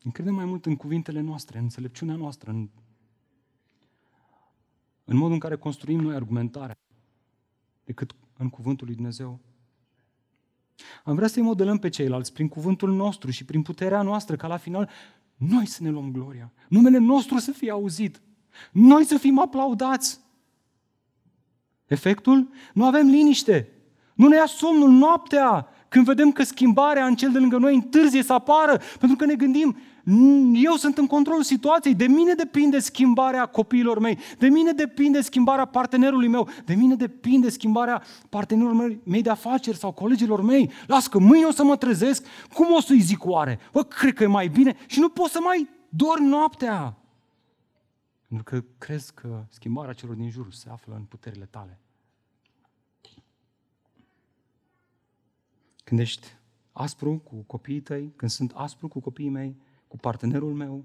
Încredem 0.03 0.35
mai 0.35 0.45
mult 0.45 0.67
în 0.67 0.77
cuvintele 0.77 1.21
noastre, 1.21 1.59
în 1.59 1.65
înțelepciunea 1.65 2.15
noastră, 2.15 2.51
în 2.51 2.69
în 5.05 5.17
modul 5.17 5.33
în 5.33 5.39
care 5.39 5.57
construim 5.57 6.01
noi 6.01 6.15
argumentarea, 6.15 6.79
decât 7.85 8.15
în 8.37 8.49
cuvântul 8.49 8.87
lui 8.87 8.95
Dumnezeu. 8.95 9.41
Am 11.05 11.15
vrea 11.15 11.29
să-i 11.29 11.43
modelăm 11.43 11.79
pe 11.79 11.89
ceilalți 11.89 12.33
prin 12.33 12.49
cuvântul 12.49 12.93
nostru 12.93 13.31
și 13.31 13.45
prin 13.45 13.63
puterea 13.63 14.03
noastră, 14.03 14.37
ca 14.37 14.47
la 14.47 14.57
final 14.57 14.91
noi 15.37 15.67
să 15.67 15.83
ne 15.83 15.91
luăm 15.91 16.13
gloria, 16.13 16.53
numele 16.69 16.99
nostru 16.99 17.39
să 17.39 17.53
fie 17.53 17.71
auzit, 17.71 18.23
noi 18.73 19.05
să 19.05 19.19
fim 19.19 19.39
aplaudați. 19.39 20.21
Efectul? 21.87 22.51
Nu 22.75 22.85
avem 22.85 23.07
liniște, 23.07 23.69
nu 24.15 24.29
ne 24.29 24.37
ia 24.37 24.47
somnul 24.47 24.91
noaptea 24.91 25.69
când 25.95 26.07
vedem 26.07 26.33
că 26.33 26.43
schimbarea 26.43 27.07
în 27.07 27.15
cel 27.15 27.33
de 27.33 27.39
lângă 27.39 27.59
noi 27.59 27.75
întârzie 27.75 28.23
să 28.23 28.33
apară, 28.33 28.81
pentru 28.99 29.17
că 29.17 29.25
ne 29.25 29.35
gândim, 29.35 29.77
eu 30.53 30.73
sunt 30.77 30.99
în 30.99 31.07
controlul 31.07 31.43
situației, 31.43 31.95
de 31.95 32.07
mine 32.07 32.35
depinde 32.35 32.79
schimbarea 32.79 33.47
copiilor 33.47 33.99
mei, 33.99 34.19
de 34.39 34.49
mine 34.49 34.73
depinde 34.73 35.21
schimbarea 35.21 35.65
partenerului 35.65 36.29
meu, 36.29 36.49
de 36.65 36.75
mine 36.75 36.95
depinde 36.95 37.49
schimbarea 37.49 38.03
partenerilor 38.29 38.97
mei 39.05 39.23
de 39.23 39.31
afaceri 39.31 39.77
sau 39.77 39.93
colegilor 39.93 40.43
mei. 40.43 40.71
Las 40.87 41.07
că 41.07 41.19
mâine 41.19 41.45
o 41.47 41.51
să 41.51 41.65
mă 41.65 41.77
trezesc, 41.77 42.27
cum 42.55 42.67
o 42.73 42.81
să-i 42.81 43.01
zic 43.01 43.25
oare? 43.25 43.59
Bă, 43.73 43.83
cred 43.83 44.15
că 44.15 44.23
e 44.23 44.27
mai 44.27 44.49
bine 44.49 44.77
și 44.87 45.01
nu 45.01 45.09
pot 45.09 45.31
să 45.31 45.39
mai 45.43 45.69
dorm 45.89 46.25
noaptea. 46.25 46.97
Pentru 48.29 48.45
că 48.45 48.65
crezi 48.79 49.13
că 49.15 49.45
schimbarea 49.49 49.93
celor 49.93 50.15
din 50.15 50.31
jur 50.31 50.47
se 50.51 50.69
află 50.71 50.95
în 50.97 51.03
puterile 51.03 51.49
tale. 51.51 51.79
Când 55.85 56.01
ești 56.01 56.27
aspru 56.73 57.19
cu 57.19 57.37
copiii 57.37 57.81
tăi, 57.81 58.13
când 58.17 58.31
sunt 58.31 58.53
aspru 58.53 58.89
cu 58.89 59.01
copiii 59.01 59.29
mei, 59.29 59.57
cu 59.89 59.97
partenerul 59.97 60.55
meu, 60.55 60.85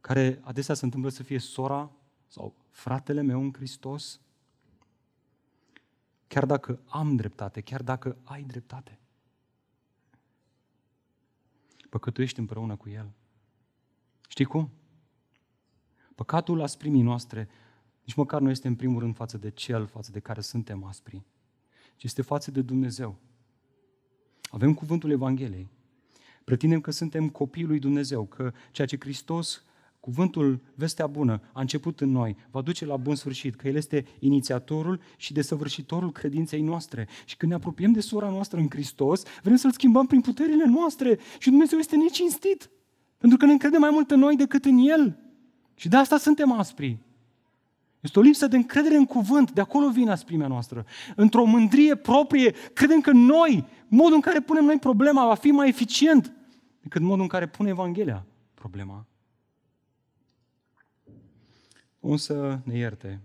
care 0.00 0.40
adesea 0.42 0.74
se 0.74 0.84
întâmplă 0.84 1.10
să 1.10 1.22
fie 1.22 1.38
sora 1.38 1.90
sau 2.26 2.54
fratele 2.70 3.22
meu 3.22 3.40
în 3.40 3.52
Hristos, 3.52 4.20
chiar 6.26 6.46
dacă 6.46 6.80
am 6.86 7.16
dreptate, 7.16 7.60
chiar 7.60 7.82
dacă 7.82 8.16
ai 8.22 8.42
dreptate. 8.42 8.98
Păcătuiești 11.88 12.38
împreună 12.38 12.76
cu 12.76 12.88
El. 12.88 13.12
Știi 14.28 14.44
cum? 14.44 14.70
Păcatul 16.14 16.62
asprimii 16.62 17.02
noastre 17.02 17.48
nici 18.04 18.16
măcar 18.16 18.40
nu 18.40 18.50
este 18.50 18.68
în 18.68 18.76
primul 18.76 19.00
rând 19.00 19.14
față 19.14 19.38
de 19.38 19.50
Cel 19.50 19.86
față 19.86 20.10
de 20.10 20.20
care 20.20 20.40
suntem 20.40 20.84
aspri, 20.84 21.22
ci 21.96 22.04
este 22.04 22.22
față 22.22 22.50
de 22.50 22.62
Dumnezeu. 22.62 23.18
Avem 24.48 24.74
cuvântul 24.74 25.10
Evangheliei. 25.10 25.68
Pretindem 26.44 26.80
că 26.80 26.90
suntem 26.90 27.28
copiii 27.28 27.66
lui 27.66 27.78
Dumnezeu, 27.78 28.24
că 28.24 28.52
ceea 28.70 28.86
ce 28.86 28.96
Hristos, 29.00 29.62
cuvântul, 30.00 30.60
vestea 30.74 31.06
bună, 31.06 31.40
a 31.52 31.60
început 31.60 32.00
în 32.00 32.10
noi, 32.10 32.36
va 32.50 32.60
duce 32.60 32.84
la 32.84 32.96
bun 32.96 33.14
sfârșit, 33.14 33.54
că 33.54 33.68
El 33.68 33.76
este 33.76 34.04
inițiatorul 34.18 35.00
și 35.16 35.32
desăvârșitorul 35.32 36.12
credinței 36.12 36.60
noastre. 36.60 37.08
Și 37.24 37.36
când 37.36 37.50
ne 37.50 37.56
apropiem 37.56 37.92
de 37.92 38.00
sora 38.00 38.28
noastră 38.28 38.58
în 38.58 38.66
Hristos, 38.70 39.22
vrem 39.42 39.56
să-L 39.56 39.72
schimbăm 39.72 40.06
prin 40.06 40.20
puterile 40.20 40.64
noastre. 40.64 41.18
Și 41.38 41.48
Dumnezeu 41.48 41.78
este 41.78 41.96
necinstit, 41.96 42.70
pentru 43.18 43.38
că 43.38 43.44
ne 43.44 43.52
încredem 43.52 43.80
mai 43.80 43.90
mult 43.90 44.10
în 44.10 44.18
noi 44.18 44.36
decât 44.36 44.64
în 44.64 44.78
El. 44.78 45.18
Și 45.74 45.88
de 45.88 45.96
asta 45.96 46.18
suntem 46.18 46.52
aspri. 46.52 46.98
Este 48.00 48.18
o 48.18 48.22
lipsă 48.22 48.46
de 48.46 48.56
încredere 48.56 48.96
în 48.96 49.06
cuvânt, 49.06 49.52
de 49.52 49.60
acolo 49.60 49.90
vine 49.90 50.10
asprimea 50.10 50.46
noastră. 50.46 50.86
Într-o 51.16 51.44
mândrie 51.44 51.94
proprie, 51.94 52.50
credem 52.50 53.00
că 53.00 53.10
noi, 53.10 53.66
modul 53.88 54.14
în 54.14 54.20
care 54.20 54.40
punem 54.40 54.64
noi 54.64 54.78
problema, 54.78 55.26
va 55.26 55.34
fi 55.34 55.50
mai 55.50 55.68
eficient 55.68 56.32
decât 56.80 57.02
modul 57.02 57.22
în 57.22 57.28
care 57.28 57.46
pune 57.46 57.68
Evanghelia 57.68 58.26
problema. 58.54 59.06
O 62.00 62.16
să 62.16 62.58
ne 62.64 62.76
ierte. 62.76 63.20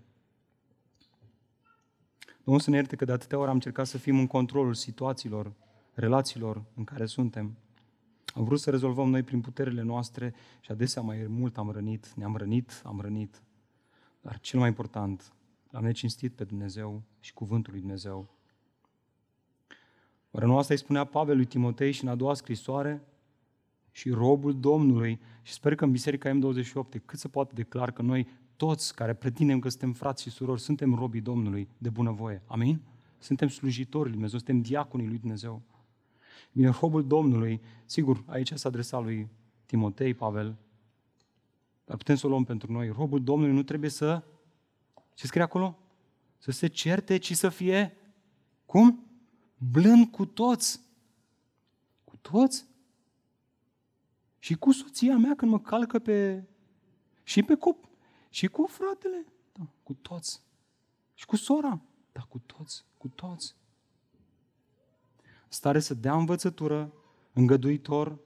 Domnul 2.43 2.63
să 2.63 2.69
ne 2.69 2.75
ierte 2.75 2.95
că 2.95 3.05
de 3.05 3.11
atâtea 3.11 3.37
ori 3.37 3.47
am 3.47 3.53
încercat 3.53 3.87
să 3.87 3.97
fim 3.97 4.19
în 4.19 4.27
controlul 4.27 4.73
situațiilor, 4.73 5.53
relațiilor 5.93 6.63
în 6.75 6.83
care 6.83 7.05
suntem. 7.05 7.57
Am 8.35 8.43
vrut 8.43 8.59
să 8.59 8.69
rezolvăm 8.69 9.09
noi 9.09 9.23
prin 9.23 9.41
puterile 9.41 9.81
noastre 9.81 10.33
și 10.59 10.71
adesea 10.71 11.01
mai 11.01 11.25
mult 11.27 11.57
am 11.57 11.71
rănit, 11.71 12.13
ne-am 12.13 12.35
rănit, 12.35 12.81
am 12.83 12.99
rănit. 13.01 13.41
Dar 14.23 14.39
cel 14.39 14.59
mai 14.59 14.67
important, 14.67 15.33
l-am 15.69 15.83
necinstit 15.83 16.33
pe 16.33 16.43
Dumnezeu 16.43 17.01
și 17.19 17.33
cuvântul 17.33 17.71
lui 17.71 17.81
Dumnezeu. 17.81 18.27
Oare 20.31 20.45
nu 20.45 20.57
asta 20.57 20.73
îi 20.73 20.79
spunea 20.79 21.03
Pavel 21.03 21.35
lui 21.35 21.45
Timotei 21.45 21.91
și 21.91 22.03
în 22.03 22.09
a 22.09 22.15
doua 22.15 22.33
scrisoare? 22.33 23.01
Și 23.91 24.09
robul 24.09 24.59
Domnului, 24.59 25.19
și 25.41 25.53
sper 25.53 25.75
că 25.75 25.83
în 25.83 25.91
Biserica 25.91 26.37
M28 26.37 27.05
cât 27.05 27.19
se 27.19 27.27
poate 27.27 27.53
declar 27.53 27.91
că 27.91 28.01
noi 28.01 28.27
toți 28.55 28.95
care 28.95 29.13
pretindem 29.13 29.59
că 29.59 29.69
suntem 29.69 29.93
frați 29.93 30.21
și 30.21 30.29
surori, 30.29 30.61
suntem 30.61 30.95
robii 30.95 31.21
Domnului 31.21 31.67
de 31.77 31.89
bunăvoie. 31.89 32.41
Amin? 32.45 32.81
Suntem 33.17 33.47
slujitori 33.47 34.03
lui 34.03 34.11
Dumnezeu, 34.11 34.37
suntem 34.37 34.61
diaconii 34.61 35.07
lui 35.07 35.17
Dumnezeu. 35.17 35.61
Bine, 36.51 36.69
robul 36.81 37.07
Domnului, 37.07 37.61
sigur, 37.85 38.23
aici 38.25 38.51
s-a 38.53 38.69
adresat 38.69 39.03
lui 39.03 39.27
Timotei, 39.65 40.13
Pavel, 40.13 40.55
dar 41.85 41.97
putem 41.97 42.15
să 42.15 42.25
o 42.25 42.29
luăm 42.29 42.43
pentru 42.43 42.71
noi. 42.71 42.89
Robul 42.89 43.23
Domnului 43.23 43.55
nu 43.55 43.63
trebuie 43.63 43.89
să, 43.89 44.23
ce 45.13 45.27
scrie 45.27 45.43
acolo? 45.43 45.79
Să 46.37 46.51
se 46.51 46.67
certe, 46.67 47.17
ci 47.17 47.35
să 47.35 47.49
fie, 47.49 47.97
cum? 48.65 49.07
Blând 49.71 50.07
cu 50.11 50.25
toți. 50.25 50.81
Cu 52.03 52.17
toți? 52.17 52.65
Și 54.39 54.55
cu 54.55 54.71
soția 54.71 55.17
mea 55.17 55.35
când 55.35 55.51
mă 55.51 55.59
calcă 55.59 55.99
pe... 55.99 56.43
Și 57.23 57.43
pe 57.43 57.55
cop. 57.55 57.87
Și 58.29 58.47
cu 58.47 58.65
fratele. 58.65 59.25
Da, 59.53 59.67
cu 59.83 59.93
toți. 59.93 60.41
Și 61.13 61.25
cu 61.25 61.35
sora. 61.35 61.81
Da, 62.11 62.21
cu 62.21 62.39
toți. 62.39 62.85
Cu 62.97 63.07
toți. 63.07 63.55
Stare 65.47 65.79
să 65.79 65.93
dea 65.93 66.15
învățătură, 66.15 66.93
îngăduitor, 67.33 68.19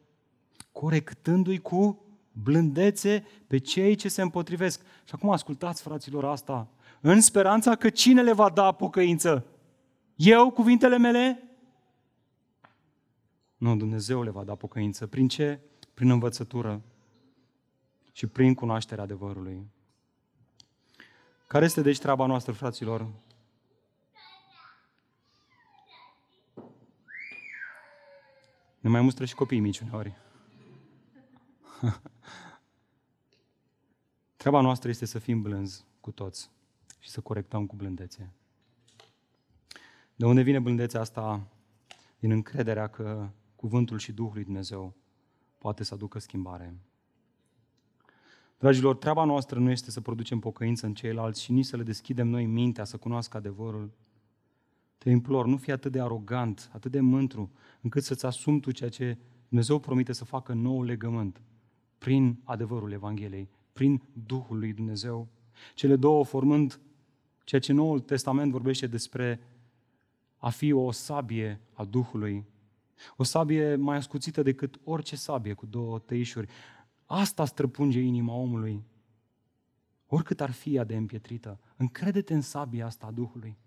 corectându-i 0.72 1.58
cu 1.58 2.07
blândețe 2.44 3.26
pe 3.48 3.58
cei 3.58 3.96
ce 3.96 4.10
se 4.10 4.22
împotrivesc. 4.22 4.82
Și 4.82 5.14
acum 5.14 5.30
ascultați, 5.30 5.82
fraților, 5.82 6.26
asta, 6.26 6.68
în 7.02 7.22
speranța 7.22 7.76
că 7.76 7.90
cine 7.90 8.22
le 8.22 8.34
va 8.34 8.50
da 8.50 8.72
pocăință? 8.72 9.46
Eu, 10.16 10.52
cuvintele 10.52 10.98
mele? 10.98 11.42
Nu, 13.58 13.76
Dumnezeu 13.76 14.24
le 14.24 14.30
va 14.30 14.44
da 14.44 14.56
pocăință. 14.56 15.08
Prin 15.08 15.28
ce? 15.28 15.60
Prin 15.94 16.10
învățătură 16.10 16.82
și 18.12 18.28
prin 18.28 18.54
cunoașterea 18.54 19.04
adevărului. 19.04 19.68
Care 21.48 21.66
este 21.66 21.82
deci 21.82 22.00
treaba 22.00 22.26
noastră, 22.26 22.52
fraților? 22.52 23.08
Ne 28.80 28.90
mai 28.90 29.02
mustră 29.02 29.26
și 29.26 29.36
copiii 29.36 29.62
mici 29.62 29.80
uneori. 29.80 30.27
Treaba 34.38 34.62
noastră 34.62 34.90
este 34.90 35.06
să 35.06 35.20
fim 35.20 35.42
blânzi 35.42 35.86
cu 36.02 36.12
toți 36.12 36.52
și 37.00 37.10
să 37.10 37.22
corectăm 37.22 37.66
cu 37.66 37.76
blândețe. 37.76 38.32
De 40.16 40.26
unde 40.26 40.42
vine 40.42 40.60
blândețea 40.60 41.00
asta? 41.00 41.48
Din 42.20 42.32
încrederea 42.32 42.88
că 42.88 43.30
cuvântul 43.56 43.98
și 43.98 44.12
Duhul 44.12 44.34
lui 44.34 44.44
Dumnezeu 44.44 44.94
poate 45.58 45.84
să 45.84 45.94
aducă 45.94 46.20
schimbare. 46.20 46.78
Dragilor, 48.58 48.96
treaba 48.96 49.24
noastră 49.24 49.60
nu 49.60 49.70
este 49.70 49.92
să 49.92 50.02
producem 50.02 50.40
pocăință 50.40 50.86
în 50.86 50.94
ceilalți 50.94 51.42
și 51.42 51.52
nici 51.52 51.66
să 51.66 51.78
le 51.78 51.84
deschidem 51.84 52.28
noi 52.28 52.46
mintea 52.46 52.84
să 52.84 52.98
cunoască 52.98 53.38
adevărul. 53.38 53.92
Te 54.98 55.10
implor, 55.10 55.46
nu 55.46 55.58
fi 55.58 55.72
atât 55.72 55.92
de 55.92 56.02
arogant, 56.02 56.70
atât 56.74 56.92
de 56.92 57.00
mântru, 57.00 57.52
încât 57.82 58.04
să-ți 58.04 58.26
asumi 58.26 58.60
tu 58.60 58.72
ceea 58.72 58.90
ce 58.90 59.18
Dumnezeu 59.48 59.80
promite 59.80 60.14
să 60.14 60.26
facă 60.26 60.54
nou 60.54 60.84
legământ 60.84 61.42
prin 61.98 62.40
adevărul 62.44 62.92
Evangheliei, 62.92 63.50
prin 63.74 64.02
Duhul 64.26 64.58
lui 64.58 64.74
Dumnezeu. 64.74 65.28
Cele 65.74 65.96
două 65.96 66.24
formând 66.24 66.80
ceea 67.44 67.62
ce 67.62 67.74
Noul 67.74 68.00
Testament 68.00 68.52
vorbește 68.52 68.88
despre 68.88 69.40
a 70.38 70.50
fi 70.50 70.72
o 70.72 70.92
sabie 70.92 71.62
a 71.74 71.84
Duhului. 71.84 72.46
O 73.18 73.24
sabie 73.24 73.76
mai 73.76 73.98
ascuțită 73.98 74.42
decât 74.42 74.80
orice 74.84 75.16
sabie 75.16 75.54
cu 75.54 75.66
două 75.66 76.00
tăișuri. 76.00 76.48
Asta 77.06 77.46
străpunge 77.46 78.00
inima 78.00 78.34
omului. 78.34 78.84
Oricât 80.08 80.42
ar 80.42 80.52
fi 80.52 80.76
ea 80.76 80.84
de 80.84 80.96
împietrită, 80.96 81.60
încrede-te 81.78 82.34
în 82.34 82.42
sabia 82.42 82.86
asta 82.86 83.06
a 83.06 83.12
Duhului. 83.12 83.58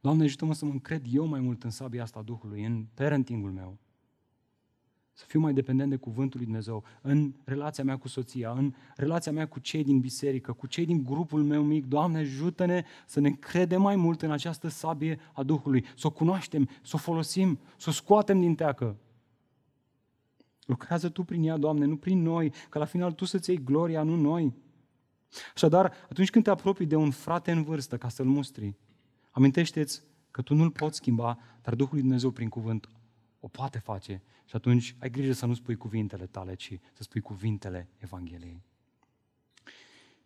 Doamne, 0.00 0.24
ajută-mă 0.24 0.54
să 0.54 0.64
mă 0.64 0.70
încred 0.70 1.04
eu 1.10 1.26
mai 1.26 1.40
mult 1.40 1.64
în 1.64 1.70
sabia 1.70 2.02
asta 2.02 2.18
a 2.18 2.22
Duhului, 2.22 2.64
în 2.64 2.86
parentingul 2.94 3.50
meu. 3.50 3.78
Să 5.18 5.24
fiu 5.28 5.40
mai 5.40 5.52
dependent 5.52 5.90
de 5.90 5.96
cuvântul 5.96 6.38
lui 6.38 6.46
Dumnezeu 6.46 6.84
în 7.00 7.32
relația 7.44 7.84
mea 7.84 7.96
cu 7.96 8.08
soția, 8.08 8.50
în 8.50 8.74
relația 8.96 9.32
mea 9.32 9.48
cu 9.48 9.58
cei 9.58 9.84
din 9.84 10.00
biserică, 10.00 10.52
cu 10.52 10.66
cei 10.66 10.84
din 10.84 11.04
grupul 11.04 11.42
meu 11.42 11.62
mic. 11.62 11.86
Doamne, 11.86 12.18
ajută-ne 12.18 12.84
să 13.06 13.20
ne 13.20 13.30
credem 13.30 13.82
mai 13.82 13.96
mult 13.96 14.22
în 14.22 14.30
această 14.30 14.68
sabie 14.68 15.18
a 15.32 15.42
Duhului, 15.42 15.84
să 15.96 16.06
o 16.06 16.10
cunoaștem, 16.10 16.68
să 16.82 16.92
o 16.94 16.98
folosim, 16.98 17.58
să 17.76 17.88
o 17.88 17.92
scoatem 17.92 18.40
din 18.40 18.54
teacă. 18.54 18.96
Lucrează 20.66 21.08
Tu 21.08 21.22
prin 21.22 21.42
ea, 21.42 21.56
Doamne, 21.56 21.84
nu 21.84 21.96
prin 21.96 22.22
noi, 22.22 22.52
că 22.68 22.78
la 22.78 22.84
final 22.84 23.12
Tu 23.12 23.24
să-ți 23.24 23.50
iei 23.50 23.62
gloria, 23.64 24.02
nu 24.02 24.16
noi. 24.16 24.54
Așadar, 25.54 25.92
atunci 26.10 26.30
când 26.30 26.44
te 26.44 26.50
apropii 26.50 26.86
de 26.86 26.96
un 26.96 27.10
frate 27.10 27.50
în 27.50 27.62
vârstă 27.62 27.96
ca 27.96 28.08
să-l 28.08 28.26
mustri, 28.26 28.74
amintește-ți 29.30 30.02
că 30.30 30.42
tu 30.42 30.54
nu-l 30.54 30.70
poți 30.70 30.96
schimba, 30.96 31.38
dar 31.62 31.74
Duhul 31.74 31.92
lui 31.92 32.02
Dumnezeu 32.02 32.30
prin 32.30 32.48
cuvânt 32.48 32.88
o 33.40 33.48
poate 33.48 33.78
face. 33.78 34.22
Și 34.46 34.56
atunci 34.56 34.96
ai 34.98 35.10
grijă 35.10 35.32
să 35.32 35.46
nu 35.46 35.54
spui 35.54 35.76
cuvintele 35.76 36.26
tale, 36.26 36.54
ci 36.54 36.78
să 36.92 37.02
spui 37.02 37.20
cuvintele 37.20 37.88
Evangheliei. 37.98 38.62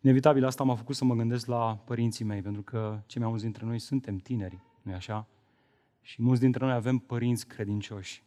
Inevitabil 0.01 0.45
asta 0.45 0.63
m-a 0.63 0.75
făcut 0.75 0.95
să 0.95 1.05
mă 1.05 1.15
gândesc 1.15 1.45
la 1.45 1.77
părinții 1.85 2.25
mei, 2.25 2.41
pentru 2.41 2.61
că 2.61 3.01
cei 3.05 3.21
mai 3.21 3.29
mulți 3.29 3.43
dintre 3.43 3.65
noi 3.65 3.79
suntem 3.79 4.17
tineri, 4.17 4.59
nu-i 4.81 4.93
așa? 4.93 5.27
Și 6.01 6.21
mulți 6.21 6.41
dintre 6.41 6.65
noi 6.65 6.73
avem 6.73 6.97
părinți 6.97 7.47
credincioși. 7.47 8.23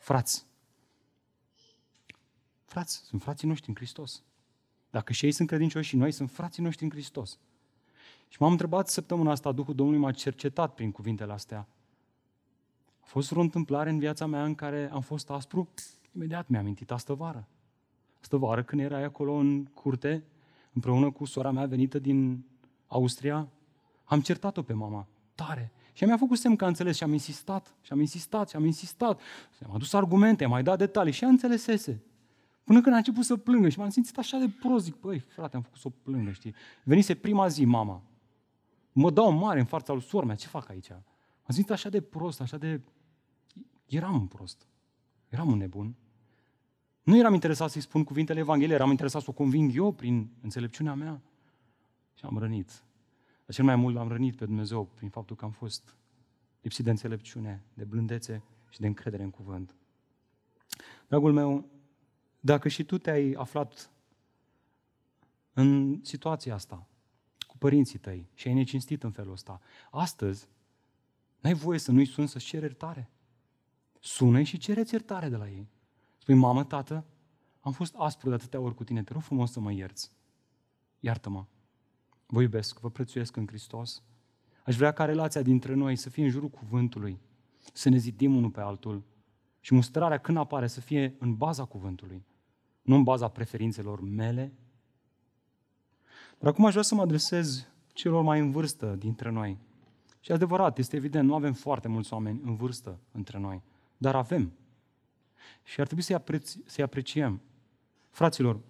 Frați. 0.00 0.46
Frați, 2.64 2.96
sunt 2.96 3.22
frații 3.22 3.48
noștri 3.48 3.68
în 3.68 3.74
Hristos. 3.74 4.22
Dacă 4.90 5.12
și 5.12 5.24
ei 5.24 5.32
sunt 5.32 5.48
credincioși 5.48 5.88
și 5.88 5.96
noi 5.96 6.12
sunt 6.12 6.30
frații 6.30 6.62
noștri 6.62 6.84
în 6.84 6.90
Hristos. 6.90 7.38
Și 8.28 8.36
m-am 8.40 8.50
întrebat 8.50 8.88
săptămâna 8.88 9.30
asta, 9.30 9.52
Duhul 9.52 9.74
Domnului 9.74 10.00
m-a 10.00 10.12
cercetat 10.12 10.74
prin 10.74 10.92
cuvintele 10.92 11.32
astea. 11.32 11.68
A 13.12 13.14
fost 13.14 13.28
vreo 13.30 13.42
întâmplare 13.42 13.90
în 13.90 13.98
viața 13.98 14.26
mea 14.26 14.44
în 14.44 14.54
care 14.54 14.90
am 14.92 15.00
fost 15.00 15.30
aspru? 15.30 15.68
Imediat 16.14 16.48
mi-am 16.48 16.62
amintit 16.62 16.90
astă 16.90 17.14
vară. 17.14 17.48
Astă 18.20 18.36
vară 18.36 18.62
când 18.62 18.82
erai 18.82 19.04
acolo 19.04 19.32
în 19.32 19.64
curte, 19.64 20.24
împreună 20.72 21.10
cu 21.10 21.24
sora 21.24 21.50
mea 21.50 21.66
venită 21.66 21.98
din 21.98 22.44
Austria, 22.86 23.48
am 24.04 24.20
certat-o 24.20 24.62
pe 24.62 24.72
mama, 24.72 25.06
tare. 25.34 25.72
Și 25.92 26.04
mi-a 26.04 26.16
făcut 26.16 26.38
semn 26.38 26.56
că 26.56 26.64
a 26.64 26.68
înțeles 26.68 26.96
și 26.96 27.02
am 27.02 27.12
insistat, 27.12 27.74
și 27.80 27.92
am 27.92 28.00
insistat, 28.00 28.48
și 28.48 28.56
am 28.56 28.64
insistat. 28.64 29.20
Am 29.66 29.74
adus 29.74 29.92
argumente, 29.92 30.44
am 30.44 30.50
mai 30.50 30.62
dat 30.62 30.78
detalii 30.78 31.12
și 31.12 31.22
ea 31.22 31.28
înțelesese. 31.28 32.02
Până 32.64 32.80
când 32.80 32.94
a 32.94 32.98
început 32.98 33.24
să 33.24 33.36
plângă 33.36 33.68
și 33.68 33.78
m-am 33.78 33.90
simțit 33.90 34.18
așa 34.18 34.38
de 34.38 34.48
prost, 34.48 34.84
zic, 34.84 35.00
băi, 35.00 35.18
frate, 35.18 35.56
am 35.56 35.62
făcut 35.62 35.78
să 35.78 35.88
o 35.88 35.92
plângă, 36.02 36.30
știi? 36.30 36.54
Venise 36.84 37.14
prima 37.14 37.48
zi 37.48 37.64
mama. 37.64 38.02
Mă 38.92 39.10
dau 39.10 39.32
mare 39.32 39.58
în 39.58 39.66
fața 39.66 39.92
lui 39.92 40.02
sora 40.02 40.26
mea, 40.26 40.34
ce 40.34 40.46
fac 40.46 40.68
aici? 40.68 40.90
Am 40.90 41.54
simțit 41.54 41.72
așa 41.72 41.88
de 41.88 42.00
prost, 42.00 42.40
așa 42.40 42.56
de... 42.56 42.80
Eram 43.94 44.14
un 44.14 44.26
prost. 44.26 44.66
Eram 45.28 45.50
un 45.50 45.58
nebun. 45.58 45.96
Nu 47.02 47.16
eram 47.16 47.34
interesat 47.34 47.70
să-i 47.70 47.80
spun 47.80 48.04
cuvintele 48.04 48.38
Evangheliei, 48.38 48.76
eram 48.76 48.90
interesat 48.90 49.22
să 49.22 49.30
o 49.30 49.32
conving 49.32 49.74
eu 49.74 49.92
prin 49.92 50.30
înțelepciunea 50.40 50.94
mea. 50.94 51.22
Și 52.14 52.24
am 52.24 52.38
rănit. 52.38 52.84
Dar 53.44 53.54
cel 53.54 53.64
mai 53.64 53.76
mult 53.76 53.96
am 53.96 54.08
rănit 54.08 54.36
pe 54.36 54.44
Dumnezeu 54.44 54.84
prin 54.84 55.08
faptul 55.08 55.36
că 55.36 55.44
am 55.44 55.50
fost 55.50 55.96
lipsit 56.60 56.84
de 56.84 56.90
înțelepciune, 56.90 57.64
de 57.74 57.84
blândețe 57.84 58.42
și 58.70 58.80
de 58.80 58.86
încredere 58.86 59.22
în 59.22 59.30
cuvânt. 59.30 59.74
Dragul 61.08 61.32
meu, 61.32 61.68
dacă 62.40 62.68
și 62.68 62.84
tu 62.84 62.98
te-ai 62.98 63.32
aflat 63.32 63.90
în 65.52 66.00
situația 66.02 66.54
asta, 66.54 66.86
cu 67.38 67.58
părinții 67.58 67.98
tăi 67.98 68.28
și 68.34 68.48
ai 68.48 68.54
necinstit 68.54 69.02
în 69.02 69.10
felul 69.10 69.32
ăsta, 69.32 69.60
astăzi 69.90 70.48
N-ai 71.42 71.54
voie 71.54 71.78
să 71.78 71.92
nu-i 71.92 72.06
suni 72.06 72.28
să-ți 72.28 72.44
ceri 72.44 72.62
iertare. 72.62 73.10
Sună 74.02 74.42
și 74.42 74.58
cereți 74.58 74.92
iertare 74.92 75.28
de 75.28 75.36
la 75.36 75.48
ei. 75.48 75.68
Spui, 76.18 76.34
mamă, 76.34 76.64
tată, 76.64 77.04
am 77.60 77.72
fost 77.72 77.94
aspru 77.96 78.28
de 78.28 78.34
atâtea 78.34 78.60
ori 78.60 78.74
cu 78.74 78.84
tine, 78.84 79.02
te 79.02 79.12
rog 79.12 79.22
frumos 79.22 79.52
să 79.52 79.60
mă 79.60 79.72
ierți. 79.72 80.12
Iartă-mă. 81.00 81.44
Vă 82.26 82.42
iubesc, 82.42 82.80
vă 82.80 82.90
prețuiesc 82.90 83.36
în 83.36 83.46
Hristos. 83.46 84.02
Aș 84.64 84.76
vrea 84.76 84.92
ca 84.92 85.04
relația 85.04 85.42
dintre 85.42 85.74
noi 85.74 85.96
să 85.96 86.10
fie 86.10 86.24
în 86.24 86.30
jurul 86.30 86.48
cuvântului, 86.48 87.18
să 87.72 87.88
ne 87.88 87.96
zidim 87.96 88.36
unul 88.36 88.50
pe 88.50 88.60
altul 88.60 89.02
și 89.60 89.74
mustrarea 89.74 90.18
când 90.18 90.36
apare 90.36 90.66
să 90.66 90.80
fie 90.80 91.16
în 91.18 91.36
baza 91.36 91.64
cuvântului, 91.64 92.24
nu 92.82 92.94
în 92.94 93.02
baza 93.02 93.28
preferințelor 93.28 94.00
mele. 94.00 94.52
Dar 96.38 96.50
acum 96.50 96.64
aș 96.64 96.70
vrea 96.70 96.82
să 96.82 96.94
mă 96.94 97.02
adresez 97.02 97.66
celor 97.92 98.22
mai 98.22 98.40
în 98.40 98.50
vârstă 98.50 98.94
dintre 98.94 99.30
noi. 99.30 99.58
Și 100.20 100.32
adevărat, 100.32 100.78
este 100.78 100.96
evident, 100.96 101.28
nu 101.28 101.34
avem 101.34 101.52
foarte 101.52 101.88
mulți 101.88 102.12
oameni 102.12 102.40
în 102.44 102.54
vârstă 102.56 103.00
între 103.12 103.38
noi, 103.38 103.62
dar 104.02 104.14
avem. 104.14 104.52
Și 105.62 105.80
ar 105.80 105.86
trebui 105.86 106.04
să-i, 106.04 106.14
apreci- 106.14 106.58
să 106.66 106.82
apreciem. 106.82 107.40
Fraților 108.10 108.60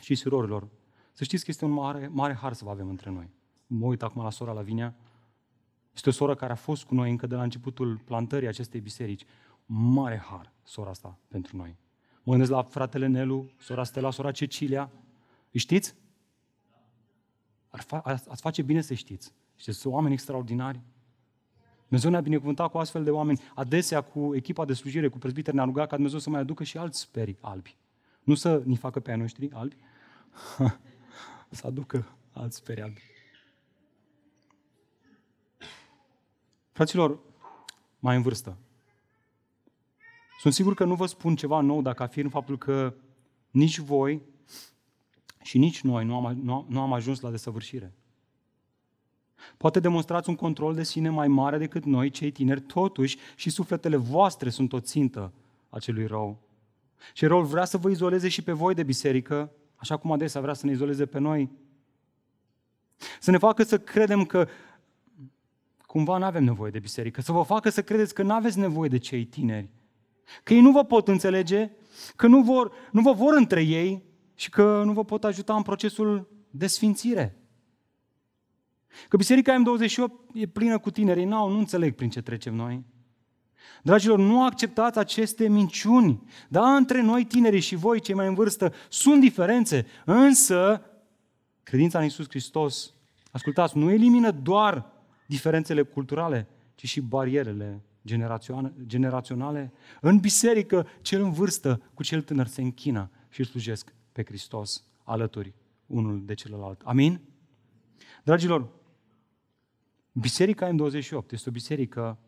și 0.00 0.14
surorilor, 0.14 0.68
să 1.12 1.24
știți 1.24 1.44
că 1.44 1.50
este 1.50 1.64
un 1.64 1.70
mare, 1.70 2.08
mare 2.08 2.34
har 2.34 2.52
să 2.52 2.64
vă 2.64 2.70
avem 2.70 2.88
între 2.88 3.10
noi. 3.10 3.30
Mă 3.66 3.86
uit 3.86 4.02
acum 4.02 4.22
la 4.22 4.30
sora 4.30 4.52
Lavinia. 4.52 4.94
Este 5.94 6.08
o 6.08 6.12
soră 6.12 6.34
care 6.34 6.52
a 6.52 6.54
fost 6.54 6.84
cu 6.84 6.94
noi 6.94 7.10
încă 7.10 7.26
de 7.26 7.34
la 7.34 7.42
începutul 7.42 7.98
plantării 7.98 8.48
acestei 8.48 8.80
biserici. 8.80 9.24
Mare 9.66 10.16
har, 10.16 10.52
sora 10.62 10.90
asta, 10.90 11.18
pentru 11.28 11.56
noi. 11.56 11.76
Mă 12.22 12.30
gândesc 12.32 12.50
la 12.50 12.62
fratele 12.62 13.06
Nelu, 13.06 13.50
sora 13.58 13.84
Stella, 13.84 14.10
sora 14.10 14.30
Cecilia. 14.30 14.90
Îi 15.50 15.60
știți? 15.60 15.94
Ar 17.68 17.80
fa- 17.80 18.02
ați 18.02 18.40
face 18.40 18.62
bine 18.62 18.80
să 18.80 18.94
știți. 18.94 19.32
Și 19.56 19.72
sunt 19.72 19.94
oameni 19.94 20.14
extraordinari. 20.14 20.80
Dumnezeu 21.88 22.10
ne-a 22.10 22.20
binecuvântat 22.20 22.70
cu 22.70 22.78
astfel 22.78 23.04
de 23.04 23.10
oameni. 23.10 23.40
Adesea 23.54 24.00
cu 24.00 24.34
echipa 24.34 24.64
de 24.64 24.72
slujire, 24.72 25.08
cu 25.08 25.18
prezbiteri, 25.18 25.56
ne-a 25.56 25.64
rugat 25.64 25.88
ca 25.88 25.94
Dumnezeu 25.94 26.18
să 26.18 26.30
mai 26.30 26.40
aducă 26.40 26.64
și 26.64 26.78
alți 26.78 27.00
speri 27.00 27.36
albi. 27.40 27.76
Nu 28.22 28.34
să 28.34 28.62
ni 28.64 28.76
facă 28.76 29.00
pe 29.00 29.10
ai 29.10 29.18
noștri 29.18 29.50
albi, 29.52 29.76
să 31.50 31.66
aducă 31.66 32.06
alți 32.32 32.56
speri 32.56 32.82
albi. 32.82 33.02
Fraților, 36.72 37.18
mai 37.98 38.16
în 38.16 38.22
vârstă. 38.22 38.56
Sunt 40.40 40.54
sigur 40.54 40.74
că 40.74 40.84
nu 40.84 40.94
vă 40.94 41.06
spun 41.06 41.36
ceva 41.36 41.60
nou 41.60 41.82
dacă 41.82 42.02
afirm 42.02 42.28
faptul 42.28 42.58
că 42.58 42.94
nici 43.50 43.78
voi 43.78 44.22
și 45.42 45.58
nici 45.58 45.80
noi 45.80 46.04
nu 46.04 46.26
am, 46.26 46.38
nu, 46.42 46.66
nu 46.68 46.80
am 46.80 46.92
ajuns 46.92 47.20
la 47.20 47.30
desăvârșire. 47.30 47.92
Poate 49.56 49.80
demonstrați 49.80 50.28
un 50.28 50.34
control 50.34 50.74
de 50.74 50.82
sine 50.82 51.08
mai 51.08 51.28
mare 51.28 51.58
decât 51.58 51.84
noi, 51.84 52.10
cei 52.10 52.30
tineri, 52.30 52.60
totuși 52.60 53.18
și 53.36 53.50
sufletele 53.50 53.96
voastre 53.96 54.50
sunt 54.50 54.72
o 54.72 54.80
țintă 54.80 55.32
a 55.68 55.78
celui 55.78 56.06
rău. 56.06 56.38
Și 57.12 57.26
răul 57.26 57.44
vrea 57.44 57.64
să 57.64 57.76
vă 57.76 57.90
izoleze 57.90 58.28
și 58.28 58.42
pe 58.42 58.52
voi 58.52 58.74
de 58.74 58.82
biserică, 58.82 59.52
așa 59.76 59.96
cum 59.96 60.12
adesea 60.12 60.40
vrea 60.40 60.54
să 60.54 60.66
ne 60.66 60.72
izoleze 60.72 61.06
pe 61.06 61.18
noi. 61.18 61.50
Să 63.20 63.30
ne 63.30 63.38
facă 63.38 63.62
să 63.62 63.78
credem 63.78 64.24
că 64.24 64.48
cumva 65.86 66.18
nu 66.18 66.24
avem 66.24 66.44
nevoie 66.44 66.70
de 66.70 66.78
biserică, 66.78 67.20
să 67.20 67.32
vă 67.32 67.42
facă 67.42 67.70
să 67.70 67.82
credeți 67.82 68.14
că 68.14 68.22
nu 68.22 68.32
aveți 68.32 68.58
nevoie 68.58 68.88
de 68.88 68.98
cei 68.98 69.24
tineri, 69.24 69.68
că 70.42 70.54
ei 70.54 70.60
nu 70.60 70.70
vă 70.70 70.84
pot 70.84 71.08
înțelege, 71.08 71.70
că 72.16 72.26
nu, 72.26 72.42
vor, 72.42 72.72
nu 72.92 73.00
vă 73.00 73.12
vor 73.12 73.34
între 73.34 73.62
ei 73.62 74.02
și 74.34 74.50
că 74.50 74.82
nu 74.84 74.92
vă 74.92 75.04
pot 75.04 75.24
ajuta 75.24 75.54
în 75.56 75.62
procesul 75.62 76.28
de 76.50 76.66
sfințire. 76.66 77.37
Că 79.08 79.16
Biserica 79.16 79.62
M28 79.62 80.34
e 80.34 80.46
plină 80.46 80.78
cu 80.78 80.90
tineri, 80.90 81.24
nu, 81.24 81.48
nu 81.48 81.58
înțeleg 81.58 81.94
prin 81.94 82.10
ce 82.10 82.22
trecem 82.22 82.54
noi. 82.54 82.84
Dragilor, 83.82 84.18
nu 84.18 84.44
acceptați 84.44 84.98
aceste 84.98 85.48
minciuni. 85.48 86.22
Da, 86.48 86.76
între 86.76 87.02
noi 87.02 87.24
tinerii 87.24 87.60
și 87.60 87.74
voi, 87.74 88.00
cei 88.00 88.14
mai 88.14 88.26
în 88.26 88.34
vârstă, 88.34 88.72
sunt 88.88 89.20
diferențe, 89.20 89.86
însă 90.04 90.82
credința 91.62 91.98
în 91.98 92.04
Iisus 92.04 92.28
Hristos, 92.28 92.94
ascultați, 93.30 93.76
nu 93.76 93.90
elimină 93.90 94.30
doar 94.30 94.86
diferențele 95.26 95.82
culturale, 95.82 96.48
ci 96.74 96.86
și 96.86 97.00
barierele 97.00 97.82
generaționale. 98.86 99.72
În 100.00 100.18
biserică, 100.18 100.86
cel 101.00 101.22
în 101.22 101.32
vârstă 101.32 101.82
cu 101.94 102.02
cel 102.02 102.22
tânăr 102.22 102.46
se 102.46 102.62
închină 102.62 103.10
și 103.28 103.40
îl 103.40 103.46
slujesc 103.46 103.94
pe 104.12 104.24
Hristos 104.24 104.84
alături 105.04 105.54
unul 105.86 106.22
de 106.24 106.34
celălalt. 106.34 106.80
Amin? 106.84 107.20
Dragilor, 108.24 108.68
Biserica 110.20 110.68
M28 110.68 111.30
este 111.30 111.48
o 111.48 111.52
biserică, 111.52 112.18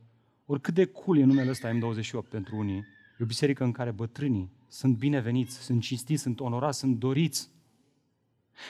oricât 0.46 0.74
de 0.74 0.84
cool 0.84 1.18
e 1.18 1.24
numele 1.24 1.50
ăsta 1.50 1.70
M28 1.70 2.28
pentru 2.28 2.56
unii, 2.56 2.84
e 3.18 3.22
o 3.22 3.24
biserică 3.24 3.64
în 3.64 3.72
care 3.72 3.90
bătrânii 3.90 4.50
sunt 4.68 4.96
bineveniți, 4.96 5.56
sunt 5.56 5.82
cinstiți, 5.82 6.22
sunt 6.22 6.40
onorați, 6.40 6.78
sunt 6.78 6.96
doriți. 6.96 7.50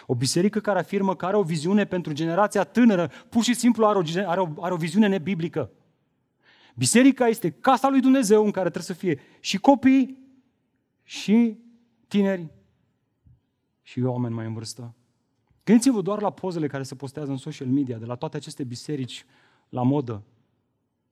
O 0.06 0.14
biserică 0.14 0.60
care 0.60 0.78
afirmă 0.78 1.16
că 1.16 1.26
are 1.26 1.36
o 1.36 1.42
viziune 1.42 1.84
pentru 1.84 2.12
generația 2.12 2.64
tânără, 2.64 3.10
pur 3.28 3.42
și 3.42 3.54
simplu 3.54 3.86
are 3.86 3.98
o, 3.98 4.28
are 4.28 4.40
o, 4.40 4.62
are 4.62 4.72
o 4.72 4.76
viziune 4.76 5.06
nebiblică. 5.06 5.70
Biserica 6.74 7.26
este 7.26 7.50
casa 7.50 7.88
lui 7.88 8.00
Dumnezeu 8.00 8.44
în 8.44 8.50
care 8.50 8.70
trebuie 8.70 8.96
să 8.96 9.00
fie 9.00 9.20
și 9.40 9.58
copii, 9.58 10.18
și 11.02 11.58
tineri, 12.08 12.48
și 13.82 14.00
oameni 14.00 14.34
mai 14.34 14.46
în 14.46 14.52
vârstă. 14.52 14.94
Gândiți-vă 15.64 16.00
doar 16.00 16.20
la 16.20 16.30
pozele 16.30 16.66
care 16.66 16.82
se 16.82 16.94
postează 16.94 17.30
în 17.30 17.36
social 17.36 17.68
media, 17.68 17.96
de 17.96 18.04
la 18.04 18.14
toate 18.14 18.36
aceste 18.36 18.64
biserici 18.64 19.24
la 19.68 19.82
modă. 19.82 20.22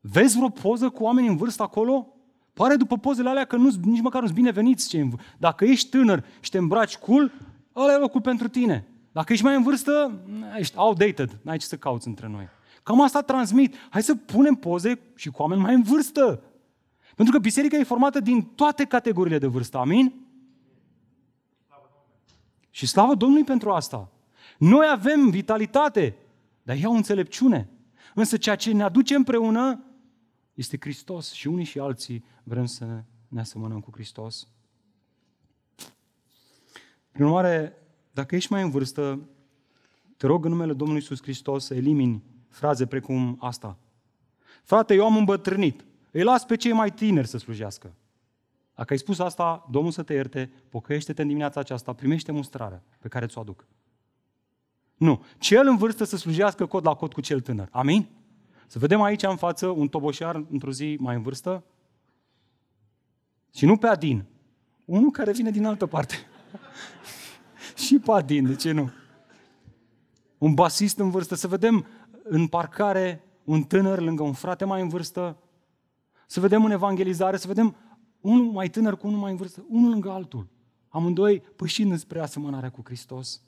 Vezi 0.00 0.36
vreo 0.36 0.48
poză 0.48 0.88
cu 0.88 1.02
oameni 1.02 1.28
în 1.28 1.36
vârstă 1.36 1.62
acolo? 1.62 2.06
Pare 2.52 2.76
după 2.76 2.98
pozele 2.98 3.28
alea 3.28 3.44
că 3.44 3.56
nu, 3.56 3.70
nici 3.82 4.00
măcar 4.00 4.22
nu-s 4.22 4.32
bineveniți. 4.32 4.88
Ce 4.88 5.08
Dacă 5.38 5.64
ești 5.64 5.90
tânăr 5.90 6.24
și 6.40 6.50
te 6.50 6.58
îmbraci 6.58 6.96
cool, 6.96 7.32
ăla 7.76 7.92
e 7.92 7.96
locul 7.96 8.20
pentru 8.20 8.48
tine. 8.48 8.86
Dacă 9.12 9.32
ești 9.32 9.44
mai 9.44 9.56
în 9.56 9.62
vârstă, 9.62 10.20
ești 10.58 10.78
outdated, 10.78 11.38
n-ai 11.42 11.56
ce 11.56 11.66
să 11.66 11.76
cauți 11.76 12.08
între 12.08 12.28
noi. 12.28 12.48
Cam 12.82 13.00
asta 13.00 13.20
transmit. 13.20 13.74
Hai 13.90 14.02
să 14.02 14.14
punem 14.14 14.54
poze 14.54 14.98
și 15.14 15.30
cu 15.30 15.42
oameni 15.42 15.60
mai 15.60 15.74
în 15.74 15.82
vârstă. 15.82 16.42
Pentru 17.14 17.34
că 17.34 17.40
biserica 17.40 17.76
e 17.76 17.82
formată 17.82 18.20
din 18.20 18.42
toate 18.42 18.84
categoriile 18.84 19.38
de 19.38 19.46
vârstă. 19.46 19.78
Amin? 19.78 20.14
Și 22.70 22.86
slavă 22.86 23.14
Domnului 23.14 23.44
pentru 23.44 23.70
asta. 23.70 24.08
Noi 24.58 24.86
avem 24.90 25.30
vitalitate, 25.30 26.16
dar 26.62 26.76
ei 26.76 26.84
au 26.84 26.94
înțelepciune. 26.94 27.70
Însă 28.14 28.36
ceea 28.36 28.56
ce 28.56 28.72
ne 28.72 28.82
aduce 28.82 29.14
împreună 29.14 29.84
este 30.54 30.76
Hristos 30.80 31.32
și 31.32 31.46
unii 31.48 31.64
și 31.64 31.78
alții 31.78 32.24
vrem 32.42 32.64
să 32.64 33.02
ne 33.28 33.40
asemănăm 33.40 33.80
cu 33.80 33.90
Hristos. 33.92 34.48
Prin 37.12 37.24
urmare, 37.24 37.76
dacă 38.10 38.34
ești 38.34 38.52
mai 38.52 38.62
în 38.62 38.70
vârstă, 38.70 39.28
te 40.16 40.26
rog 40.26 40.44
în 40.44 40.50
numele 40.50 40.72
Domnului 40.72 41.00
Iisus 41.00 41.22
Hristos 41.22 41.64
să 41.64 41.74
elimini 41.74 42.22
fraze 42.48 42.86
precum 42.86 43.36
asta. 43.40 43.78
Frate, 44.62 44.94
eu 44.94 45.04
am 45.04 45.16
îmbătrânit. 45.16 45.84
Îi 46.10 46.22
las 46.22 46.44
pe 46.44 46.56
cei 46.56 46.72
mai 46.72 46.92
tineri 46.92 47.26
să 47.26 47.38
slujească. 47.38 47.94
Dacă 48.74 48.92
ai 48.92 48.98
spus 48.98 49.18
asta, 49.18 49.68
Domnul 49.70 49.92
să 49.92 50.02
te 50.02 50.12
ierte, 50.12 50.52
pocăiește-te 50.68 51.22
în 51.22 51.28
dimineața 51.28 51.60
aceasta, 51.60 51.92
primește 51.92 52.32
mustrarea 52.32 52.82
pe 52.98 53.08
care 53.08 53.26
ți-o 53.26 53.40
aduc. 53.40 53.66
Nu. 54.98 55.24
Cel 55.38 55.66
în 55.66 55.76
vârstă 55.76 56.04
să 56.04 56.16
slujească 56.16 56.66
cod 56.66 56.86
la 56.86 56.94
cod 56.94 57.12
cu 57.12 57.20
cel 57.20 57.40
tânăr. 57.40 57.68
Amin? 57.70 58.08
Să 58.66 58.78
vedem 58.78 59.02
aici 59.02 59.22
în 59.22 59.36
față 59.36 59.66
un 59.66 59.88
toboșar 59.88 60.44
într-o 60.50 60.72
zi 60.72 60.96
mai 61.00 61.14
în 61.14 61.22
vârstă 61.22 61.64
și 63.54 63.66
nu 63.66 63.76
pe 63.76 63.86
Adin. 63.86 64.24
Unul 64.84 65.10
care 65.10 65.32
vine 65.32 65.50
din 65.50 65.64
altă 65.64 65.86
parte. 65.86 66.14
și 67.84 67.98
pe 67.98 68.10
Adin, 68.10 68.46
de 68.46 68.54
ce 68.54 68.72
nu? 68.72 68.90
Un 70.38 70.54
basist 70.54 70.98
în 70.98 71.10
vârstă, 71.10 71.34
să 71.34 71.48
vedem 71.48 71.86
în 72.22 72.46
parcare 72.46 73.24
un 73.44 73.62
tânăr 73.62 74.00
lângă 74.00 74.22
un 74.22 74.32
frate 74.32 74.64
mai 74.64 74.80
în 74.80 74.88
vârstă, 74.88 75.36
să 76.26 76.40
vedem 76.40 76.64
în 76.64 76.70
evangelizare, 76.70 77.36
să 77.36 77.46
vedem 77.46 77.76
unul 78.20 78.52
mai 78.52 78.68
tânăr 78.68 78.96
cu 78.96 79.06
unul 79.06 79.18
mai 79.18 79.30
în 79.30 79.36
vârstă, 79.36 79.64
unul 79.68 79.90
lângă 79.90 80.10
altul. 80.10 80.48
Amândoi 80.88 81.40
pășind 81.40 81.98
spre 81.98 82.20
asemănarea 82.20 82.70
cu 82.70 82.80
Hristos. 82.84 83.42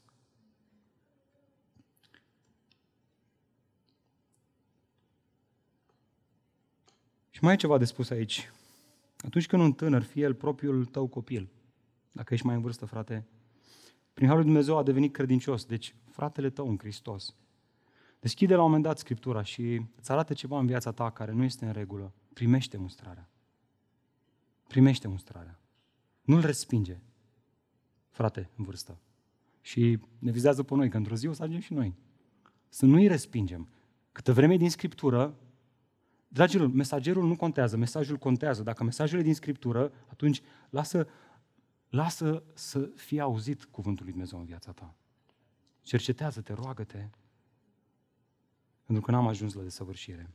Și 7.40 7.46
mai 7.46 7.55
e 7.55 7.59
ceva 7.59 7.79
de 7.79 7.85
spus 7.85 8.11
aici. 8.11 8.50
Atunci 9.16 9.46
când 9.46 9.62
un 9.62 9.72
tânăr, 9.72 10.03
fie 10.03 10.22
el 10.22 10.35
propriul 10.35 10.85
tău 10.85 11.07
copil, 11.07 11.48
dacă 12.12 12.35
ești 12.35 12.46
mai 12.46 12.54
în 12.54 12.60
vârstă, 12.60 12.87
frate, 12.87 13.27
prin 14.15 14.29
Harul 14.29 14.42
Dumnezeu 14.42 14.77
a 14.77 14.83
devenit 14.83 15.12
credincios, 15.12 15.65
deci 15.65 15.94
fratele 16.10 16.50
tău 16.50 16.69
în 16.69 16.79
Hristos. 16.79 17.35
Deschide 18.19 18.54
la 18.54 18.60
un 18.60 18.67
moment 18.67 18.85
dat 18.85 18.98
Scriptura 18.98 19.42
și 19.42 19.83
îți 19.96 20.10
arată 20.10 20.33
ceva 20.33 20.58
în 20.58 20.67
viața 20.67 20.92
ta 20.92 21.10
care 21.10 21.33
nu 21.33 21.44
este 21.44 21.65
în 21.65 21.73
regulă. 21.73 22.12
Primește 22.33 22.77
mustrarea. 22.77 23.29
Primește 24.69 25.08
mustrarea. 25.08 25.60
Nu-l 26.23 26.40
respinge, 26.40 27.00
frate, 28.10 28.50
în 28.56 28.65
vârstă. 28.65 28.98
Și 29.60 29.98
ne 30.19 30.31
vizează 30.31 30.62
pe 30.62 30.75
noi, 30.75 30.88
că 30.88 30.96
într-o 30.96 31.15
zi 31.15 31.27
o 31.27 31.33
să 31.33 31.42
ajungem 31.42 31.62
și 31.62 31.73
noi. 31.73 31.94
Să 32.69 32.87
nu-i 32.87 33.06
respingem. 33.06 33.69
Câtă 34.12 34.33
vreme 34.33 34.56
din 34.56 34.71
Scriptură 34.71 35.35
Dragilor, 36.33 36.68
mesagerul 36.72 37.26
nu 37.26 37.37
contează, 37.37 37.76
mesajul 37.76 38.16
contează. 38.16 38.62
Dacă 38.62 38.85
mesajul 38.85 39.18
e 39.18 39.22
din 39.22 39.35
Scriptură, 39.35 39.92
atunci 40.10 40.42
lasă, 40.68 41.06
lasă 41.88 42.42
să 42.54 42.78
fie 42.78 43.20
auzit 43.20 43.64
cuvântul 43.64 44.04
lui 44.04 44.12
Dumnezeu 44.12 44.38
în 44.38 44.44
viața 44.44 44.72
ta. 44.72 44.94
Cercetează-te, 45.83 46.52
roagă-te, 46.52 47.08
pentru 48.85 49.04
că 49.04 49.10
n-am 49.10 49.26
ajuns 49.26 49.54
la 49.54 49.62
desăvârșire. 49.62 50.31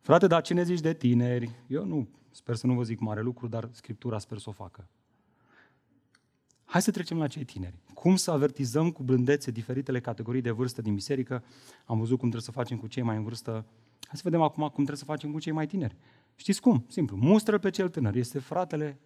Frate, 0.00 0.26
dar 0.26 0.42
ce 0.42 0.54
ne 0.54 0.62
zici 0.62 0.80
de 0.80 0.94
tineri? 0.94 1.50
Eu 1.66 1.84
nu, 1.84 2.08
sper 2.30 2.54
să 2.54 2.66
nu 2.66 2.74
vă 2.74 2.82
zic 2.82 2.98
mare 2.98 3.22
lucru, 3.22 3.48
dar 3.48 3.68
Scriptura 3.72 4.18
sper 4.18 4.38
să 4.38 4.48
o 4.48 4.52
facă. 4.52 4.88
Hai 6.64 6.82
să 6.82 6.90
trecem 6.90 7.18
la 7.18 7.26
cei 7.26 7.44
tineri. 7.44 7.78
cum 7.94 8.16
să 8.16 8.30
avertizăm 8.30 8.90
cu 8.90 9.02
blândețe 9.02 9.50
diferitele 9.50 10.00
categorii 10.00 10.40
de 10.40 10.50
vârstă 10.50 10.82
din 10.82 10.94
biserică. 10.94 11.44
Am 11.86 11.98
văzut 11.98 12.18
cum 12.18 12.28
trebuie 12.30 12.42
să 12.42 12.50
facem 12.50 12.78
cu 12.78 12.86
cei 12.86 13.02
mai 13.02 13.16
în 13.16 13.22
vârstă. 13.22 13.66
Hai 14.12 14.20
să 14.20 14.28
vedem 14.28 14.42
acum 14.42 14.62
cum 14.62 14.72
trebuie 14.72 14.96
să 14.96 15.04
facem 15.04 15.32
cu 15.32 15.38
cei 15.38 15.52
mai 15.52 15.66
tineri. 15.66 15.96
Știți 16.34 16.60
cum? 16.60 16.84
Simplu. 16.88 17.16
Mustră 17.16 17.58
pe 17.58 17.70
cel 17.70 17.88
tânăr. 17.88 18.14
Este 18.14 18.38
fratele 18.38 19.00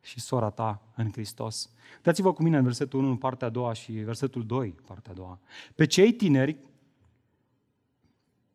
și 0.00 0.20
sora 0.20 0.50
ta 0.50 0.82
în 0.96 1.10
Hristos. 1.12 1.70
Dați-vă 2.02 2.32
cu 2.32 2.42
mine 2.42 2.56
în 2.56 2.62
versetul 2.62 2.98
1, 3.04 3.16
partea 3.16 3.46
a 3.46 3.50
doua 3.50 3.72
și 3.72 3.92
versetul 3.92 4.46
2, 4.46 4.74
partea 4.86 5.12
a 5.12 5.14
doua. 5.14 5.38
Pe 5.74 5.86
cei 5.86 6.12
tineri 6.12 6.56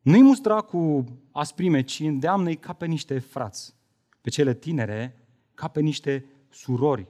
nu-i 0.02 0.22
mustra 0.22 0.60
cu 0.60 1.04
asprime, 1.32 1.82
ci 1.82 2.00
îndeamnă-i 2.00 2.56
ca 2.56 2.72
pe 2.72 2.86
niște 2.86 3.18
frați. 3.18 3.74
Pe 4.20 4.30
cele 4.30 4.54
tinere, 4.54 5.26
ca 5.54 5.68
pe 5.68 5.80
niște 5.80 6.24
surori, 6.48 7.06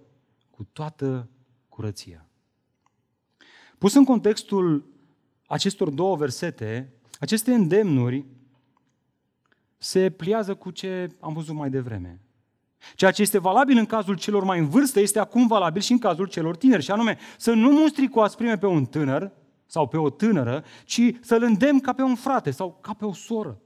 cu 0.50 0.64
toată 0.72 1.28
curăția. 1.68 2.28
Pus 3.78 3.94
în 3.94 4.04
contextul 4.04 4.86
acestor 5.46 5.90
două 5.90 6.16
versete, 6.16 6.92
aceste 7.20 7.54
îndemnuri 7.54 8.26
se 9.78 10.10
pliază 10.10 10.54
cu 10.54 10.70
ce 10.70 11.08
am 11.20 11.32
văzut 11.32 11.54
mai 11.54 11.70
devreme. 11.70 12.20
Ceea 12.94 13.10
ce 13.10 13.22
este 13.22 13.38
valabil 13.38 13.76
în 13.78 13.86
cazul 13.86 14.16
celor 14.16 14.44
mai 14.44 14.58
în 14.58 14.68
vârstă 14.68 15.00
este 15.00 15.18
acum 15.18 15.46
valabil 15.46 15.82
și 15.82 15.92
în 15.92 15.98
cazul 15.98 16.26
celor 16.26 16.56
tineri, 16.56 16.82
și 16.82 16.90
anume 16.90 17.18
să 17.36 17.52
nu 17.52 17.70
mustri 17.70 18.08
cu 18.08 18.20
asprime 18.20 18.58
pe 18.58 18.66
un 18.66 18.84
tânăr 18.84 19.32
sau 19.66 19.88
pe 19.88 19.96
o 19.96 20.10
tânără, 20.10 20.64
ci 20.84 21.00
să-l 21.20 21.42
îndemn 21.42 21.80
ca 21.80 21.92
pe 21.92 22.02
un 22.02 22.14
frate 22.14 22.50
sau 22.50 22.78
ca 22.80 22.92
pe 22.92 23.04
o 23.04 23.12
soră. 23.12 23.60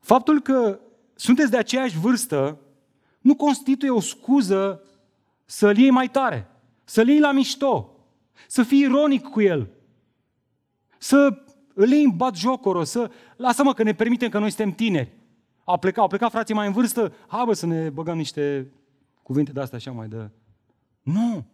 Faptul 0.00 0.40
că 0.40 0.80
sunteți 1.14 1.50
de 1.50 1.56
aceeași 1.56 1.98
vârstă 1.98 2.58
nu 3.20 3.34
constituie 3.34 3.90
o 3.90 4.00
scuză 4.00 4.82
să-l 5.44 5.76
iei 5.76 5.90
mai 5.90 6.08
tare, 6.08 6.50
să-l 6.84 7.08
iei 7.08 7.20
la 7.20 7.32
mișto, 7.32 7.96
să 8.46 8.62
fii 8.62 8.80
ironic 8.80 9.28
cu 9.28 9.40
el, 9.40 9.70
să 10.98 11.42
îl 11.78 11.90
iei 11.90 12.04
în 12.04 12.16
bat 12.16 12.36
jocoro, 12.36 12.84
să 12.84 13.10
lasă-mă 13.36 13.74
că 13.74 13.82
ne 13.82 13.94
permitem 13.94 14.28
că 14.28 14.38
noi 14.38 14.50
suntem 14.50 14.74
tineri. 14.74 15.12
Au 15.64 15.78
plecat, 15.78 15.98
au 15.98 16.08
plecat 16.08 16.30
frații 16.30 16.54
mai 16.54 16.66
în 16.66 16.72
vârstă, 16.72 17.14
hai 17.26 17.44
bă 17.44 17.52
să 17.52 17.66
ne 17.66 17.90
băgăm 17.90 18.16
niște 18.16 18.72
cuvinte 19.22 19.52
de 19.52 19.60
astea 19.60 19.78
așa 19.78 19.90
mai 19.90 20.08
de... 20.08 20.30
Nu! 21.02 21.46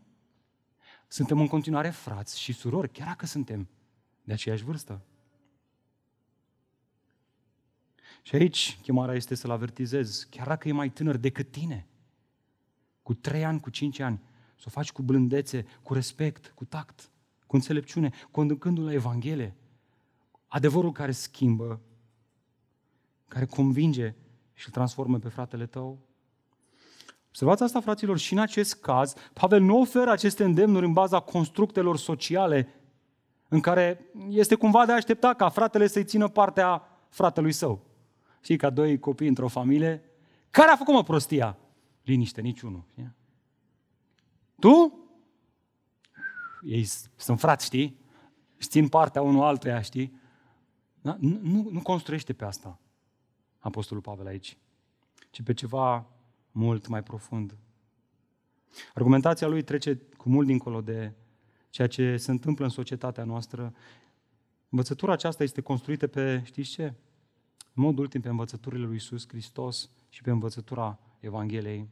Suntem 1.08 1.40
în 1.40 1.46
continuare 1.46 1.90
frați 1.90 2.40
și 2.40 2.52
surori, 2.52 2.88
chiar 2.88 3.06
dacă 3.06 3.26
suntem 3.26 3.68
de 4.22 4.32
aceeași 4.32 4.64
vârstă. 4.64 5.00
Și 8.22 8.34
aici 8.34 8.78
chemarea 8.82 9.14
este 9.14 9.34
să-l 9.34 9.50
avertizezi, 9.50 10.28
chiar 10.28 10.46
dacă 10.46 10.68
e 10.68 10.72
mai 10.72 10.88
tânăr 10.88 11.16
decât 11.16 11.50
tine, 11.50 11.86
cu 13.02 13.14
trei 13.14 13.44
ani, 13.44 13.60
cu 13.60 13.70
cinci 13.70 13.98
ani, 13.98 14.20
să 14.56 14.64
o 14.66 14.70
faci 14.70 14.92
cu 14.92 15.02
blândețe, 15.02 15.66
cu 15.82 15.94
respect, 15.94 16.52
cu 16.54 16.64
tact, 16.64 17.10
cu 17.46 17.56
înțelepciune, 17.56 18.10
conducându-l 18.30 18.84
la 18.84 18.92
Evanghelie. 18.92 19.54
Adevărul 20.54 20.92
care 20.92 21.10
schimbă, 21.10 21.80
care 23.28 23.44
convinge 23.44 24.14
și 24.52 24.66
îl 24.66 24.72
transformă 24.72 25.18
pe 25.18 25.28
fratele 25.28 25.66
tău. 25.66 25.98
Observați 27.28 27.62
asta, 27.62 27.80
fraților, 27.80 28.18
și 28.18 28.32
în 28.32 28.38
acest 28.38 28.74
caz, 28.74 29.14
Pavel 29.32 29.60
nu 29.60 29.80
oferă 29.80 30.10
aceste 30.10 30.44
îndemnuri 30.44 30.86
în 30.86 30.92
baza 30.92 31.20
constructelor 31.20 31.96
sociale 31.96 32.68
în 33.48 33.60
care 33.60 34.10
este 34.28 34.54
cumva 34.54 34.86
de 34.86 34.92
a 34.92 34.94
aștepta 34.94 35.34
ca 35.34 35.48
fratele 35.48 35.86
să-i 35.86 36.04
țină 36.04 36.28
partea 36.28 36.82
fratelui 37.08 37.52
său. 37.52 37.86
Știi, 38.40 38.56
ca 38.56 38.70
doi 38.70 38.98
copii 38.98 39.28
într-o 39.28 39.48
familie, 39.48 40.02
care 40.50 40.70
a 40.70 40.76
făcut 40.76 40.94
mă 40.94 41.02
prostia? 41.02 41.58
Liniște, 42.02 42.40
niciunul. 42.40 42.84
Știi? 42.90 43.14
Tu? 44.58 44.98
Ei 46.62 46.84
sunt 47.16 47.40
frați, 47.40 47.64
știi? 47.64 48.00
Știi 48.56 48.80
în 48.80 48.88
partea 48.88 49.22
unul 49.22 49.44
altuia, 49.44 49.80
știi? 49.80 50.22
Da? 51.04 51.16
Nu, 51.20 51.38
nu, 51.42 51.68
nu 51.70 51.82
construiește 51.82 52.32
pe 52.32 52.44
asta 52.44 52.80
Apostolul 53.58 54.02
Pavel 54.02 54.26
aici, 54.26 54.56
ci 55.30 55.42
pe 55.42 55.54
ceva 55.54 56.06
mult 56.52 56.86
mai 56.86 57.02
profund. 57.02 57.56
Argumentația 58.94 59.46
lui 59.46 59.62
trece 59.62 59.96
cu 60.16 60.28
mult 60.28 60.46
dincolo 60.46 60.80
de 60.80 61.12
ceea 61.70 61.88
ce 61.88 62.16
se 62.16 62.30
întâmplă 62.30 62.64
în 62.64 62.70
societatea 62.70 63.24
noastră. 63.24 63.74
Învățătura 64.68 65.12
aceasta 65.12 65.42
este 65.42 65.60
construită 65.60 66.06
pe, 66.06 66.42
știți 66.44 66.70
ce? 66.70 66.84
În 67.74 67.82
mod 67.82 67.98
ultim 67.98 68.20
pe 68.20 68.28
învățăturile 68.28 68.86
lui 68.86 68.96
Isus 68.96 69.28
Hristos 69.28 69.90
și 70.08 70.22
pe 70.22 70.30
învățătura 70.30 70.98
Evangheliei. 71.20 71.88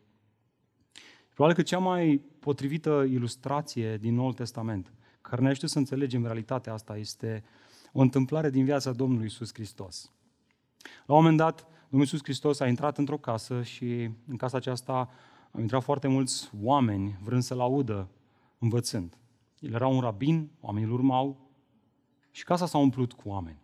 Probabil 1.35 1.57
că 1.57 1.63
cea 1.63 1.79
mai 1.79 2.21
potrivită 2.39 3.05
ilustrație 3.09 3.97
din 3.97 4.15
Noul 4.15 4.33
Testament, 4.33 4.93
care 5.21 5.43
ne 5.43 5.55
să 5.55 5.79
înțelegem 5.79 6.25
realitatea 6.25 6.73
asta, 6.73 6.97
este 6.97 7.45
o 7.93 8.01
întâmplare 8.01 8.51
din 8.51 8.65
viața 8.65 8.93
Domnului 8.93 9.27
Isus 9.27 9.55
Hristos. 9.55 10.13
La 11.07 11.15
un 11.15 11.21
moment 11.21 11.37
dat, 11.37 11.67
Domnul 11.89 12.01
Iisus 12.01 12.21
Hristos 12.23 12.61
a 12.61 12.69
intrat 12.69 12.99
într-o 12.99 13.19
casă 13.19 13.63
și 13.63 14.11
în 14.27 14.37
casa 14.37 14.57
aceasta 14.57 15.11
au 15.51 15.61
intrat 15.61 15.83
foarte 15.83 16.09
mulți 16.09 16.51
oameni 16.63 17.19
vrând 17.23 17.43
să-L 17.43 17.61
audă 17.61 18.09
învățând. 18.59 19.19
El 19.59 19.73
era 19.73 19.87
un 19.87 20.01
rabin, 20.01 20.51
oamenii 20.61 20.89
îl 20.89 20.95
urmau 20.95 21.51
și 22.31 22.45
casa 22.45 22.67
s-a 22.67 22.79
umplut 22.79 23.13
cu 23.13 23.29
oameni. 23.29 23.59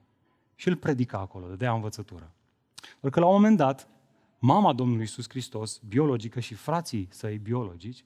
Și 0.55 0.69
el 0.69 0.77
predica 0.77 1.19
acolo, 1.19 1.47
dădea 1.47 1.73
învățătură. 1.73 2.33
Doar 3.01 3.13
că 3.13 3.21
la 3.21 3.27
un 3.27 3.33
moment 3.33 3.57
dat, 3.57 3.89
mama 4.39 4.73
Domnului 4.73 5.03
Iisus 5.03 5.29
Hristos, 5.29 5.79
biologică 5.79 6.41
și 6.41 6.55
frații 6.55 7.09
săi 7.11 7.39
biologici, 7.39 8.05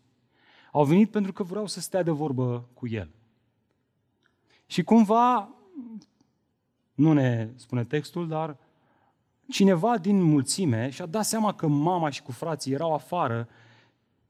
au 0.72 0.84
venit 0.84 1.10
pentru 1.10 1.32
că 1.32 1.42
vreau 1.42 1.66
să 1.66 1.80
stea 1.80 2.02
de 2.02 2.10
vorbă 2.10 2.68
cu 2.74 2.88
el. 2.88 3.10
Și 4.66 4.82
cumva, 4.82 5.54
nu 6.94 7.12
ne 7.12 7.48
spune 7.56 7.84
textul, 7.84 8.28
dar 8.28 8.56
cineva 9.48 9.98
din 9.98 10.22
mulțime 10.22 10.90
și-a 10.90 11.06
dat 11.06 11.24
seama 11.24 11.54
că 11.54 11.66
mama 11.66 12.10
și 12.10 12.22
cu 12.22 12.32
frații 12.32 12.72
erau 12.72 12.94
afară, 12.94 13.48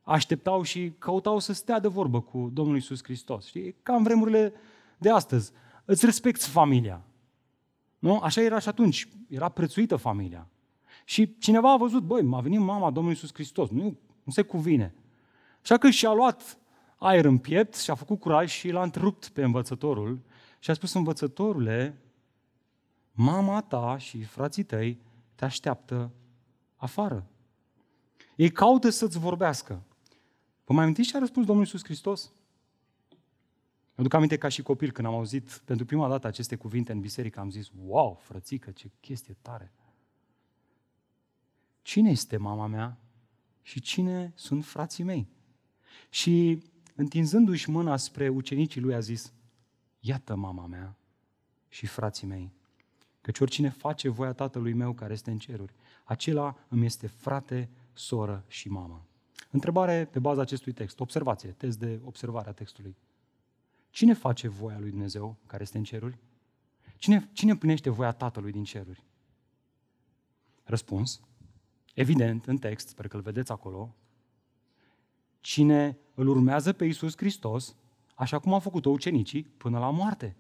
așteptau 0.02 0.62
și 0.62 0.92
căutau 0.98 1.38
să 1.38 1.52
stea 1.52 1.80
de 1.80 1.88
vorbă 1.88 2.20
cu 2.20 2.50
Domnul 2.52 2.76
Isus 2.76 3.02
Hristos. 3.02 3.46
Știi? 3.46 3.74
Ca 3.82 3.94
în 3.94 4.02
vremurile 4.02 4.52
de 4.98 5.10
astăzi. 5.10 5.52
Îți 5.84 6.04
respecti 6.04 6.48
familia. 6.48 7.02
Nu? 7.98 8.18
Așa 8.18 8.40
era 8.40 8.58
și 8.58 8.68
atunci. 8.68 9.08
Era 9.28 9.48
prețuită 9.48 9.96
familia. 9.96 10.48
Și 11.04 11.38
cineva 11.38 11.72
a 11.72 11.76
văzut, 11.76 12.02
băi, 12.02 12.22
m-a 12.22 12.40
venit 12.40 12.60
mama 12.60 12.90
Domnului 12.90 13.16
Isus 13.16 13.34
Hristos. 13.34 13.68
Nu, 13.68 13.98
nu 14.22 14.32
se 14.32 14.42
cuvine. 14.42 14.94
Așa 15.62 15.78
că 15.78 15.90
și-a 15.90 16.12
luat 16.12 16.58
aer 16.98 17.24
în 17.24 17.38
piept 17.38 17.76
și 17.76 17.90
a 17.90 17.94
făcut 17.94 18.20
curaj 18.20 18.50
și 18.50 18.70
l-a 18.70 18.82
întrerupt 18.82 19.28
pe 19.28 19.42
învățătorul 19.42 20.20
și 20.58 20.70
a 20.70 20.74
spus, 20.74 20.92
învățătorule, 20.92 22.01
mama 23.12 23.60
ta 23.60 23.98
și 23.98 24.22
frații 24.22 24.62
tăi 24.62 25.00
te 25.34 25.44
așteaptă 25.44 26.12
afară. 26.76 27.26
Ei 28.36 28.50
caută 28.50 28.90
să-ți 28.90 29.18
vorbească. 29.18 29.82
Vă 30.64 30.72
mai 30.72 30.82
amintiți 30.82 31.08
ce 31.08 31.16
a 31.16 31.18
răspuns 31.18 31.46
Domnul 31.46 31.64
Iisus 31.64 31.84
Hristos? 31.84 32.32
Mă 33.94 34.02
duc 34.02 34.14
aminte 34.14 34.38
ca 34.38 34.48
și 34.48 34.62
copil 34.62 34.90
când 34.92 35.06
am 35.06 35.14
auzit 35.14 35.62
pentru 35.64 35.84
prima 35.84 36.08
dată 36.08 36.26
aceste 36.26 36.56
cuvinte 36.56 36.92
în 36.92 37.00
biserică, 37.00 37.40
am 37.40 37.50
zis, 37.50 37.70
wow, 37.84 38.18
frățică, 38.22 38.70
ce 38.70 38.90
chestie 39.00 39.36
tare. 39.42 39.72
Cine 41.82 42.10
este 42.10 42.36
mama 42.36 42.66
mea 42.66 42.98
și 43.62 43.80
cine 43.80 44.32
sunt 44.34 44.64
frații 44.64 45.04
mei? 45.04 45.28
Și 46.10 46.62
întinzându-și 46.94 47.70
mâna 47.70 47.96
spre 47.96 48.28
ucenicii 48.28 48.80
lui 48.80 48.94
a 48.94 49.00
zis, 49.00 49.32
iată 50.00 50.34
mama 50.34 50.66
mea 50.66 50.96
și 51.68 51.86
frații 51.86 52.26
mei. 52.26 52.52
Căci 53.22 53.40
oricine 53.40 53.68
face 53.68 54.08
voia 54.08 54.32
Tatălui 54.32 54.72
meu 54.72 54.92
care 54.92 55.12
este 55.12 55.30
în 55.30 55.38
ceruri, 55.38 55.74
acela 56.04 56.56
îmi 56.68 56.84
este 56.84 57.06
frate, 57.06 57.70
soră 57.92 58.44
și 58.48 58.68
mamă. 58.68 59.06
Întrebare 59.50 60.04
pe 60.04 60.18
baza 60.18 60.40
acestui 60.40 60.72
text. 60.72 61.00
Observație, 61.00 61.50
test 61.50 61.78
de 61.78 62.00
observare 62.04 62.48
a 62.48 62.52
textului. 62.52 62.96
Cine 63.90 64.14
face 64.14 64.48
voia 64.48 64.78
lui 64.78 64.90
Dumnezeu 64.90 65.36
care 65.46 65.62
este 65.62 65.78
în 65.78 65.84
ceruri? 65.84 66.18
Cine, 66.96 67.30
cine 67.32 67.50
împlinește 67.50 67.90
voia 67.90 68.12
Tatălui 68.12 68.52
din 68.52 68.64
ceruri? 68.64 69.04
Răspuns. 70.64 71.20
Evident, 71.94 72.46
în 72.46 72.58
text, 72.58 72.88
sper 72.88 73.08
că 73.08 73.16
îl 73.16 73.22
vedeți 73.22 73.52
acolo, 73.52 73.94
cine 75.40 75.98
îl 76.14 76.28
urmează 76.28 76.72
pe 76.72 76.84
Iisus 76.84 77.16
Hristos, 77.16 77.76
așa 78.14 78.38
cum 78.38 78.52
au 78.52 78.60
făcut-o 78.60 78.90
ucenicii, 78.90 79.42
până 79.42 79.78
la 79.78 79.90
moarte. 79.90 80.36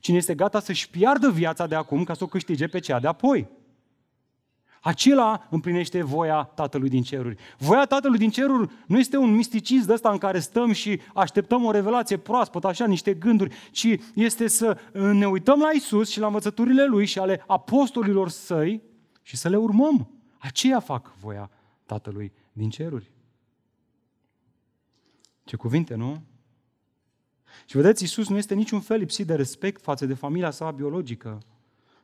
Cine 0.00 0.16
este 0.16 0.34
gata 0.34 0.60
să-și 0.60 0.90
piardă 0.90 1.30
viața 1.30 1.66
de 1.66 1.74
acum 1.74 2.04
ca 2.04 2.14
să 2.14 2.24
o 2.24 2.26
câștige 2.26 2.66
pe 2.66 2.78
cea 2.78 3.00
de 3.00 3.06
apoi. 3.06 3.48
Acela 4.80 5.46
împlinește 5.50 6.02
voia 6.02 6.42
Tatălui 6.42 6.88
din 6.88 7.02
ceruri. 7.02 7.36
Voia 7.58 7.84
Tatălui 7.84 8.18
din 8.18 8.30
ceruri 8.30 8.70
nu 8.86 8.98
este 8.98 9.16
un 9.16 9.34
misticism 9.34 9.86
de 9.86 9.92
ăsta 9.92 10.10
în 10.10 10.18
care 10.18 10.38
stăm 10.38 10.72
și 10.72 11.00
așteptăm 11.14 11.64
o 11.64 11.70
revelație 11.70 12.16
proaspătă, 12.16 12.66
așa, 12.66 12.86
niște 12.86 13.14
gânduri, 13.14 13.54
ci 13.70 13.86
este 14.14 14.48
să 14.48 14.78
ne 14.92 15.28
uităm 15.28 15.60
la 15.60 15.70
Isus 15.70 16.10
și 16.10 16.20
la 16.20 16.26
învățăturile 16.26 16.84
Lui 16.84 17.06
și 17.06 17.18
ale 17.18 17.44
apostolilor 17.46 18.28
săi 18.28 18.82
și 19.22 19.36
să 19.36 19.48
le 19.48 19.56
urmăm. 19.56 20.10
Aceia 20.38 20.80
fac 20.80 21.16
voia 21.20 21.50
Tatălui 21.86 22.32
din 22.52 22.70
ceruri. 22.70 23.10
Ce 25.44 25.56
cuvinte, 25.56 25.94
nu? 25.94 26.22
Și 27.66 27.76
vedeți, 27.76 28.02
Iisus 28.02 28.28
nu 28.28 28.36
este 28.36 28.54
niciun 28.54 28.80
fel 28.80 28.98
lipsit 28.98 29.26
de 29.26 29.34
respect 29.34 29.82
față 29.82 30.06
de 30.06 30.14
familia 30.14 30.50
sa 30.50 30.70
biologică. 30.70 31.38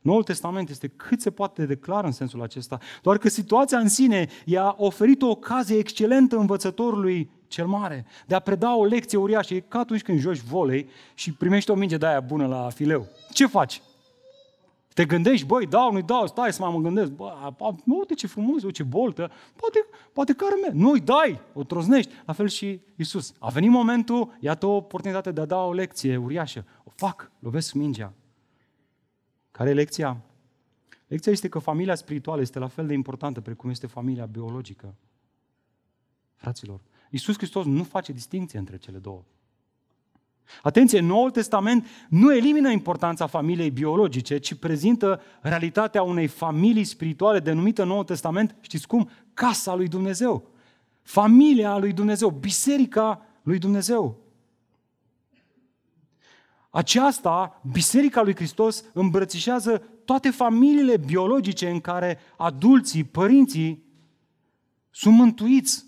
Noul 0.01 0.23
Testament 0.23 0.69
este 0.69 0.89
cât 0.89 1.21
se 1.21 1.31
poate 1.31 1.67
de 1.67 1.77
clar 1.77 2.05
în 2.05 2.13
sensul 2.13 2.43
acesta, 2.43 2.79
doar 3.03 3.19
că 3.19 3.29
situația 3.29 3.79
în 3.79 3.89
sine 3.89 4.29
i-a 4.45 4.75
oferit 4.79 5.23
o 5.23 5.29
ocazie 5.29 5.79
excelentă 5.79 6.37
învățătorului 6.37 7.31
cel 7.49 7.67
mare 7.67 8.07
de 8.27 8.35
a 8.35 8.39
preda 8.39 8.77
o 8.77 8.85
lecție 8.85 9.19
uriașă. 9.19 9.55
E 9.55 9.61
ca 9.61 9.79
atunci 9.79 10.03
când 10.03 10.19
joci 10.19 10.41
volei 10.41 10.89
și 11.15 11.33
primești 11.33 11.71
o 11.71 11.75
minge 11.75 11.97
de 11.97 12.07
aia 12.07 12.21
bună 12.21 12.47
la 12.47 12.69
fileu. 12.71 13.07
Ce 13.33 13.47
faci? 13.47 13.83
Te 14.95 15.05
gândești, 15.05 15.47
băi, 15.47 15.67
dau, 15.67 15.93
nu-i 15.93 16.03
dau, 16.03 16.27
stai 16.27 16.53
să 16.53 16.63
mai 16.63 16.73
mă 16.73 16.81
gândesc, 16.81 17.11
bă, 17.11 17.53
uite 17.85 18.15
ce 18.15 18.27
frumos, 18.27 18.63
uite 18.63 18.71
ce 18.71 18.83
boltă, 18.83 19.31
poate, 19.57 19.87
poate 20.13 20.35
care 20.35 20.55
mea, 20.61 20.71
nu-i 20.73 21.01
dai, 21.01 21.41
o 21.53 21.65
troznești. 21.65 22.13
La 22.27 22.33
fel 22.33 22.49
și 22.49 22.81
Isus. 22.97 23.35
A 23.39 23.49
venit 23.49 23.71
momentul, 23.71 24.37
iată 24.41 24.67
o 24.67 24.77
oportunitate 24.77 25.33
de 25.33 25.41
a 25.41 25.45
da 25.45 25.65
o 25.65 25.73
lecție 25.73 26.17
uriașă. 26.17 26.65
O 26.85 26.91
fac, 26.95 27.31
lovesc 27.39 27.73
mingea. 27.73 28.13
Care 29.51 29.71
e 29.71 29.75
lecția? 29.75 30.21
Lecția 31.07 31.33
este 31.33 31.49
că 31.49 31.59
familia 31.59 31.95
spirituală 31.95 32.41
este 32.41 32.59
la 32.59 32.69
fel 32.69 32.87
de 32.87 32.93
importantă 32.93 33.41
precum 33.41 33.71
este 33.71 33.87
familia 33.87 34.27
biologică. 34.27 34.95
Fraților, 36.35 36.81
Iisus 37.11 37.37
Hristos 37.37 37.65
nu 37.65 37.83
face 37.83 38.13
distinție 38.13 38.59
între 38.59 38.77
cele 38.77 38.99
două. 38.99 39.25
Atenție, 40.63 41.01
Noul 41.01 41.31
Testament 41.31 41.87
nu 42.09 42.35
elimină 42.35 42.71
importanța 42.71 43.27
familiei 43.27 43.71
biologice, 43.71 44.39
ci 44.39 44.55
prezintă 44.55 45.21
realitatea 45.41 46.03
unei 46.03 46.27
familii 46.27 46.85
spirituale 46.85 47.39
denumită 47.39 47.85
Noul 47.85 48.05
Testament, 48.05 48.57
știți 48.61 48.87
cum? 48.87 49.11
Casa 49.35 49.75
lui 49.75 49.89
Dumnezeu. 49.89 50.51
Familia 51.03 51.79
lui 51.79 51.93
Dumnezeu, 51.93 52.29
biserica 52.31 53.27
lui 53.43 53.59
Dumnezeu. 53.59 54.23
Aceasta, 56.71 57.61
Biserica 57.73 58.23
lui 58.23 58.35
Hristos, 58.35 58.85
îmbrățișează 58.93 59.83
toate 60.05 60.31
familiile 60.31 60.97
biologice 60.97 61.69
în 61.71 61.81
care 61.81 62.19
adulții, 62.37 63.05
părinții 63.05 63.85
sunt 64.91 65.15
mântuiți, 65.15 65.85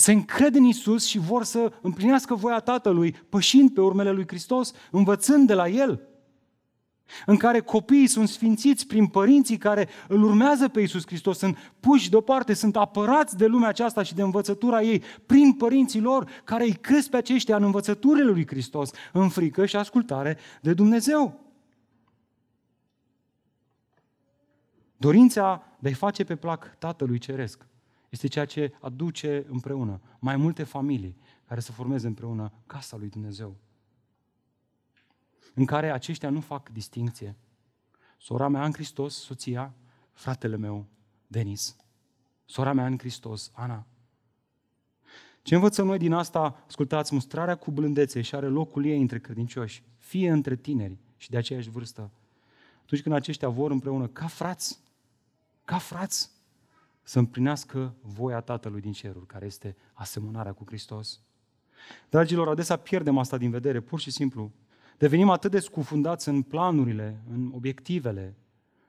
se 0.00 0.12
încred 0.12 0.54
în 0.54 0.64
Isus 0.64 1.06
și 1.06 1.18
vor 1.18 1.44
să 1.44 1.72
împlinească 1.80 2.34
voia 2.34 2.58
Tatălui, 2.58 3.12
pășind 3.12 3.70
pe 3.70 3.80
urmele 3.80 4.10
lui 4.10 4.26
Hristos, 4.26 4.72
învățând 4.90 5.46
de 5.46 5.54
la 5.54 5.68
El 5.68 6.04
în 7.26 7.36
care 7.36 7.60
copiii 7.60 8.06
sunt 8.06 8.28
sfințiți 8.28 8.86
prin 8.86 9.06
părinții 9.06 9.56
care 9.56 9.88
îl 10.08 10.22
urmează 10.22 10.68
pe 10.68 10.80
Iisus 10.80 11.06
Hristos, 11.06 11.38
sunt 11.38 11.72
puși 11.80 12.10
deoparte, 12.10 12.54
sunt 12.54 12.76
apărați 12.76 13.36
de 13.36 13.46
lumea 13.46 13.68
aceasta 13.68 14.02
și 14.02 14.14
de 14.14 14.22
învățătura 14.22 14.82
ei 14.82 15.02
prin 15.26 15.52
părinții 15.52 16.00
lor 16.00 16.30
care 16.44 16.64
îi 16.64 16.74
cresc 16.74 17.10
pe 17.10 17.16
aceștia 17.16 17.56
în 17.56 17.62
învățăturile 17.62 18.30
lui 18.30 18.46
Hristos, 18.46 18.90
în 19.12 19.28
frică 19.28 19.66
și 19.66 19.76
ascultare 19.76 20.38
de 20.60 20.74
Dumnezeu. 20.74 21.40
Dorința 24.96 25.62
de 25.78 25.88
a-i 25.88 25.94
face 25.94 26.24
pe 26.24 26.36
plac 26.36 26.76
Tatălui 26.78 27.18
Ceresc 27.18 27.68
este 28.10 28.26
ceea 28.26 28.44
ce 28.44 28.72
aduce 28.80 29.44
împreună 29.48 30.00
mai 30.18 30.36
multe 30.36 30.62
familii 30.62 31.16
care 31.44 31.60
să 31.60 31.72
formeze 31.72 32.06
împreună 32.06 32.52
casa 32.66 32.96
lui 32.96 33.08
Dumnezeu 33.08 33.56
în 35.54 35.64
care 35.64 35.90
aceștia 35.90 36.30
nu 36.30 36.40
fac 36.40 36.68
distinție. 36.68 37.36
Sora 38.18 38.48
mea 38.48 38.64
în 38.64 38.72
Hristos, 38.72 39.14
soția, 39.14 39.74
fratele 40.12 40.56
meu, 40.56 40.86
Denis. 41.26 41.76
Sora 42.44 42.72
mea 42.72 42.86
în 42.86 42.98
Hristos, 42.98 43.50
Ana. 43.54 43.86
Ce 45.42 45.54
învățăm 45.54 45.86
noi 45.86 45.98
din 45.98 46.12
asta? 46.12 46.64
Ascultați, 46.66 47.14
mustrarea 47.14 47.54
cu 47.54 47.70
blândețe 47.70 48.20
și 48.20 48.34
are 48.34 48.46
locul 48.46 48.84
ei 48.84 49.00
între 49.00 49.20
credincioși, 49.20 49.82
fie 49.98 50.30
între 50.30 50.56
tineri 50.56 50.98
și 51.16 51.30
de 51.30 51.36
aceeași 51.36 51.70
vârstă. 51.70 52.10
Atunci 52.82 53.02
când 53.02 53.14
aceștia 53.14 53.48
vor 53.48 53.70
împreună, 53.70 54.06
ca 54.06 54.26
frați, 54.26 54.78
ca 55.64 55.78
frați, 55.78 56.30
să 57.10 57.18
împlinească 57.18 57.94
voia 58.00 58.40
Tatălui 58.40 58.80
din 58.80 58.92
ceruri, 58.92 59.26
care 59.26 59.46
este 59.46 59.76
asemănarea 59.92 60.52
cu 60.52 60.64
Hristos. 60.66 61.20
Dragilor, 62.08 62.48
adesea 62.48 62.76
pierdem 62.76 63.18
asta 63.18 63.36
din 63.36 63.50
vedere, 63.50 63.80
pur 63.80 64.00
și 64.00 64.10
simplu. 64.10 64.50
Devenim 64.98 65.30
atât 65.30 65.50
de 65.50 65.58
scufundați 65.58 66.28
în 66.28 66.42
planurile, 66.42 67.22
în 67.30 67.50
obiectivele, 67.54 68.36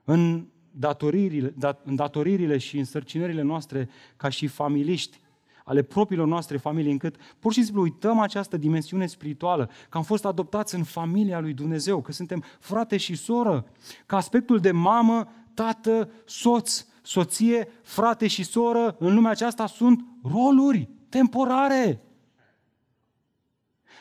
în 0.04 0.46
datoririle, 0.70 1.54
în 1.84 1.94
datoririle 1.94 2.58
și 2.58 2.78
în 2.78 2.84
sărcinările 2.84 3.42
noastre 3.42 3.88
ca 4.16 4.28
și 4.28 4.46
familiști, 4.46 5.20
ale 5.64 5.82
propriilor 5.82 6.26
noastre 6.26 6.56
familii, 6.56 6.90
încât 6.90 7.16
pur 7.38 7.52
și 7.52 7.62
simplu 7.62 7.82
uităm 7.82 8.18
această 8.18 8.56
dimensiune 8.56 9.06
spirituală, 9.06 9.70
că 9.88 9.96
am 9.96 10.04
fost 10.04 10.24
adoptați 10.24 10.74
în 10.74 10.84
familia 10.84 11.40
lui 11.40 11.52
Dumnezeu, 11.52 12.00
că 12.00 12.12
suntem 12.12 12.44
frate 12.60 12.96
și 12.96 13.14
soră, 13.14 13.66
că 14.06 14.16
aspectul 14.16 14.58
de 14.58 14.70
mamă, 14.70 15.28
tată, 15.54 16.10
soț, 16.24 16.86
soție, 17.02 17.68
frate 17.82 18.26
și 18.26 18.42
soră 18.42 18.96
în 18.98 19.14
lumea 19.14 19.30
aceasta 19.30 19.66
sunt 19.66 20.04
roluri 20.22 20.88
temporare. 21.08 22.02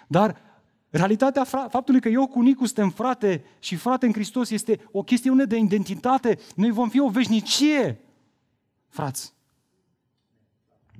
Dar 0.07 0.51
Realitatea 0.91 1.43
faptului 1.43 2.01
că 2.01 2.09
eu 2.09 2.27
cu 2.27 2.41
Nicu 2.41 2.65
suntem 2.65 2.89
frate 2.89 3.43
și 3.59 3.75
frate 3.75 4.05
în 4.05 4.13
Hristos 4.13 4.49
este 4.49 4.87
o 4.91 5.03
chestiune 5.03 5.45
de 5.45 5.57
identitate. 5.57 6.39
Noi 6.55 6.71
vom 6.71 6.89
fi 6.89 6.99
o 6.99 7.09
veșnicie, 7.09 8.01
frați. 8.87 9.33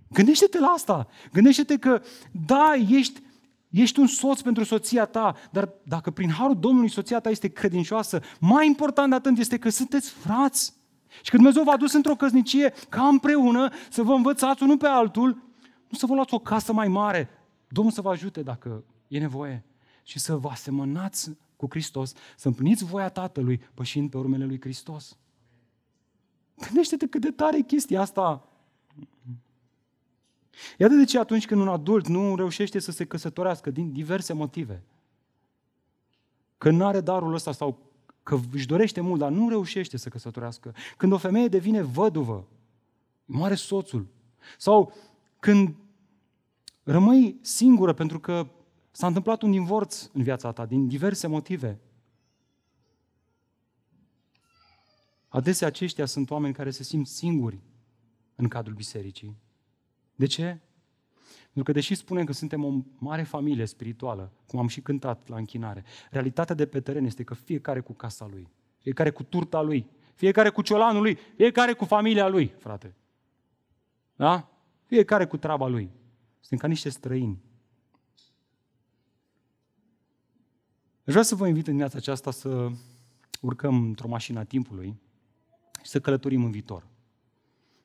Gândește-te 0.10 0.60
la 0.60 0.68
asta. 0.68 1.08
Gândește-te 1.34 1.78
că, 1.78 2.02
da, 2.46 2.74
ești, 2.90 3.22
ești 3.70 4.00
un 4.00 4.08
soț 4.08 4.42
pentru 4.42 4.64
soția 4.64 5.06
ta, 5.06 5.36
dar 5.52 5.74
dacă 5.84 6.12
prin 6.12 6.30
harul 6.30 6.60
Domnului 6.60 6.90
soția 6.90 7.20
ta 7.20 7.30
este 7.30 7.48
credincioasă, 7.48 8.22
mai 8.40 8.66
important 8.66 9.10
de 9.10 9.16
atât 9.16 9.38
este 9.38 9.58
că 9.58 9.70
sunteți 9.70 10.10
frați. 10.10 10.74
Și 11.22 11.30
când 11.30 11.44
Dumnezeu 11.44 11.64
v-a 11.64 11.78
dus 11.78 11.94
într-o 11.94 12.16
căsnicie, 12.16 12.74
ca 12.90 13.08
împreună, 13.08 13.70
să 13.90 14.04
vă 14.04 14.14
învățați 14.14 14.64
unul 14.64 14.78
pe 14.78 14.88
altul, 14.88 15.28
nu 15.88 15.98
să 15.98 16.06
vă 16.06 16.14
luați 16.14 16.34
o 16.34 16.40
casă 16.40 16.74
mai 16.74 16.88
mare. 16.88 17.30
Domnul 17.68 17.94
să 17.94 18.02
vă 18.02 18.10
ajute 18.10 18.44
dacă 18.44 18.84
e 19.08 19.20
nevoie 19.20 19.66
și 20.04 20.20
să 20.20 20.36
vă 20.36 20.50
asemănați 20.50 21.32
cu 21.56 21.68
Hristos, 21.70 22.14
să 22.38 22.48
împliniți 22.48 22.84
voia 22.84 23.10
Tatălui 23.10 23.58
pășind 23.74 24.10
pe 24.10 24.18
urmele 24.18 24.46
lui 24.46 24.60
Hristos. 24.62 25.18
Gândește-te 26.56 27.08
cât 27.08 27.22
de 27.22 27.32
tare 27.32 27.58
e 27.58 27.62
chestia 27.62 28.02
asta. 28.02 28.46
Iată 30.78 30.94
de 30.94 31.04
ce 31.04 31.20
atunci 31.20 31.46
când 31.46 31.62
un 31.62 31.68
adult 31.68 32.08
nu 32.08 32.36
reușește 32.36 32.80
să 32.80 32.92
se 32.92 33.06
căsătorească 33.06 33.70
din 33.72 33.92
diverse 33.92 34.34
motive, 34.34 34.84
că 36.58 36.70
nu 36.70 36.86
are 36.86 37.02
darul 37.02 37.34
ăsta 37.34 37.52
sau 37.52 37.91
că 38.38 38.40
își 38.54 38.68
dorește 38.68 39.02
mult, 39.02 39.20
dar 39.20 39.32
nu 39.32 39.50
reușește 39.50 39.98
să 39.98 40.10
căsătorească, 40.10 40.76
când 40.98 41.12
o 41.12 41.18
femeie 41.18 41.48
devine 41.48 41.82
văduvă, 41.82 42.48
moare 43.26 43.56
soțul, 43.56 44.08
sau 44.58 44.94
când 45.40 45.76
rămâi 46.84 47.40
singură 47.42 47.94
pentru 47.94 48.20
că 48.20 48.48
S-a 48.92 49.08
întâmplat 49.08 49.42
un 49.42 49.52
divorț 49.52 50.10
în 50.14 50.24
viața 50.24 50.52
ta 50.52 50.66
din 50.66 50.88
diverse 50.88 51.28
motive. 51.28 51.80
Adesea 55.28 55.68
aceștia 55.68 56.06
sunt 56.06 56.30
oameni 56.30 56.54
care 56.54 56.72
se 56.72 56.84
simt 56.84 57.08
singuri 57.08 57.60
în 58.36 58.48
cadrul 58.48 58.76
bisericii. 58.76 59.38
De 60.16 60.26
ce? 60.26 60.60
Pentru 61.54 61.74
că 61.74 61.80
deși 61.80 61.96
spunem 61.96 62.26
că 62.26 62.34
suntem 62.34 62.64
o 62.64 62.72
mare 62.98 63.24
familie 63.24 63.66
spirituală, 63.66 64.32
cum 64.48 64.60
am 64.60 64.68
și 64.68 64.82
cântat 64.82 65.28
la 65.28 65.36
închinare, 65.36 65.84
realitatea 66.10 66.56
de 66.56 66.66
pe 66.66 66.80
teren 66.80 67.06
este 67.06 67.24
că 67.24 67.34
fiecare 67.34 67.80
cu 67.80 67.94
casa 67.94 68.28
lui, 68.32 68.48
fiecare 68.78 69.10
cu 69.10 69.24
turta 69.24 69.62
lui, 69.62 69.90
fiecare 70.16 70.50
cu 70.50 70.62
ciolanul 70.62 71.02
lui, 71.02 71.18
fiecare 71.36 71.74
cu 71.74 71.86
familia 71.86 72.28
lui, 72.28 72.54
frate. 72.58 72.96
Da? 74.16 74.50
Fiecare 74.86 75.26
cu 75.26 75.38
treaba 75.38 75.68
lui. 75.68 75.92
Suntem 76.40 76.58
ca 76.58 76.68
niște 76.68 76.90
străini. 76.90 77.42
vreau 81.04 81.24
să 81.24 81.36
vă 81.36 81.48
invit 81.48 81.64
în 81.66 81.72
dimineața 81.72 81.98
aceasta 81.98 82.32
să 82.32 82.72
urcăm 83.42 83.76
într-o 83.84 84.08
mașină 84.08 84.40
a 84.40 84.44
timpului 84.44 85.00
și 85.84 85.90
să 85.90 86.00
călătorim 86.00 86.44
în 86.44 86.52
viitor. 86.52 86.88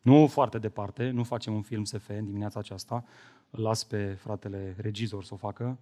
Nu 0.01 0.27
foarte 0.27 0.59
departe, 0.59 1.11
nu 1.11 1.25
facem 1.25 1.55
un 1.55 1.63
film 1.63 1.85
SF 1.85 2.09
în 2.09 2.25
dimineața 2.25 2.59
aceasta, 2.59 3.05
îl 3.51 3.63
las 3.63 3.85
pe 3.85 4.13
fratele 4.13 4.75
regizor 4.79 5.25
să 5.25 5.35
o 5.35 5.37
facă, 5.37 5.79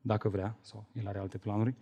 dacă 0.00 0.28
vrea, 0.28 0.56
sau 0.60 0.86
el 0.92 1.08
are 1.08 1.18
alte 1.18 1.38
planuri. 1.38 1.74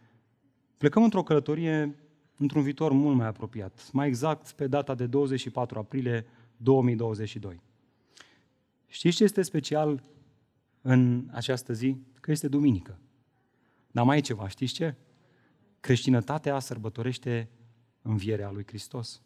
Plecăm 0.76 1.02
într-o 1.02 1.22
călătorie 1.22 1.94
într-un 2.36 2.62
viitor 2.62 2.92
mult 2.92 3.16
mai 3.16 3.26
apropiat, 3.26 3.90
mai 3.92 4.06
exact 4.06 4.52
pe 4.52 4.66
data 4.66 4.94
de 4.94 5.06
24 5.06 5.78
aprilie 5.78 6.26
2022. 6.56 7.60
Știți 8.86 9.16
ce 9.16 9.24
este 9.24 9.42
special 9.42 10.02
în 10.80 11.28
această 11.32 11.72
zi? 11.72 11.96
Că 12.20 12.30
este 12.30 12.48
duminică. 12.48 12.98
Dar 13.90 14.04
mai 14.04 14.16
e 14.16 14.20
ceva, 14.20 14.48
știți 14.48 14.72
ce? 14.72 14.94
Creștinătatea 15.80 16.58
sărbătorește 16.58 17.48
învierea 18.02 18.50
lui 18.50 18.64
Hristos. 18.66 19.22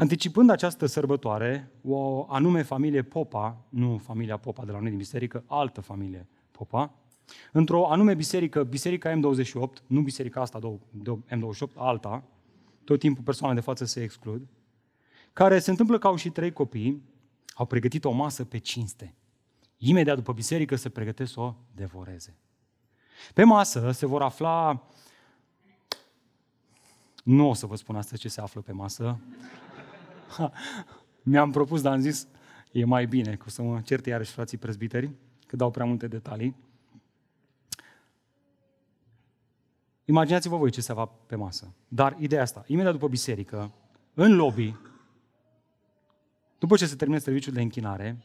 Anticipând 0.00 0.50
această 0.50 0.86
sărbătoare, 0.86 1.70
o 1.82 2.26
anume 2.28 2.62
familie 2.62 3.02
Popa, 3.02 3.64
nu 3.68 3.98
familia 3.98 4.36
Popa 4.36 4.64
de 4.64 4.72
la 4.72 4.78
noi 4.78 4.88
din 4.88 4.98
biserică, 4.98 5.44
altă 5.46 5.80
familie 5.80 6.28
Popa, 6.50 6.94
într-o 7.52 7.86
anume 7.86 8.14
biserică, 8.14 8.62
biserica 8.62 9.20
M28, 9.20 9.86
nu 9.86 10.00
biserica 10.00 10.40
asta 10.40 10.58
M28, 11.28 11.74
alta, 11.74 12.24
tot 12.84 12.98
timpul 12.98 13.24
persoanele 13.24 13.60
de 13.60 13.66
față 13.66 13.84
se 13.84 14.02
exclud, 14.02 14.48
care 15.32 15.58
se 15.58 15.70
întâmplă 15.70 15.98
că 15.98 16.06
au 16.06 16.16
și 16.16 16.30
trei 16.30 16.52
copii, 16.52 17.02
au 17.54 17.66
pregătit 17.66 18.04
o 18.04 18.10
masă 18.10 18.44
pe 18.44 18.58
cinste. 18.58 19.14
Imediat 19.76 20.16
după 20.16 20.32
biserică 20.32 20.76
se 20.76 20.88
pregătesc 20.88 21.32
să 21.32 21.40
o 21.40 21.54
devoreze. 21.74 22.36
Pe 23.34 23.44
masă 23.44 23.90
se 23.90 24.06
vor 24.06 24.22
afla 24.22 24.86
nu 27.22 27.48
o 27.48 27.54
să 27.54 27.66
vă 27.66 27.76
spun 27.76 27.96
astăzi 27.96 28.20
ce 28.20 28.28
se 28.28 28.40
află 28.40 28.60
pe 28.60 28.72
masă. 28.72 29.18
Mi-am 31.22 31.50
propus, 31.50 31.80
dar 31.82 31.92
am 31.92 32.00
zis, 32.00 32.28
e 32.72 32.84
mai 32.84 33.06
bine, 33.06 33.36
că 33.36 33.44
o 33.46 33.50
să 33.50 33.62
mă 33.62 33.80
certe 33.80 34.10
iarăși 34.10 34.32
frații 34.32 34.58
prezbiteri, 34.58 35.10
că 35.46 35.56
dau 35.56 35.70
prea 35.70 35.84
multe 35.84 36.06
detalii. 36.06 36.56
Imaginați-vă 40.04 40.56
voi 40.56 40.70
ce 40.70 40.80
se 40.80 40.92
va 40.92 41.06
pe 41.06 41.36
masă. 41.36 41.74
Dar 41.88 42.16
ideea 42.18 42.42
asta, 42.42 42.64
imediat 42.66 42.92
după 42.92 43.08
biserică, 43.08 43.72
în 44.14 44.36
lobby, 44.36 44.76
după 46.58 46.76
ce 46.76 46.86
se 46.86 46.96
termină 46.96 47.18
serviciul 47.18 47.52
de 47.52 47.60
închinare, 47.60 48.24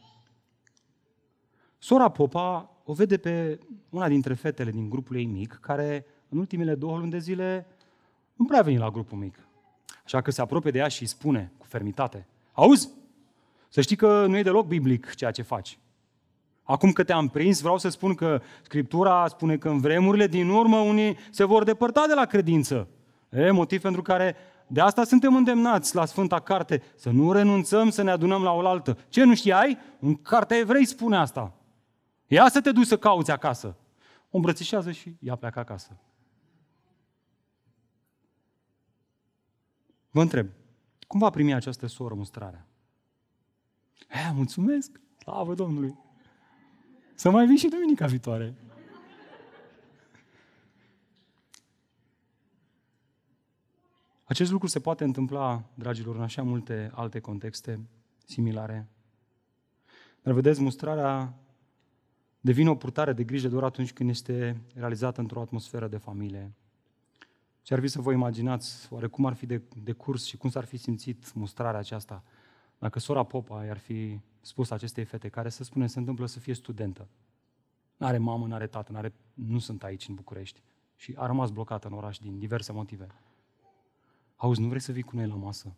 sora 1.78 2.08
Popa 2.08 2.70
o 2.84 2.92
vede 2.92 3.16
pe 3.16 3.58
una 3.88 4.08
dintre 4.08 4.34
fetele 4.34 4.70
din 4.70 4.88
grupul 4.88 5.16
ei 5.16 5.26
mic, 5.26 5.58
care 5.60 6.06
în 6.28 6.38
ultimele 6.38 6.74
două 6.74 6.98
luni 6.98 7.10
de 7.10 7.18
zile 7.18 7.66
nu 8.34 8.44
prea 8.44 8.58
a 8.58 8.62
venit 8.62 8.78
la 8.78 8.90
grupul 8.90 9.18
mic. 9.18 9.45
Așa 10.06 10.20
că 10.20 10.30
se 10.30 10.40
apropie 10.40 10.70
de 10.70 10.78
ea 10.78 10.88
și 10.88 11.02
îi 11.02 11.08
spune 11.08 11.52
cu 11.58 11.66
fermitate, 11.68 12.26
auzi, 12.52 12.88
să 13.68 13.80
știi 13.80 13.96
că 13.96 14.26
nu 14.26 14.36
e 14.36 14.42
deloc 14.42 14.66
biblic 14.66 15.14
ceea 15.14 15.30
ce 15.30 15.42
faci. 15.42 15.78
Acum 16.62 16.92
că 16.92 17.04
te-am 17.04 17.28
prins, 17.28 17.60
vreau 17.60 17.78
să 17.78 17.88
spun 17.88 18.14
că 18.14 18.40
Scriptura 18.62 19.28
spune 19.28 19.56
că 19.56 19.68
în 19.68 19.80
vremurile 19.80 20.26
din 20.26 20.48
urmă 20.48 20.76
unii 20.76 21.16
se 21.30 21.44
vor 21.44 21.64
depărta 21.64 22.04
de 22.06 22.14
la 22.14 22.24
credință. 22.24 22.88
E 23.30 23.50
motiv 23.50 23.80
pentru 23.80 24.02
care 24.02 24.36
de 24.66 24.80
asta 24.80 25.04
suntem 25.04 25.34
îndemnați 25.36 25.94
la 25.94 26.04
Sfânta 26.04 26.40
Carte, 26.40 26.82
să 26.96 27.10
nu 27.10 27.32
renunțăm 27.32 27.90
să 27.90 28.02
ne 28.02 28.10
adunăm 28.10 28.42
la 28.42 28.52
oaltă. 28.52 28.98
Ce 29.08 29.24
nu 29.24 29.34
știai? 29.34 29.78
În 30.00 30.14
Cartea 30.14 30.56
Evrei 30.56 30.84
spune 30.84 31.16
asta. 31.16 31.52
Ia 32.26 32.48
să 32.48 32.60
te 32.60 32.72
duci 32.72 32.86
să 32.86 32.96
cauți 32.96 33.30
acasă. 33.30 33.76
O 34.30 34.36
îmbrățișează 34.36 34.90
și 34.90 35.16
ea 35.20 35.34
pleacă 35.34 35.58
acasă. 35.58 35.96
Vă 40.16 40.22
întreb, 40.22 40.48
cum 41.06 41.20
va 41.20 41.30
primi 41.30 41.54
această 41.54 41.86
soră 41.86 42.14
mustrarea? 42.14 42.66
E, 44.10 44.32
mulțumesc! 44.34 45.00
Slavă 45.18 45.54
Domnului! 45.54 45.98
Să 47.14 47.30
mai 47.30 47.46
vin 47.46 47.56
și 47.56 47.68
duminica 47.68 48.06
viitoare. 48.06 48.54
Acest 54.24 54.50
lucru 54.50 54.66
se 54.66 54.80
poate 54.80 55.04
întâmpla, 55.04 55.64
dragilor, 55.74 56.16
în 56.16 56.22
așa 56.22 56.42
multe 56.42 56.90
alte 56.94 57.20
contexte 57.20 57.80
similare. 58.26 58.88
Dar 60.22 60.34
vedeți, 60.34 60.60
mustrarea 60.60 61.34
devine 62.40 62.70
o 62.70 62.74
purtare 62.74 63.12
de 63.12 63.24
grijă 63.24 63.48
doar 63.48 63.64
atunci 63.64 63.92
când 63.92 64.10
este 64.10 64.60
realizată 64.74 65.20
într-o 65.20 65.40
atmosferă 65.40 65.88
de 65.88 65.96
familie. 65.96 66.54
Ce 67.66 67.74
ar 67.74 67.80
fi 67.80 67.88
să 67.88 68.00
vă 68.00 68.12
imaginați, 68.12 68.92
oare 68.92 69.06
cum 69.06 69.26
ar 69.26 69.34
fi 69.34 69.46
de, 69.46 69.62
de 69.82 69.92
curs 69.92 70.24
și 70.24 70.36
cum 70.36 70.50
s-ar 70.50 70.64
fi 70.64 70.76
simțit 70.76 71.32
mustrarea 71.34 71.80
aceasta 71.80 72.22
dacă 72.78 72.98
sora 72.98 73.22
Popa 73.22 73.64
i-ar 73.64 73.78
fi 73.78 74.20
spus 74.40 74.70
acestei 74.70 75.04
fete, 75.04 75.28
care 75.28 75.48
să 75.48 75.64
spunem 75.64 75.86
se 75.86 75.98
întâmplă 75.98 76.26
să 76.26 76.38
fie 76.38 76.54
studentă. 76.54 77.08
N-are 77.96 78.18
mamă, 78.18 78.46
n-are 78.46 78.66
tată, 78.66 78.92
n-are, 78.92 79.14
nu 79.34 79.58
sunt 79.58 79.82
aici 79.82 80.08
în 80.08 80.14
București. 80.14 80.62
Și 80.96 81.14
a 81.16 81.26
rămas 81.26 81.50
blocată 81.50 81.86
în 81.86 81.92
oraș 81.92 82.18
din 82.18 82.38
diverse 82.38 82.72
motive. 82.72 83.06
Auzi, 84.36 84.60
nu 84.60 84.68
vrei 84.68 84.80
să 84.80 84.92
vii 84.92 85.02
cu 85.02 85.16
noi 85.16 85.26
la 85.26 85.34
masă? 85.34 85.76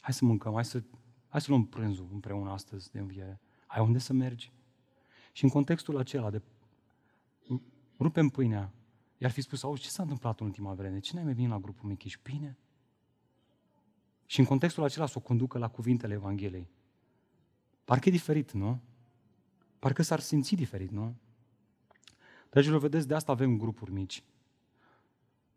Hai 0.00 0.14
să 0.14 0.24
mâncăm, 0.24 0.52
hai 0.52 0.64
să, 0.64 0.82
hai 1.28 1.40
să 1.40 1.46
luăm 1.50 1.64
prânzul 1.66 2.08
împreună 2.12 2.50
astăzi 2.50 2.90
de 2.90 2.98
înviere. 2.98 3.40
Ai 3.66 3.82
unde 3.82 3.98
să 3.98 4.12
mergi? 4.12 4.52
Și 5.32 5.44
în 5.44 5.50
contextul 5.50 5.98
acela 5.98 6.30
de 6.30 6.42
rupem 7.98 8.28
pâinea, 8.28 8.72
i-ar 9.22 9.30
fi 9.30 9.40
spus, 9.40 9.62
auzi, 9.62 9.82
ce 9.82 9.88
s-a 9.88 10.02
întâmplat 10.02 10.40
în 10.40 10.46
ultima 10.46 10.74
vreme? 10.74 10.98
Ce 10.98 11.14
n-ai 11.14 11.24
mai 11.24 11.32
venit 11.32 11.50
la 11.50 11.58
grupul 11.58 11.88
mic? 11.88 12.04
Ești 12.04 12.20
bine? 12.22 12.56
Și 14.26 14.40
în 14.40 14.46
contextul 14.46 14.82
acela 14.82 15.06
să 15.06 15.14
o 15.16 15.20
conducă 15.20 15.58
la 15.58 15.68
cuvintele 15.68 16.14
Evangheliei. 16.14 16.68
Parcă 17.84 18.08
e 18.08 18.12
diferit, 18.12 18.52
nu? 18.52 18.80
Parcă 19.78 20.02
s-ar 20.02 20.20
simți 20.20 20.54
diferit, 20.54 20.90
nu? 20.90 21.14
Dragilor, 22.50 22.80
vedeți, 22.80 23.08
de 23.08 23.14
asta 23.14 23.32
avem 23.32 23.56
grupuri 23.56 23.92
mici. 23.92 24.24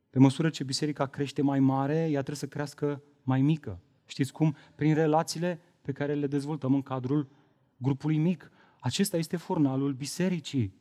Pe 0.09 0.19
măsură 0.19 0.49
ce 0.49 0.63
biserica 0.63 1.05
crește 1.05 1.41
mai 1.41 1.59
mare, 1.59 1.95
ea 1.95 2.09
trebuie 2.09 2.35
să 2.35 2.47
crească 2.47 3.01
mai 3.23 3.41
mică. 3.41 3.79
Știți 4.05 4.31
cum? 4.31 4.55
Prin 4.75 4.93
relațiile 4.93 5.61
pe 5.81 5.91
care 5.91 6.13
le 6.13 6.27
dezvoltăm 6.27 6.73
în 6.73 6.81
cadrul 6.81 7.27
grupului 7.77 8.17
mic. 8.17 8.51
Acesta 8.79 9.17
este 9.17 9.37
fornalul 9.37 9.93
bisericii. 9.93 10.73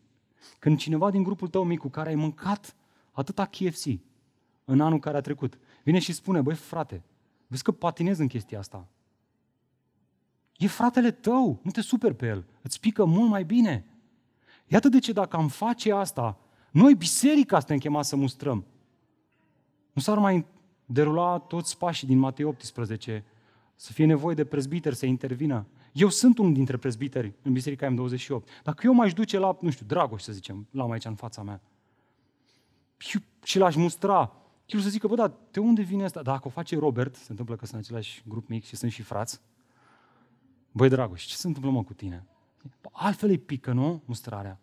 Când 0.58 0.78
cineva 0.78 1.10
din 1.10 1.22
grupul 1.22 1.48
tău 1.48 1.64
mic 1.64 1.78
cu 1.78 1.88
care 1.88 2.08
ai 2.08 2.14
mâncat 2.14 2.76
atâta 3.12 3.44
KFC 3.44 3.84
în 4.64 4.80
anul 4.80 4.98
care 4.98 5.16
a 5.16 5.20
trecut, 5.20 5.58
vine 5.82 5.98
și 5.98 6.12
spune, 6.12 6.40
băi 6.40 6.54
frate, 6.54 7.02
vezi 7.46 7.62
că 7.62 7.72
patinezi 7.72 8.20
în 8.20 8.26
chestia 8.26 8.58
asta. 8.58 8.88
E 10.56 10.66
fratele 10.66 11.10
tău, 11.10 11.60
nu 11.62 11.70
te 11.70 11.80
super 11.80 12.12
pe 12.12 12.26
el, 12.26 12.46
îți 12.62 12.80
pică 12.80 13.04
mult 13.04 13.28
mai 13.28 13.44
bine. 13.44 13.84
Iată 14.66 14.88
de 14.88 14.98
ce 14.98 15.12
dacă 15.12 15.36
am 15.36 15.48
face 15.48 15.92
asta, 15.92 16.38
noi, 16.70 16.94
biserica, 16.94 17.58
suntem 17.58 17.78
chemați 17.78 18.08
să 18.08 18.16
mustrăm. 18.16 18.64
Nu 19.92 20.00
s-ar 20.00 20.18
mai 20.18 20.46
derula 20.86 21.38
toți 21.38 21.78
pașii 21.78 22.06
din 22.06 22.18
Matei 22.18 22.44
18, 22.44 23.24
să 23.74 23.92
fie 23.92 24.04
nevoie 24.04 24.34
de 24.34 24.44
prezbiteri 24.44 24.96
să 24.96 25.06
intervină. 25.06 25.66
Eu 25.94 26.08
sunt 26.08 26.38
unul 26.38 26.52
dintre 26.52 26.76
prezbiteri 26.76 27.32
în 27.42 27.52
Biserica 27.52 27.94
M28. 27.94 28.62
Dacă 28.62 28.82
eu 28.86 28.92
m-aș 28.92 29.12
duce 29.12 29.38
la, 29.38 29.58
nu 29.60 29.70
știu, 29.70 29.86
Dragoș, 29.86 30.22
să 30.22 30.32
zicem, 30.32 30.66
la 30.70 30.84
aici 30.84 31.04
în 31.04 31.14
fața 31.14 31.42
mea, 31.42 31.60
și 33.42 33.58
l-aș 33.58 33.74
mustra, 33.74 34.32
el 34.66 34.80
să 34.80 34.88
zică, 34.88 35.06
bă, 35.06 35.14
dar 35.14 35.32
de 35.50 35.60
unde 35.60 35.82
vine 35.82 36.04
asta? 36.04 36.22
Dacă 36.22 36.46
o 36.46 36.50
face 36.50 36.78
Robert, 36.78 37.14
se 37.14 37.26
întâmplă 37.28 37.56
că 37.56 37.66
sunt 37.66 37.76
în 37.76 37.84
același 37.86 38.22
grup 38.26 38.48
mic 38.48 38.64
și 38.64 38.76
sunt 38.76 38.92
și 38.92 39.02
frați, 39.02 39.40
băi, 40.72 40.88
Dragoș, 40.88 41.24
ce 41.24 41.36
se 41.36 41.46
întâmplă 41.46 41.70
mă 41.70 41.84
cu 41.84 41.92
tine? 41.92 42.26
Altfel 42.92 43.28
îi 43.28 43.38
pică, 43.38 43.72
nu? 43.72 44.02
Mustrarea. 44.04 44.60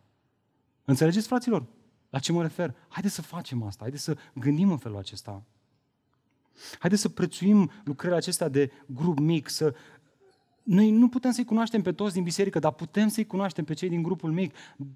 Înțelegeți, 0.86 1.28
fraților? 1.28 1.66
La 2.10 2.20
ce 2.20 2.32
mă 2.32 2.42
refer? 2.42 2.76
Haideți 2.88 3.14
să 3.14 3.22
facem 3.22 3.64
asta, 3.64 3.82
haideți 3.82 4.04
să 4.04 4.18
gândim 4.34 4.72
în 4.72 4.78
felul 4.78 4.98
acesta. 4.98 5.44
Haideți 6.80 7.02
să 7.02 7.10
prețuim 7.10 7.72
lucrările 7.84 8.18
acestea 8.18 8.50
de 8.50 8.72
grup 8.86 9.20
mic, 9.20 9.50
să... 9.50 9.76
Noi 10.64 10.91
nu 10.91 11.07
putem 11.07 11.32
să-i 11.32 11.43
cunoaștem 11.43 11.82
pe 11.82 11.91
toți 11.91 12.14
din 12.14 12.24
biserică, 12.24 12.59
dar 12.59 12.72
putem 12.72 13.07
să-i 13.07 13.26
cunoaștem 13.26 13.64
pe 13.64 13.74
cei 13.74 13.89
din 13.89 14.01
grupul 14.01 14.32
mic. 14.32 14.55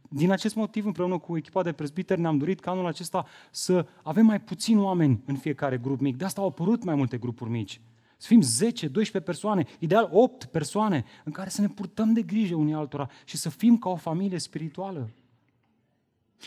Din 0.09 0.31
acest 0.31 0.55
motiv, 0.55 0.85
împreună 0.85 1.17
cu 1.17 1.37
echipa 1.37 1.63
de 1.63 1.71
prezbiteri, 1.71 2.21
ne-am 2.21 2.37
dorit 2.37 2.59
ca 2.59 2.71
anul 2.71 2.85
acesta 2.85 3.25
să 3.51 3.87
avem 4.03 4.25
mai 4.25 4.41
puțini 4.41 4.79
oameni 4.79 5.21
în 5.25 5.35
fiecare 5.35 5.77
grup 5.77 5.99
mic. 5.99 6.17
De 6.17 6.25
asta 6.25 6.41
au 6.41 6.47
apărut 6.47 6.83
mai 6.83 6.95
multe 6.95 7.17
grupuri 7.17 7.49
mici. 7.49 7.81
Să 8.17 8.27
fim 8.27 8.41
10, 8.41 8.87
12 8.87 9.31
persoane, 9.31 9.65
ideal 9.79 10.09
8 10.11 10.45
persoane, 10.45 11.05
în 11.23 11.31
care 11.31 11.49
să 11.49 11.61
ne 11.61 11.67
purtăm 11.67 12.13
de 12.13 12.21
grijă 12.21 12.55
unii 12.55 12.73
altora 12.73 13.09
și 13.25 13.37
să 13.37 13.49
fim 13.49 13.77
ca 13.77 13.89
o 13.89 13.95
familie 13.95 14.37
spirituală. 14.37 15.09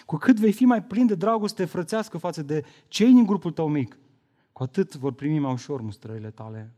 Cu 0.06 0.16
cât 0.16 0.38
vei 0.38 0.52
fi 0.52 0.64
mai 0.64 0.82
plin 0.82 1.06
de 1.06 1.14
dragoste 1.14 1.64
frățească 1.64 2.18
față 2.18 2.42
de 2.42 2.64
cei 2.88 3.12
din 3.12 3.26
grupul 3.26 3.50
tău 3.50 3.68
mic, 3.68 3.98
cu 4.52 4.62
atât 4.62 4.94
vor 4.94 5.12
primi 5.12 5.38
mai 5.38 5.52
ușor 5.52 5.80
mustrările 5.80 6.30
tale. 6.30 6.72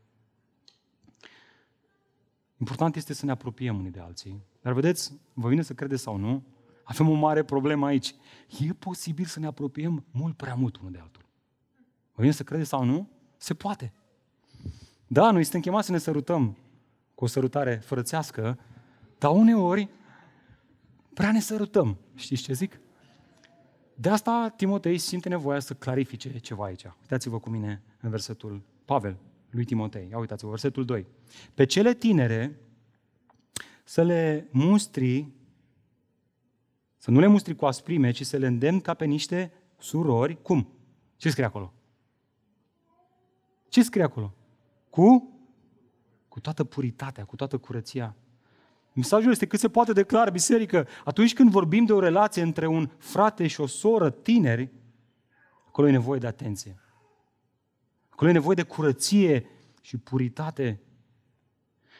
Important 2.61 2.95
este 2.95 3.13
să 3.13 3.25
ne 3.25 3.31
apropiem 3.31 3.77
unii 3.77 3.91
de 3.91 3.99
alții. 3.99 4.43
Dar 4.61 4.73
vedeți, 4.73 5.13
vă 5.33 5.47
vine 5.47 5.61
să 5.61 5.73
credeți 5.73 6.01
sau 6.01 6.17
nu, 6.17 6.43
avem 6.83 7.09
o 7.09 7.13
mare 7.13 7.43
problemă 7.43 7.85
aici. 7.85 8.15
E 8.59 8.73
posibil 8.73 9.25
să 9.25 9.39
ne 9.39 9.45
apropiem 9.45 10.05
mult 10.11 10.37
prea 10.37 10.53
mult 10.53 10.77
unul 10.77 10.91
de 10.91 10.99
altul. 11.01 11.25
Vă 12.13 12.21
vine 12.21 12.31
să 12.31 12.43
credeți 12.43 12.69
sau 12.69 12.83
nu? 12.83 13.09
Se 13.37 13.53
poate. 13.53 13.93
Da, 15.07 15.31
noi 15.31 15.43
suntem 15.43 15.61
chemați 15.61 15.85
să 15.85 15.91
ne 15.91 15.97
sărutăm 15.97 16.57
cu 17.15 17.23
o 17.23 17.27
sărutare 17.27 17.75
frățească, 17.75 18.59
dar 19.17 19.31
uneori 19.31 19.89
prea 21.13 21.31
ne 21.31 21.39
sărutăm. 21.39 21.97
Știți 22.15 22.41
ce 22.41 22.53
zic? 22.53 22.79
De 23.95 24.09
asta 24.09 24.53
Timotei 24.55 24.97
simte 24.97 25.29
nevoia 25.29 25.59
să 25.59 25.73
clarifice 25.73 26.37
ceva 26.37 26.65
aici. 26.65 26.83
Uitați-vă 27.01 27.39
cu 27.39 27.49
mine 27.49 27.81
în 28.01 28.09
versetul 28.09 28.61
Pavel 28.85 29.17
lui 29.51 29.65
Timotei. 29.65 30.07
Ia 30.09 30.17
uitați-vă, 30.17 30.49
versetul 30.49 30.85
2. 30.85 31.05
Pe 31.53 31.65
cele 31.65 31.93
tinere 31.93 32.59
să 33.83 34.03
le 34.03 34.47
mustri, 34.51 35.27
să 36.97 37.11
nu 37.11 37.19
le 37.19 37.27
mustri 37.27 37.55
cu 37.55 37.65
asprime, 37.65 38.11
ci 38.11 38.25
să 38.25 38.37
le 38.37 38.47
îndemn 38.47 38.79
ca 38.79 38.93
pe 38.93 39.05
niște 39.05 39.53
surori. 39.77 40.41
Cum? 40.41 40.67
Ce 41.17 41.29
scrie 41.29 41.45
acolo? 41.45 41.73
Ce 43.69 43.83
scrie 43.83 44.03
acolo? 44.03 44.33
Cu? 44.89 45.35
Cu 46.27 46.39
toată 46.39 46.63
puritatea, 46.63 47.25
cu 47.25 47.35
toată 47.35 47.57
curăția. 47.57 48.15
Mesajul 48.93 49.31
este 49.31 49.47
cât 49.47 49.59
se 49.59 49.69
poate 49.69 49.93
de 49.93 50.03
clar, 50.03 50.31
biserică. 50.31 50.87
Atunci 51.05 51.33
când 51.33 51.49
vorbim 51.49 51.85
de 51.85 51.93
o 51.93 51.99
relație 51.99 52.41
între 52.41 52.67
un 52.67 52.89
frate 52.97 53.47
și 53.47 53.61
o 53.61 53.65
soră 53.65 54.09
tineri, 54.09 54.69
acolo 55.67 55.87
e 55.87 55.91
nevoie 55.91 56.19
de 56.19 56.27
atenție. 56.27 56.79
Acolo 58.21 58.35
e 58.35 58.39
nevoie 58.39 58.55
de 58.55 58.63
curăție 58.63 59.45
și 59.81 59.97
puritate. 59.97 60.81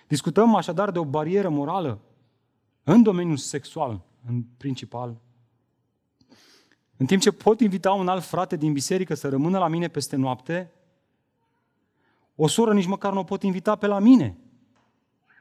Discutăm 0.07 0.55
așadar 0.55 0.91
de 0.91 0.99
o 0.99 1.05
barieră 1.05 1.49
morală 1.49 2.01
în 2.83 3.03
domeniul 3.03 3.37
sexual, 3.37 4.05
în 4.25 4.43
principal. 4.57 5.21
În 6.97 7.05
timp 7.05 7.21
ce 7.21 7.31
pot 7.31 7.59
invita 7.59 7.91
un 7.91 8.07
alt 8.07 8.23
frate 8.23 8.55
din 8.55 8.73
biserică 8.73 9.13
să 9.13 9.29
rămână 9.29 9.57
la 9.57 9.67
mine 9.67 9.87
peste 9.87 10.15
noapte, 10.15 10.71
o 12.35 12.47
soră 12.47 12.73
nici 12.73 12.85
măcar 12.85 13.13
nu 13.13 13.19
o 13.19 13.23
pot 13.23 13.43
invita 13.43 13.75
pe 13.75 13.87
la 13.87 13.99
mine, 13.99 14.37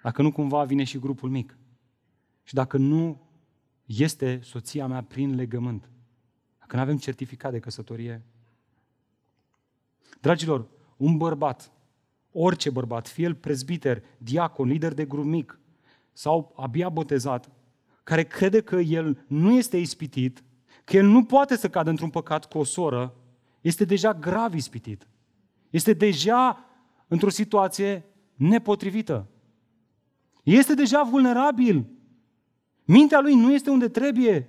dacă 0.02 0.22
nu 0.22 0.32
cumva 0.32 0.64
vine 0.64 0.84
și 0.84 0.98
grupul 0.98 1.30
mic. 1.30 1.58
Și 2.42 2.54
dacă 2.54 2.76
nu 2.76 3.20
este 3.84 4.40
soția 4.42 4.86
mea 4.86 5.02
prin 5.02 5.34
legământ, 5.34 5.90
dacă 6.58 6.76
nu 6.76 6.82
avem 6.82 6.98
certificat 6.98 7.52
de 7.52 7.58
căsătorie. 7.58 8.24
Dragilor, 10.20 10.66
un 10.96 11.16
bărbat, 11.16 11.72
orice 12.32 12.70
bărbat, 12.70 13.08
fie 13.08 13.24
el 13.24 13.34
prezbiter, 13.34 14.02
diacon, 14.18 14.68
lider 14.68 14.94
de 14.94 15.04
grup 15.04 15.24
mic 15.24 15.58
sau 16.12 16.52
abia 16.56 16.88
botezat, 16.88 17.50
care 18.02 18.24
crede 18.24 18.60
că 18.60 18.76
el 18.76 19.24
nu 19.26 19.52
este 19.52 19.76
ispitit, 19.76 20.44
că 20.84 20.96
el 20.96 21.06
nu 21.06 21.24
poate 21.24 21.56
să 21.56 21.68
cadă 21.68 21.90
într-un 21.90 22.10
păcat 22.10 22.48
cu 22.48 22.58
o 22.58 22.64
soră, 22.64 23.14
este 23.60 23.84
deja 23.84 24.14
grav 24.14 24.54
ispitit. 24.54 25.08
Este 25.70 25.92
deja 25.92 26.64
într-o 27.08 27.28
situație 27.28 28.04
nepotrivită. 28.34 29.28
Este 30.42 30.74
deja 30.74 31.02
vulnerabil. 31.02 31.86
Mintea 32.84 33.20
lui 33.20 33.34
nu 33.34 33.52
este 33.52 33.70
unde 33.70 33.88
trebuie. 33.88 34.48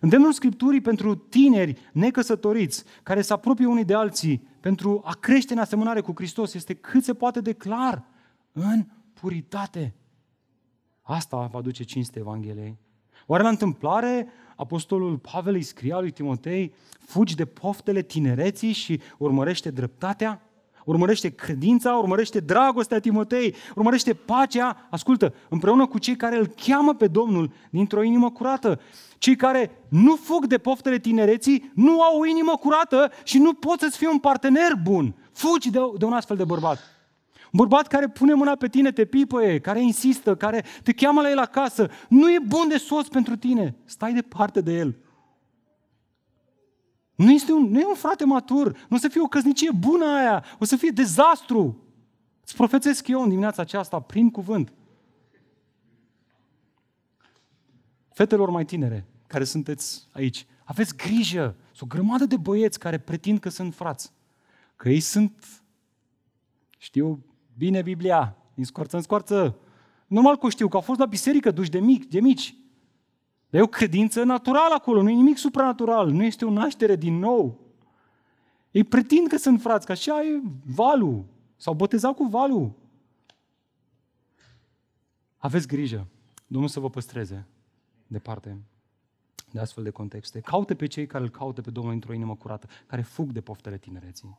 Îndemnul 0.00 0.32
Scripturii 0.32 0.80
pentru 0.80 1.14
tineri 1.14 1.90
necăsătoriți, 1.92 2.84
care 3.02 3.22
se 3.22 3.32
apropie 3.32 3.66
unii 3.66 3.84
de 3.84 3.94
alții, 3.94 4.48
pentru 4.62 5.00
a 5.04 5.14
crește 5.20 5.52
în 5.52 5.58
asemănare 5.58 6.00
cu 6.00 6.12
Hristos, 6.14 6.54
este 6.54 6.74
cât 6.74 7.04
se 7.04 7.14
poate 7.14 7.40
de 7.40 7.52
clar, 7.52 8.04
în 8.52 8.84
puritate. 9.12 9.94
Asta 11.02 11.48
va 11.52 11.60
duce 11.60 11.82
cinste 11.82 12.18
Evangheliei. 12.18 12.78
Oare 13.26 13.42
la 13.42 13.48
întâmplare 13.48 14.26
Apostolul 14.56 15.18
Pavel 15.18 15.54
îi 15.54 15.62
scria 15.62 16.00
lui 16.00 16.10
Timotei, 16.10 16.74
fugi 16.98 17.34
de 17.34 17.44
poftele 17.44 18.02
tinereții 18.02 18.72
și 18.72 19.00
urmărește 19.18 19.70
dreptatea? 19.70 20.42
urmărește 20.84 21.28
credința, 21.28 21.96
urmărește 21.96 22.40
dragostea 22.40 23.00
Timotei, 23.00 23.54
urmărește 23.74 24.14
pacea, 24.14 24.86
ascultă, 24.90 25.34
împreună 25.48 25.86
cu 25.86 25.98
cei 25.98 26.16
care 26.16 26.36
îl 26.36 26.46
cheamă 26.46 26.94
pe 26.94 27.06
Domnul 27.06 27.52
dintr-o 27.70 28.02
inimă 28.02 28.30
curată. 28.30 28.80
Cei 29.22 29.36
care 29.36 29.70
nu 29.88 30.16
fug 30.16 30.46
de 30.46 30.58
poftele 30.58 30.98
tinereții, 30.98 31.72
nu 31.74 32.02
au 32.02 32.18
o 32.18 32.26
inimă 32.26 32.56
curată 32.56 33.10
și 33.24 33.38
nu 33.38 33.52
pot 33.52 33.80
să-ți 33.80 33.96
fie 33.96 34.08
un 34.08 34.18
partener 34.18 34.74
bun. 34.82 35.14
Fugi 35.32 35.70
de, 35.70 35.78
de 35.98 36.04
un 36.04 36.12
astfel 36.12 36.36
de 36.36 36.44
bărbat. 36.44 36.78
Un 37.42 37.50
bărbat 37.52 37.86
care 37.86 38.08
pune 38.08 38.34
mâna 38.34 38.54
pe 38.54 38.68
tine, 38.68 38.92
te 38.92 39.04
pipăie, 39.04 39.60
care 39.60 39.82
insistă, 39.82 40.36
care 40.36 40.64
te 40.82 40.92
cheamă 40.92 41.20
la 41.20 41.30
el 41.30 41.38
acasă, 41.38 41.90
nu 42.08 42.32
e 42.32 42.38
bun 42.46 42.68
de 42.68 42.76
soț 42.76 43.06
pentru 43.06 43.36
tine. 43.36 43.76
Stai 43.84 44.12
departe 44.12 44.60
de 44.60 44.72
el. 44.72 44.96
Nu, 47.14 47.30
este 47.30 47.52
un, 47.52 47.70
nu 47.70 47.80
e 47.80 47.86
un 47.86 47.94
frate 47.94 48.24
matur, 48.24 48.86
nu 48.88 48.96
o 48.96 49.00
să 49.00 49.08
fie 49.08 49.20
o 49.20 49.26
căsnicie 49.26 49.70
bună 49.78 50.06
aia, 50.06 50.44
o 50.58 50.64
să 50.64 50.76
fie 50.76 50.90
dezastru. 50.90 51.84
Îți 52.44 52.56
profețesc 52.56 53.08
eu 53.08 53.22
în 53.22 53.28
dimineața 53.28 53.62
aceasta 53.62 54.00
prin 54.00 54.30
cuvânt. 54.30 54.72
Fetelor 58.12 58.50
mai 58.50 58.64
tinere 58.64 59.06
care 59.26 59.44
sunteți 59.44 60.08
aici, 60.12 60.46
aveți 60.64 60.96
grijă. 60.96 61.56
Sunt 61.72 61.92
o 61.92 61.94
grămadă 61.94 62.24
de 62.24 62.36
băieți 62.36 62.78
care 62.78 62.98
pretind 62.98 63.38
că 63.38 63.48
sunt 63.48 63.74
frați. 63.74 64.12
Că 64.76 64.88
ei 64.88 65.00
sunt, 65.00 65.62
știu 66.78 67.24
bine 67.56 67.82
Biblia, 67.82 68.36
din 68.54 68.64
scoarță 68.64 68.96
în 68.96 69.02
scoarță. 69.02 69.56
Normal 70.06 70.38
că 70.38 70.48
știu, 70.48 70.68
că 70.68 70.76
au 70.76 70.82
fost 70.82 70.98
la 70.98 71.06
biserică 71.06 71.50
duși 71.50 71.70
de 71.70 71.78
mici, 71.78 72.04
de 72.04 72.20
mici. 72.20 72.56
Dar 73.50 73.60
e 73.60 73.64
o 73.64 73.68
credință 73.68 74.22
naturală 74.22 74.74
acolo, 74.74 75.02
nu 75.02 75.10
e 75.10 75.14
nimic 75.14 75.36
supranatural, 75.38 76.10
nu 76.10 76.24
este 76.24 76.44
o 76.44 76.50
naștere 76.50 76.96
din 76.96 77.18
nou. 77.18 77.60
Ei 78.70 78.84
pretind 78.84 79.26
că 79.26 79.36
sunt 79.36 79.60
frați, 79.60 79.86
că 79.86 79.92
așa 79.92 80.22
e 80.22 80.42
valul, 80.64 81.24
s-au 81.56 81.74
botezat 81.74 82.14
cu 82.14 82.24
valul. 82.24 82.72
Aveți 85.36 85.66
grijă, 85.66 86.06
Domnul 86.46 86.70
să 86.70 86.80
vă 86.80 86.90
păstreze 86.90 87.46
departe 88.12 88.58
de 89.52 89.60
astfel 89.60 89.84
de 89.84 89.90
contexte. 89.90 90.40
Caute 90.40 90.74
pe 90.74 90.86
cei 90.86 91.06
care 91.06 91.24
îl 91.24 91.30
caută 91.30 91.60
pe 91.60 91.70
Domnul 91.70 91.92
într-o 91.92 92.12
inimă 92.12 92.36
curată, 92.36 92.66
care 92.86 93.02
fug 93.02 93.32
de 93.32 93.40
poftele 93.40 93.78
tinereții. 93.78 94.38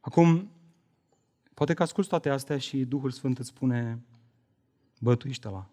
Acum, 0.00 0.50
poate 1.54 1.74
că 1.74 1.82
asculți 1.82 2.08
toate 2.08 2.28
astea 2.28 2.58
și 2.58 2.84
Duhul 2.84 3.10
Sfânt 3.10 3.38
îți 3.38 3.48
spune, 3.48 4.02
bă, 5.00 5.14
tu 5.14 5.28
ești 5.28 5.48
ăla. 5.48 5.66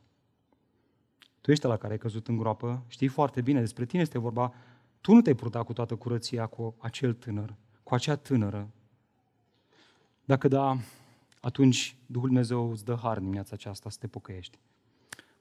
Tu 1.42 1.52
ești 1.52 1.66
la 1.66 1.78
care 1.78 1.94
ai 1.94 2.00
căzut 2.00 2.28
în 2.28 2.38
groapă, 2.38 2.84
știi 2.88 3.08
foarte 3.08 3.42
bine 3.42 3.60
despre 3.60 3.86
tine 3.86 4.02
este 4.02 4.20
vorba, 4.20 4.54
tu 5.02 5.14
nu 5.14 5.22
te-ai 5.22 5.36
purtat 5.36 5.66
cu 5.66 5.74
toată 5.74 5.96
curăția 5.96 6.46
cu 6.46 6.76
acel 6.78 7.14
tânăr, 7.14 7.56
cu 7.84 7.94
acea 7.94 8.16
tânără. 8.16 8.70
Dacă 10.26 10.48
da, 10.48 10.78
atunci 11.42 11.96
Duhul 12.06 12.28
Dumnezeu 12.28 12.72
îți 12.72 12.86
dă 12.86 12.96
har 12.96 13.20
dimineața 13.20 13.52
aceasta 13.54 13.90
să 13.90 13.98
te 14.00 14.08
pocăiești. 14.08 14.60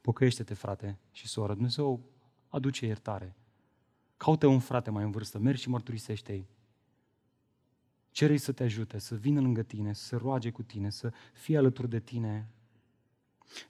Pocăiește-te, 0.05 0.55
frate 0.55 0.99
și 1.13 1.29
soră. 1.29 1.53
Dumnezeu 1.53 2.01
aduce 2.49 2.87
iertare. 2.87 3.37
Caută 4.17 4.47
un 4.47 4.59
frate 4.59 4.91
mai 4.91 5.05
în 5.05 5.11
vârstă, 5.11 5.39
mergi 5.39 5.63
și 5.63 5.69
mărturisește-i. 5.69 6.47
Cere-i 8.11 8.39
să 8.39 8.53
te 8.53 8.63
ajute, 8.63 8.99
să 8.99 9.15
vină 9.15 9.41
lângă 9.41 9.63
tine, 9.63 9.93
să 9.93 10.05
se 10.05 10.17
roage 10.17 10.51
cu 10.51 10.63
tine, 10.63 10.91
să 10.91 11.13
fie 11.33 11.57
alături 11.57 11.89
de 11.89 12.01
tine, 12.01 12.49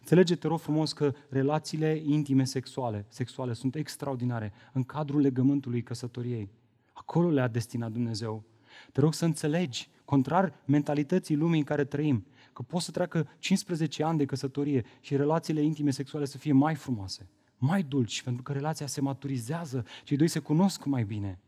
Înțelege, 0.01 0.37
te 0.37 0.47
rog 0.47 0.61
frumos, 0.61 0.93
că 0.93 1.15
relațiile 1.29 2.03
intime 2.05 2.45
sexuale, 2.45 3.07
sexuale 3.09 3.53
sunt 3.53 3.75
extraordinare 3.75 4.53
în 4.73 4.83
cadrul 4.83 5.21
legământului 5.21 5.83
căsătoriei. 5.83 6.51
Acolo 6.93 7.31
le-a 7.31 7.49
destinat 7.49 7.93
Dumnezeu. 7.93 8.45
Te 8.93 9.01
rog 9.01 9.15
să 9.15 9.25
înțelegi, 9.25 9.89
contrar 10.05 10.63
mentalității 10.65 11.37
lumii 11.37 11.59
în 11.59 11.65
care 11.65 11.85
trăim, 11.85 12.27
că 12.55 12.63
poți 12.63 12.85
să 12.85 12.91
treacă 12.91 13.29
15 13.39 14.03
ani 14.03 14.19
de 14.19 14.25
căsătorie 14.25 14.85
și 15.01 15.17
relațiile 15.17 15.63
intime 15.63 15.91
sexuale 15.91 16.25
să 16.25 16.39
fie 16.39 16.53
mai 16.53 16.75
frumoase, 16.75 17.29
mai 17.59 17.83
dulci, 17.83 18.23
pentru 18.23 18.43
că 18.43 18.53
relația 18.53 18.87
se 18.87 19.01
maturizează, 19.01 19.85
cei 20.05 20.17
doi 20.17 20.29
se 20.29 20.39
cunosc 20.39 20.85
mai 20.85 21.05
bine. 21.05 21.39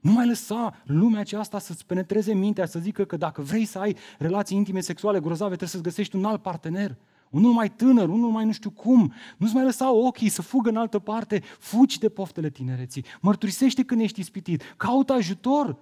Nu 0.00 0.12
mai 0.12 0.26
lăsa 0.26 0.82
lumea 0.84 1.20
aceasta 1.20 1.58
să-ți 1.58 1.86
penetreze 1.86 2.34
mintea, 2.34 2.66
să 2.66 2.78
zică 2.78 3.04
că 3.04 3.16
dacă 3.16 3.42
vrei 3.42 3.64
să 3.64 3.78
ai 3.78 3.96
relații 4.18 4.56
intime 4.56 4.80
sexuale 4.80 5.20
grozave, 5.20 5.48
trebuie 5.48 5.68
să-ți 5.68 5.82
găsești 5.82 6.16
un 6.16 6.24
alt 6.24 6.42
partener 6.42 6.96
unul 7.30 7.52
mai 7.52 7.70
tânăr, 7.70 8.08
unul 8.08 8.30
mai 8.30 8.44
nu 8.44 8.52
știu 8.52 8.70
cum, 8.70 9.12
nu-ți 9.36 9.54
mai 9.54 9.64
lăsa 9.64 9.92
ochii 9.92 10.28
să 10.28 10.42
fugă 10.42 10.68
în 10.68 10.76
altă 10.76 10.98
parte, 10.98 11.42
fugi 11.58 11.98
de 11.98 12.08
poftele 12.08 12.50
tinereții, 12.50 13.04
mărturisește 13.20 13.84
când 13.84 14.00
ești 14.00 14.20
ispitit, 14.20 14.74
caută 14.76 15.12
ajutor. 15.12 15.76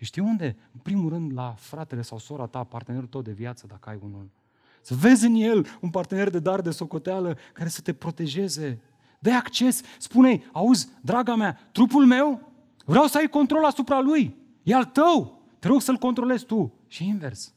Și 0.00 0.06
știi 0.06 0.22
unde? 0.22 0.56
În 0.72 0.80
primul 0.82 1.08
rând 1.08 1.32
la 1.32 1.54
fratele 1.58 2.02
sau 2.02 2.18
sora 2.18 2.46
ta, 2.46 2.64
partenerul 2.64 3.08
tău 3.08 3.22
de 3.22 3.32
viață, 3.32 3.66
dacă 3.66 3.88
ai 3.88 3.98
unul. 4.02 4.30
Să 4.80 4.94
vezi 4.94 5.26
în 5.26 5.34
el 5.34 5.66
un 5.80 5.90
partener 5.90 6.30
de 6.30 6.38
dar 6.38 6.60
de 6.60 6.70
socoteală 6.70 7.36
care 7.52 7.68
să 7.68 7.80
te 7.80 7.92
protejeze. 7.92 8.80
Dă 9.18 9.30
acces, 9.30 9.82
spune 9.98 10.42
auzi, 10.52 10.88
draga 11.00 11.34
mea, 11.34 11.68
trupul 11.72 12.06
meu, 12.06 12.52
vreau 12.84 13.06
să 13.06 13.18
ai 13.18 13.28
control 13.28 13.64
asupra 13.64 14.00
lui, 14.00 14.36
e 14.62 14.74
al 14.74 14.84
tău, 14.84 15.42
te 15.58 15.68
rog 15.68 15.80
să-l 15.80 15.96
controlezi 15.96 16.44
tu. 16.44 16.72
Și 16.86 17.06
invers. 17.06 17.54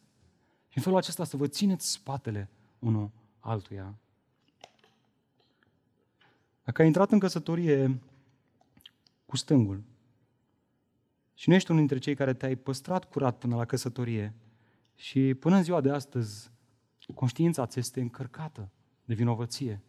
Și 0.67 0.77
în 0.77 0.83
felul 0.83 0.97
acesta 0.97 1.23
să 1.23 1.37
vă 1.37 1.47
țineți 1.47 1.91
spatele 1.91 2.49
unul 2.79 3.09
altuia. 3.39 3.93
Dacă 6.63 6.81
ai 6.81 6.87
intrat 6.87 7.11
în 7.11 7.19
căsătorie 7.19 7.99
cu 9.25 9.37
stângul 9.37 9.83
și 11.33 11.49
nu 11.49 11.55
ești 11.55 11.71
unul 11.71 11.85
dintre 11.87 12.03
cei 12.03 12.15
care 12.15 12.33
te-ai 12.33 12.55
păstrat 12.55 13.05
curat 13.05 13.37
până 13.37 13.55
la 13.55 13.65
căsătorie 13.65 14.35
și 14.95 15.33
până 15.33 15.55
în 15.55 15.63
ziua 15.63 15.81
de 15.81 15.89
astăzi 15.89 16.51
conștiința 17.15 17.65
ți 17.65 17.79
este 17.79 18.01
încărcată 18.01 18.71
de 19.05 19.13
vinovăție, 19.13 19.81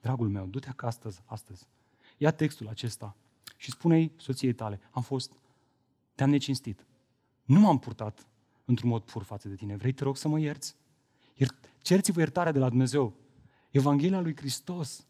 dragul 0.00 0.28
meu, 0.28 0.46
du-te 0.46 0.68
acasă 0.68 0.96
astăzi, 0.96 1.22
astăzi. 1.24 1.68
Ia 2.16 2.30
textul 2.30 2.68
acesta 2.68 3.16
și 3.56 3.70
spune-i 3.70 4.12
soției 4.16 4.52
tale, 4.52 4.80
am 4.90 5.02
fost, 5.02 5.32
te-am 6.14 6.30
necinstit. 6.30 6.86
Nu 7.44 7.60
m-am 7.60 7.78
purtat 7.78 8.26
într-un 8.64 8.88
mod 8.88 9.02
pur 9.02 9.22
față 9.22 9.48
de 9.48 9.54
tine. 9.54 9.76
Vrei, 9.76 9.92
te 9.92 10.04
rog, 10.04 10.16
să 10.16 10.28
mă 10.28 10.40
ierți? 10.40 10.76
Cerți-vă 11.78 12.18
iertarea 12.18 12.52
de 12.52 12.58
la 12.58 12.68
Dumnezeu. 12.68 13.16
Evanghelia 13.70 14.20
lui 14.20 14.36
Hristos 14.36 15.06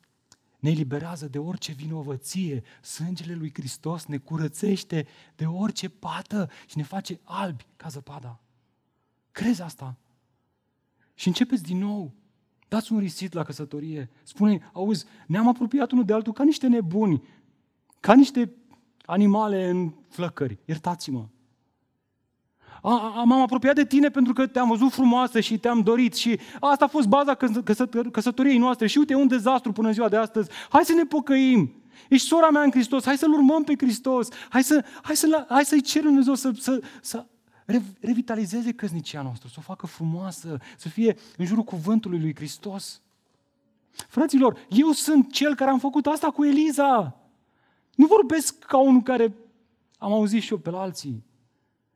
ne 0.63 0.71
eliberează 0.71 1.29
de 1.29 1.39
orice 1.39 1.73
vinovăție. 1.73 2.63
Sângele 2.83 3.35
lui 3.35 3.51
Hristos 3.55 4.05
ne 4.05 4.19
curățește 4.19 5.07
de 5.37 5.47
orice 5.47 5.89
pată 5.89 6.51
și 6.67 6.77
ne 6.77 6.83
face 6.83 7.21
albi 7.23 7.67
ca 7.77 7.89
zăpada. 7.89 8.41
Crezi 9.33 9.63
asta? 9.63 9.97
Și 11.15 11.27
începeți 11.27 11.63
din 11.63 11.79
nou. 11.79 12.13
Dați 12.69 12.93
un 12.93 12.99
risit 12.99 13.33
la 13.33 13.43
căsătorie. 13.43 14.11
Spune, 14.23 14.71
auzi, 14.73 15.05
ne-am 15.27 15.49
apropiat 15.49 15.91
unul 15.91 16.05
de 16.05 16.13
altul 16.13 16.33
ca 16.33 16.45
niște 16.45 16.67
nebuni, 16.67 17.23
ca 18.01 18.15
niște 18.15 18.53
animale 19.05 19.69
în 19.69 19.95
flăcări. 20.09 20.59
Iertați-mă. 20.65 21.29
M-am 23.24 23.41
apropiat 23.41 23.74
de 23.74 23.85
tine 23.85 24.09
pentru 24.09 24.33
că 24.33 24.47
te-am 24.47 24.68
văzut 24.68 24.93
frumoasă 24.93 25.41
și 25.41 25.59
te-am 25.59 25.80
dorit 25.80 26.14
și 26.14 26.39
asta 26.61 26.85
a 26.85 26.89
fost 26.89 27.09
baza 27.09 27.37
căsătoriei 28.12 28.59
noastre 28.59 28.87
și 28.87 28.99
uite, 28.99 29.12
e 29.12 29.16
un 29.16 29.28
dezastru 29.28 29.72
până 29.72 29.91
ziua 29.91 30.09
de 30.09 30.16
astăzi. 30.16 30.51
Hai 30.68 30.85
să 30.85 30.93
ne 30.93 31.05
pocăim. 31.05 31.72
Ești 32.09 32.26
sora 32.26 32.51
mea 32.51 32.62
în 32.62 32.70
Hristos, 32.70 33.05
hai 33.05 33.18
să-L 33.18 33.33
urmăm 33.33 33.64
pe 33.64 33.74
Hristos, 33.76 34.28
hai, 34.49 34.62
să, 34.62 34.85
hai, 35.03 35.16
să, 35.16 35.47
hai 35.49 35.64
să-i 35.64 35.80
cerem 35.80 36.07
Dumnezeu 36.07 36.35
să, 36.35 36.53
să, 36.59 36.80
să 37.01 37.26
revitalizeze 38.01 38.72
căsnicia 38.72 39.22
noastră, 39.22 39.49
să 39.49 39.57
o 39.59 39.62
facă 39.62 39.87
frumoasă, 39.87 40.59
să 40.76 40.89
fie 40.89 41.16
în 41.37 41.45
jurul 41.45 41.64
cuvântului 41.64 42.20
lui 42.20 42.35
Hristos. 42.35 43.01
Fraților, 44.09 44.66
eu 44.68 44.91
sunt 44.91 45.33
cel 45.33 45.55
care 45.55 45.70
am 45.70 45.78
făcut 45.78 46.07
asta 46.07 46.30
cu 46.30 46.45
Eliza. 46.45 47.16
Nu 47.95 48.07
vorbesc 48.07 48.59
ca 48.59 48.78
unul 48.78 49.03
care 49.03 49.35
am 49.99 50.12
auzit 50.12 50.43
și 50.43 50.53
eu 50.53 50.59
pe 50.59 50.70
la 50.70 50.80
alții. 50.80 51.24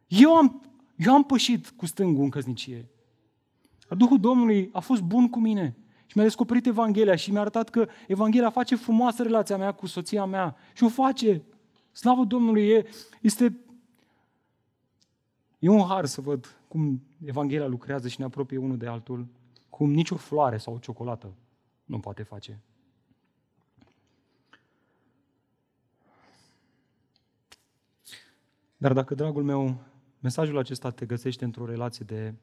Eu 0.06 0.36
am, 0.36 0.62
eu 0.96 1.14
am 1.14 1.24
pășit 1.24 1.70
cu 1.70 1.86
stângul 1.86 2.24
în 2.24 2.30
căsnicie. 2.30 2.88
Duhul 3.88 4.20
Domnului 4.20 4.70
a 4.72 4.80
fost 4.80 5.02
bun 5.02 5.28
cu 5.28 5.38
mine 5.38 5.76
și 6.06 6.12
mi-a 6.14 6.24
descoperit 6.24 6.66
Evanghelia 6.66 7.16
și 7.16 7.30
mi-a 7.30 7.40
arătat 7.40 7.68
că 7.68 7.88
Evanghelia 8.08 8.50
face 8.50 8.76
frumoasă 8.76 9.22
relația 9.22 9.56
mea 9.56 9.72
cu 9.72 9.86
soția 9.86 10.24
mea 10.24 10.56
și 10.74 10.84
o 10.84 10.88
face. 10.88 11.42
Slavă 11.92 12.24
Domnului, 12.24 12.68
e, 12.68 12.88
este 13.20 13.66
E 15.58 15.68
un 15.68 15.86
har 15.86 16.04
să 16.04 16.20
văd 16.20 16.60
cum 16.68 17.02
Evanghelia 17.24 17.66
lucrează 17.66 18.08
și 18.08 18.18
ne 18.18 18.24
apropie 18.24 18.58
unul 18.58 18.76
de 18.76 18.86
altul, 18.86 19.26
cum 19.68 19.90
nicio 19.90 20.16
floare 20.16 20.56
sau 20.56 20.74
o 20.74 20.78
ciocolată 20.78 21.34
nu 21.84 22.00
poate 22.00 22.22
face. 22.22 22.60
Dar 28.76 28.92
dacă, 28.92 29.14
dragul 29.14 29.42
meu, 29.42 29.76
mesajul 30.20 30.58
acesta 30.58 30.90
te 30.90 31.06
găsește 31.06 31.44
într-o 31.44 31.66
relație 31.66 32.04
de 32.04 32.34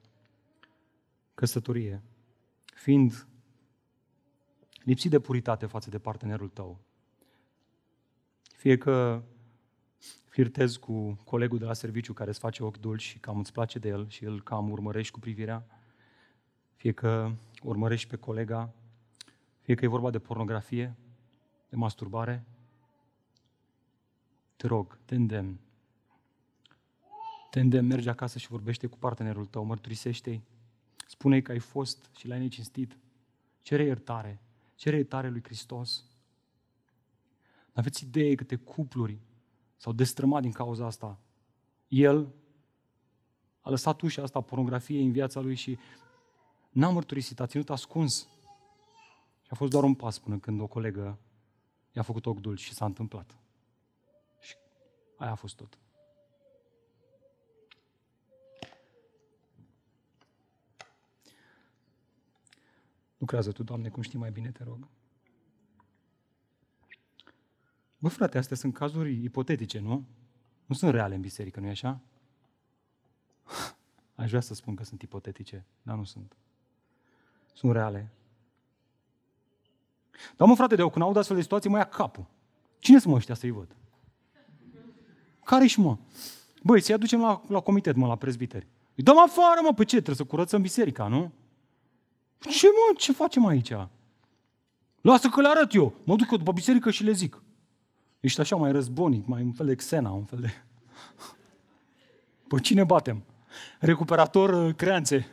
căsătorie, 1.34 2.04
fiind 2.76 3.28
lipsit 4.84 5.12
de 5.12 5.20
puritate 5.20 5.66
față 5.66 5.90
de 5.90 6.00
partenerul 6.00 6.50
tău, 6.50 6.80
fie 8.56 8.78
că 8.78 9.24
flirtezi 10.26 10.80
cu 10.80 11.20
colegul 11.24 11.58
de 11.58 11.66
la 11.66 11.74
serviciu 11.74 12.14
care 12.14 12.30
îți 12.30 12.40
face 12.40 12.64
ochi 12.64 12.78
dulci 12.78 13.02
și 13.02 13.20
cam 13.20 13.40
îți 13.40 13.52
place 13.52 13.80
de 13.80 13.88
el 13.88 14.10
și 14.10 14.24
îl 14.24 14.44
cam 14.44 14.72
urmărești 14.72 15.14
cu 15.14 15.20
privirea, 15.20 15.66
fie 16.76 16.92
că 16.92 17.32
urmărești 17.64 18.10
pe 18.10 18.16
colega, 18.16 18.74
fie 19.62 19.76
că 19.76 19.86
e 19.86 19.88
vorba 19.88 20.10
de 20.10 20.20
pornografie, 20.20 20.96
de 21.70 21.76
masturbare, 21.76 22.46
te 24.56 24.68
rog, 24.68 24.98
te 25.06 25.16
îndemn. 25.16 25.60
Te 27.54 27.60
îndemn, 27.60 27.88
mergi 27.88 28.10
acasă 28.10 28.40
și 28.40 28.48
vorbește 28.48 28.88
cu 28.88 28.98
partenerul 28.98 29.46
tău, 29.46 29.64
mărturisește-i, 29.64 30.42
spune-i 31.08 31.42
că 31.42 31.52
ai 31.52 31.60
fost 31.60 32.10
și 32.18 32.28
l-ai 32.28 32.40
necinstit. 32.40 32.98
Cere 33.62 33.84
iertare, 33.84 34.42
cere 34.76 34.96
iertare 34.96 35.30
lui 35.30 35.44
Hristos. 35.44 36.06
Aveți 37.74 38.04
idee 38.04 38.36
câte 38.36 38.56
cupluri 38.56 39.20
s-au 39.76 39.94
destrămat 39.94 40.42
din 40.42 40.52
cauza 40.52 40.86
asta. 40.86 41.20
El 41.88 42.34
a 43.62 43.70
lăsat 43.70 44.02
ușa 44.02 44.22
asta 44.22 44.42
pornografiei 44.42 45.06
în 45.06 45.12
viața 45.12 45.40
lui 45.40 45.56
și 45.56 45.78
n-a 46.70 46.90
mărturisit, 46.90 47.40
a 47.40 47.46
ținut 47.46 47.70
ascuns. 47.70 48.28
Și 49.42 49.50
a 49.50 49.56
fost 49.56 49.72
doar 49.72 49.84
un 49.84 49.96
pas 49.96 50.20
până 50.20 50.38
când 50.38 50.62
o 50.62 50.68
colegă 50.68 51.20
i-a 51.92 52.02
făcut 52.02 52.26
ochi 52.26 52.40
dulci 52.40 52.62
și 52.62 52.74
s-a 52.74 52.86
întâmplat. 52.86 53.38
Și 54.40 54.56
aia 55.18 55.32
a 55.32 55.36
fost 55.36 55.56
tot. 55.56 55.78
Lucrează 63.24 63.52
Tu, 63.52 63.64
Doamne, 63.64 63.90
cum 63.90 64.02
știi 64.02 64.20
mai 64.20 64.32
bine, 64.32 64.52
te 64.52 64.64
rog. 64.64 64.88
Bă, 67.98 68.08
frate, 68.08 68.38
astea 68.38 68.56
sunt 68.56 68.74
cazuri 68.74 69.24
ipotetice, 69.24 69.80
nu? 69.80 70.06
Nu 70.66 70.76
sunt 70.76 70.92
reale 70.92 71.16
în 71.16 71.22
biserică, 71.22 71.60
nu-i 71.60 71.70
așa? 71.70 72.00
Aș 74.16 74.30
vrea 74.30 74.40
să 74.40 74.54
spun 74.54 74.76
că 74.76 74.84
sunt 74.84 75.02
ipotetice, 75.02 75.66
dar 75.82 75.96
nu 75.96 76.04
sunt. 76.04 76.36
Sunt 77.54 77.72
reale. 77.72 78.12
Dar 80.36 80.48
mă, 80.48 80.56
frate, 80.56 80.76
de 80.76 80.82
când 80.82 81.02
aud 81.02 81.18
astfel 81.18 81.36
de 81.36 81.42
situații, 81.42 81.70
mă 81.70 81.78
ia 81.78 81.88
capul. 81.88 82.26
Cine 82.80 83.00
sunt 83.00 83.12
mă 83.12 83.18
ăștia 83.18 83.36
să-i 83.36 83.50
văd? 83.50 83.76
care 85.44 85.66
și 85.66 85.80
mă? 85.80 85.98
Băi, 86.64 86.82
să-i 86.82 86.96
aducem 86.96 87.20
la, 87.20 87.44
la 87.48 87.60
comitet, 87.60 87.96
mă, 87.96 88.08
la 88.08 88.16
prezbiteri. 88.16 88.68
Îi 88.96 89.04
dăm 89.04 89.20
afară, 89.20 89.60
mă, 89.64 89.74
pe 89.74 89.84
ce? 89.84 89.96
Trebuie 89.96 90.16
să 90.16 90.24
curățăm 90.24 90.62
biserica, 90.62 91.08
nu? 91.08 91.32
Ce, 92.50 92.68
mă, 92.68 92.96
ce 92.98 93.12
facem 93.12 93.46
aici? 93.46 93.74
Lasă 95.02 95.30
că 95.30 95.42
le 95.42 95.48
arăt 95.48 95.74
eu. 95.74 95.94
Mă 96.04 96.16
duc 96.16 96.32
eu 96.32 96.38
după 96.38 96.52
biserică 96.52 96.92
și 96.92 97.04
le 97.04 97.12
zic. 97.12 97.44
Ești 98.20 98.40
așa 98.40 98.56
mai 98.56 98.72
războnic, 98.72 99.26
mai 99.26 99.42
un 99.42 99.52
fel 99.52 99.66
de 99.66 99.76
Xena, 99.76 100.12
un 100.12 100.24
fel 100.24 100.40
de... 100.40 100.50
Păi 102.48 102.62
cine 102.62 102.84
batem? 102.84 103.24
Recuperator 103.80 104.50
uh, 104.50 104.76
creanțe. 104.76 105.28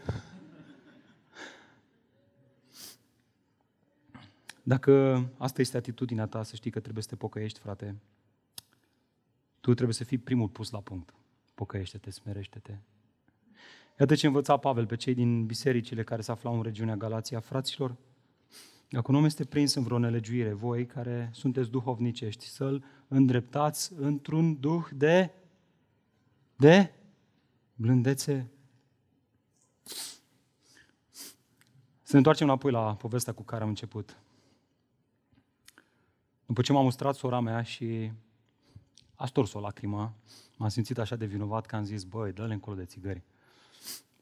Dacă 4.63 5.25
asta 5.37 5.61
este 5.61 5.77
atitudinea 5.77 6.27
ta, 6.27 6.43
să 6.43 6.57
știi 6.57 6.71
că 6.71 6.81
trebuie 6.81 7.03
să 7.03 7.09
te 7.09 7.17
pocăiești, 7.17 7.59
frate. 7.59 7.97
Tu 9.61 9.75
trebuie 9.75 9.95
să 9.95 10.05
fii 10.05 10.19
primul 10.19 10.49
pus 10.49 10.71
la 10.71 10.81
punct. 10.81 11.15
Pocăiește-te, 11.55 12.11
smerește-te. 12.11 12.79
Iată 14.01 14.15
ce 14.15 14.27
învăța 14.27 14.57
Pavel 14.57 14.87
pe 14.87 14.97
cei 14.97 15.15
din 15.15 15.47
bisericile 15.47 16.05
care 16.05 16.23
se 16.23 16.31
aflau 16.31 16.57
în 16.57 16.63
regiunea 16.63 16.97
Galația. 16.97 17.41
Fraților, 17.41 17.97
dacă 18.89 19.11
un 19.11 19.15
om 19.15 19.25
este 19.25 19.45
prins 19.45 19.75
în 19.75 19.83
vreo 19.83 19.99
nelegiuire, 19.99 20.53
voi 20.53 20.87
care 20.87 21.31
sunteți 21.33 21.71
duhovnicești, 21.71 22.45
să-l 22.45 22.85
îndreptați 23.09 23.93
într-un 23.93 24.61
duh 24.61 24.87
de, 24.93 25.31
de 26.57 26.93
blândețe. 27.75 28.51
Să 32.03 32.11
ne 32.11 32.19
întoarcem 32.19 32.47
înapoi 32.47 32.71
la 32.71 32.95
povestea 32.95 33.33
cu 33.33 33.43
care 33.43 33.63
am 33.63 33.69
început. 33.69 34.17
După 36.47 36.63
ce 36.63 36.73
m-a 36.73 36.83
mustrat 36.83 37.15
sora 37.15 37.41
mea 37.41 37.63
și 37.63 38.13
a 39.15 39.27
stors 39.27 39.53
o 39.53 39.61
lacrimă, 39.61 40.15
m-am 40.57 40.69
simțit 40.69 40.99
așa 40.99 41.17
de 41.17 41.27
vinovat 41.27 41.67
că 41.67 41.77
am 41.77 41.85
zis, 41.85 42.05
băi, 42.05 42.33
dă-le 42.33 42.53
încolo 42.53 42.77
de 42.77 42.85
țigări. 42.85 43.23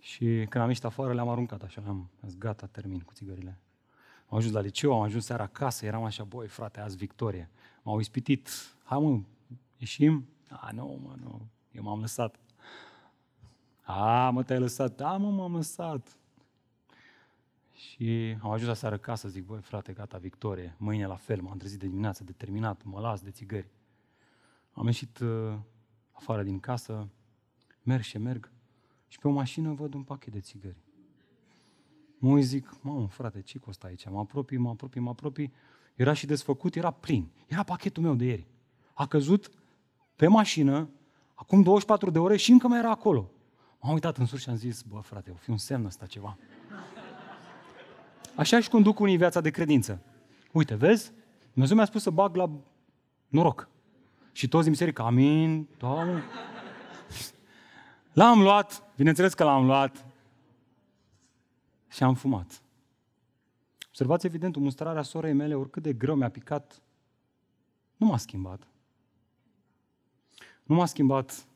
Și 0.09 0.25
când 0.25 0.63
am 0.63 0.69
ieșit 0.69 0.85
afară, 0.85 1.15
le-am 1.15 1.29
aruncat 1.29 1.63
așa, 1.63 1.83
am 1.87 2.11
zis, 2.27 2.39
gata, 2.39 2.67
termin 2.67 3.01
cu 3.01 3.13
țigările. 3.13 3.59
Am 4.29 4.37
ajuns 4.37 4.55
la 4.55 4.61
liceu, 4.61 4.93
am 4.93 5.01
ajuns 5.01 5.25
seara 5.25 5.43
acasă, 5.43 5.87
eram 5.87 6.05
așa, 6.05 6.25
boi, 6.25 6.47
frate, 6.47 6.81
azi 6.81 6.97
victorie. 6.97 7.51
M-au 7.83 7.99
ispitit, 7.99 8.49
hai 8.85 8.99
mă, 8.99 9.21
ieșim? 9.77 10.29
A, 10.51 10.71
nu, 10.73 11.01
mă, 11.03 11.15
nu, 11.23 11.47
eu 11.73 11.83
m-am 11.83 12.01
lăsat. 12.01 12.39
A, 13.83 14.31
mă, 14.31 14.43
te-ai 14.43 14.59
lăsat? 14.59 14.97
Da, 14.97 15.17
mă, 15.17 15.31
m-am 15.31 15.55
lăsat. 15.55 16.17
Și 17.73 18.37
am 18.43 18.51
ajuns 18.51 18.69
la 18.69 18.75
seară 18.75 18.95
acasă, 18.95 19.29
zic, 19.29 19.45
băi, 19.45 19.61
frate, 19.61 19.93
gata, 19.93 20.19
victorie. 20.19 20.75
Mâine 20.79 21.07
la 21.07 21.17
fel, 21.17 21.41
m-am 21.41 21.57
trezit 21.57 21.79
de 21.79 21.87
dimineață, 21.87 22.25
determinat, 22.25 22.83
mă 22.85 23.01
las 23.01 23.21
de 23.21 23.31
țigări. 23.31 23.71
Am 24.73 24.87
ieșit 24.87 25.19
uh, 25.19 25.59
afară 26.13 26.43
din 26.43 26.61
casă, 26.61 27.09
merg 27.83 28.03
și 28.03 28.19
merg, 28.19 28.51
și 29.09 29.19
pe 29.19 29.29
o 29.29 29.31
mașină 29.31 29.73
văd 29.73 29.95
un 29.95 30.03
pachet 30.03 30.33
de 30.33 30.41
țigări. 30.41 30.77
Mă 32.19 32.31
uit 32.31 32.45
zic, 32.45 32.77
mamă, 32.81 33.07
frate, 33.07 33.41
ce 33.41 33.59
costă 33.59 33.87
aici? 33.87 34.09
Mă 34.09 34.19
apropii, 34.19 34.57
mă 34.57 34.69
apropii, 34.69 35.01
mă 35.01 35.11
apropii. 35.11 35.53
Era 35.95 36.13
și 36.13 36.27
desfăcut, 36.27 36.75
era 36.75 36.91
plin. 36.91 37.31
Era 37.47 37.63
pachetul 37.63 38.03
meu 38.03 38.15
de 38.15 38.25
ieri. 38.25 38.47
A 38.95 39.07
căzut 39.07 39.51
pe 40.17 40.27
mașină, 40.27 40.89
acum 41.35 41.63
24 41.63 42.11
de 42.11 42.19
ore 42.19 42.37
și 42.37 42.51
încă 42.51 42.69
mai 42.69 42.79
era 42.79 42.91
acolo. 42.91 43.31
M-am 43.81 43.93
uitat 43.93 44.17
în 44.17 44.27
sus 44.27 44.41
și 44.41 44.49
am 44.49 44.57
zis, 44.57 44.83
bă, 44.83 44.99
frate, 44.99 45.31
o 45.31 45.35
fi 45.35 45.51
un 45.51 45.57
semn 45.57 45.85
ăsta 45.85 46.07
ceva. 46.07 46.39
Așa 48.37 48.61
și 48.61 48.69
conduc 48.69 48.99
unii 49.01 49.17
viața 49.17 49.41
de 49.41 49.51
credință. 49.51 50.03
Uite, 50.53 50.75
vezi? 50.75 51.13
Dumnezeu 51.53 51.77
mi-a 51.77 51.87
spus 51.87 52.03
să 52.03 52.11
bag 52.11 52.37
la 52.37 52.51
noroc. 53.29 53.69
Și 54.33 54.49
toți 54.49 54.63
din 54.63 54.73
biserică, 54.73 55.03
amin, 55.03 55.69
Doamne. 55.79 56.23
L-am 58.13 58.41
luat, 58.41 58.83
bineînțeles 58.99 59.34
că 59.34 59.44
l-am 59.44 59.64
luat, 59.64 60.05
și 61.88 62.03
am 62.03 62.14
fumat. 62.14 62.62
Observați 63.86 64.26
evident, 64.26 64.57
mustrarea 64.57 65.03
sorei 65.03 65.32
mele, 65.32 65.55
oricât 65.55 65.82
de 65.82 65.92
greu 65.92 66.14
mi-a 66.14 66.30
picat, 66.30 66.82
nu 67.96 68.07
m-a 68.07 68.16
schimbat. 68.16 68.68
Nu 70.62 70.74
m-a 70.74 70.86
schimbat 70.86 71.46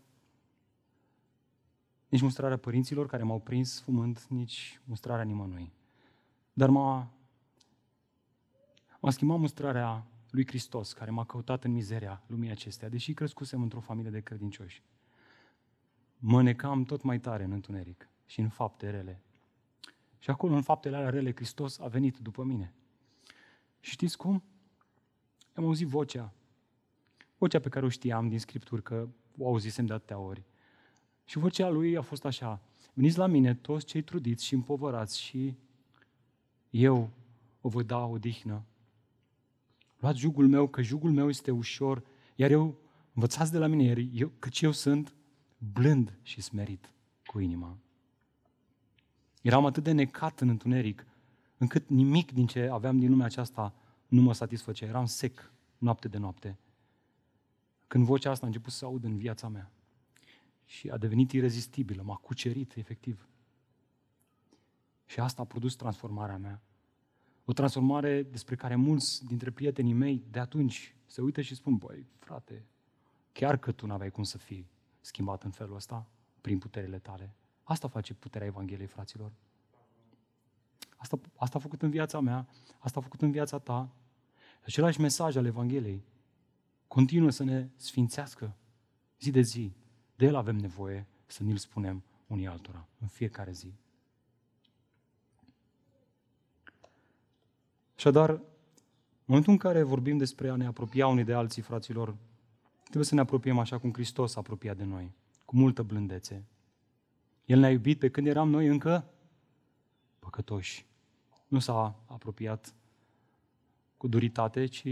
nici 2.08 2.20
mustrarea 2.20 2.56
părinților 2.56 3.06
care 3.06 3.22
m-au 3.22 3.40
prins 3.40 3.80
fumând, 3.80 4.26
nici 4.28 4.80
mustrarea 4.84 5.24
nimănui. 5.24 5.72
Dar 6.52 6.68
m-a, 6.68 7.10
m-a 9.00 9.10
schimbat 9.10 9.38
mustrarea 9.38 10.06
lui 10.30 10.46
Hristos, 10.46 10.92
care 10.92 11.10
m-a 11.10 11.24
căutat 11.24 11.64
în 11.64 11.72
mizeria 11.72 12.22
lumii 12.26 12.50
acestea, 12.50 12.88
deși 12.88 13.14
crescusem 13.14 13.62
într-o 13.62 13.80
familie 13.80 14.10
de 14.10 14.20
credincioși. 14.20 14.82
Mă 16.24 16.42
necam 16.42 16.84
tot 16.84 17.02
mai 17.02 17.20
tare 17.20 17.44
în 17.44 17.52
întuneric 17.52 18.08
și 18.26 18.40
în 18.40 18.48
fapte 18.48 18.90
rele. 18.90 19.22
Și 20.18 20.30
acolo, 20.30 20.54
în 20.54 20.62
faptele 20.62 20.96
alea 20.96 21.10
rele, 21.10 21.32
Hristos 21.34 21.78
a 21.78 21.86
venit 21.86 22.18
după 22.18 22.42
mine. 22.42 22.74
Și 23.80 23.90
știți 23.90 24.16
cum? 24.16 24.42
Am 25.54 25.64
auzit 25.64 25.86
vocea. 25.86 26.32
Vocea 27.38 27.60
pe 27.60 27.68
care 27.68 27.84
o 27.84 27.88
știam 27.88 28.28
din 28.28 28.38
Scripturi, 28.38 28.82
că 28.82 29.08
o 29.38 29.46
auzisem 29.46 29.86
de 29.86 29.92
atâtea 29.92 30.18
ori. 30.18 30.42
Și 31.24 31.38
vocea 31.38 31.68
lui 31.68 31.96
a 31.96 32.02
fost 32.02 32.24
așa. 32.24 32.60
Veniți 32.92 33.18
la 33.18 33.26
mine 33.26 33.54
toți 33.54 33.86
cei 33.86 34.02
trudiți 34.02 34.44
și 34.44 34.54
împovărați 34.54 35.20
și 35.20 35.56
eu 36.70 37.10
o 37.60 37.68
voi 37.68 37.84
da 37.84 38.04
odihnă. 38.04 38.64
Luați 39.98 40.18
jugul 40.18 40.48
meu, 40.48 40.68
că 40.68 40.82
jugul 40.82 41.10
meu 41.10 41.28
este 41.28 41.50
ușor, 41.50 42.04
iar 42.34 42.50
eu, 42.50 42.78
învățați 43.14 43.52
de 43.52 43.58
la 43.58 43.66
mine, 43.66 43.82
iar 43.82 43.98
eu, 44.12 44.32
căci 44.38 44.60
eu 44.60 44.70
sunt 44.70 45.14
blând 45.72 46.18
și 46.22 46.40
smerit 46.40 46.92
cu 47.26 47.38
inima. 47.38 47.78
Eram 49.42 49.66
atât 49.66 49.82
de 49.82 49.92
necat 49.92 50.40
în 50.40 50.48
întuneric, 50.48 51.06
încât 51.58 51.88
nimic 51.88 52.32
din 52.32 52.46
ce 52.46 52.68
aveam 52.68 52.98
din 52.98 53.10
lumea 53.10 53.26
aceasta 53.26 53.74
nu 54.08 54.20
mă 54.20 54.32
satisfăcea. 54.32 54.86
Eram 54.86 55.06
sec 55.06 55.52
noapte 55.78 56.08
de 56.08 56.18
noapte. 56.18 56.58
Când 57.86 58.04
vocea 58.04 58.30
asta 58.30 58.44
a 58.44 58.46
început 58.46 58.72
să 58.72 58.84
aud 58.84 59.04
în 59.04 59.16
viața 59.16 59.48
mea 59.48 59.70
și 60.64 60.88
a 60.88 60.96
devenit 60.96 61.32
irezistibilă, 61.32 62.02
m-a 62.02 62.16
cucerit 62.16 62.76
efectiv. 62.76 63.28
Și 65.06 65.20
asta 65.20 65.42
a 65.42 65.44
produs 65.44 65.74
transformarea 65.74 66.36
mea. 66.36 66.62
O 67.44 67.52
transformare 67.52 68.22
despre 68.22 68.54
care 68.54 68.74
mulți 68.74 69.24
dintre 69.26 69.50
prietenii 69.50 69.92
mei 69.92 70.24
de 70.30 70.38
atunci 70.38 70.94
se 71.06 71.20
uită 71.20 71.40
și 71.40 71.54
spun, 71.54 71.76
băi, 71.76 72.06
frate, 72.18 72.64
chiar 73.32 73.56
că 73.56 73.72
tu 73.72 73.86
n-aveai 73.86 74.10
cum 74.10 74.22
să 74.22 74.38
fii 74.38 74.70
schimbat 75.02 75.42
în 75.42 75.50
felul 75.50 75.74
ăsta 75.74 76.06
prin 76.40 76.58
puterile 76.58 76.98
tale. 76.98 77.34
Asta 77.62 77.88
face 77.88 78.14
puterea 78.14 78.46
Evangheliei, 78.46 78.86
fraților. 78.86 79.32
Asta, 80.96 81.20
asta 81.36 81.58
a 81.58 81.60
făcut 81.60 81.82
în 81.82 81.90
viața 81.90 82.20
mea, 82.20 82.48
asta 82.78 82.98
a 82.98 83.02
făcut 83.02 83.22
în 83.22 83.30
viața 83.30 83.58
ta. 83.58 83.90
Același 84.64 85.00
mesaj 85.00 85.36
al 85.36 85.46
Evangheliei 85.46 86.04
continuă 86.88 87.30
să 87.30 87.44
ne 87.44 87.68
sfințească 87.76 88.56
zi 89.20 89.30
de 89.30 89.40
zi. 89.40 89.72
De 90.16 90.26
el 90.26 90.34
avem 90.34 90.56
nevoie 90.56 91.06
să 91.26 91.42
ni-l 91.42 91.56
spunem 91.56 92.02
unii 92.26 92.46
altora 92.46 92.86
în 92.98 93.06
fiecare 93.06 93.52
zi. 93.52 93.74
Așadar, 97.96 98.30
în 98.30 98.44
momentul 99.24 99.52
în 99.52 99.58
care 99.58 99.82
vorbim 99.82 100.16
despre 100.16 100.48
a 100.48 100.56
ne 100.56 100.66
apropia 100.66 101.06
unii 101.06 101.24
de 101.24 101.32
alții, 101.32 101.62
fraților, 101.62 102.16
trebuie 102.92 103.04
să 103.04 103.14
ne 103.14 103.20
apropiem 103.20 103.58
așa 103.58 103.78
cum 103.78 103.92
Hristos 103.92 104.36
a 104.36 104.38
apropiat 104.38 104.76
de 104.76 104.84
noi, 104.84 105.12
cu 105.44 105.56
multă 105.56 105.82
blândețe. 105.82 106.44
El 107.44 107.58
ne-a 107.58 107.70
iubit 107.70 107.98
pe 107.98 108.10
când 108.10 108.26
eram 108.26 108.50
noi 108.50 108.66
încă 108.66 109.10
păcătoși. 110.18 110.86
Nu 111.48 111.58
s-a 111.58 112.02
apropiat 112.06 112.74
cu 113.96 114.08
duritate, 114.08 114.66
ci 114.66 114.86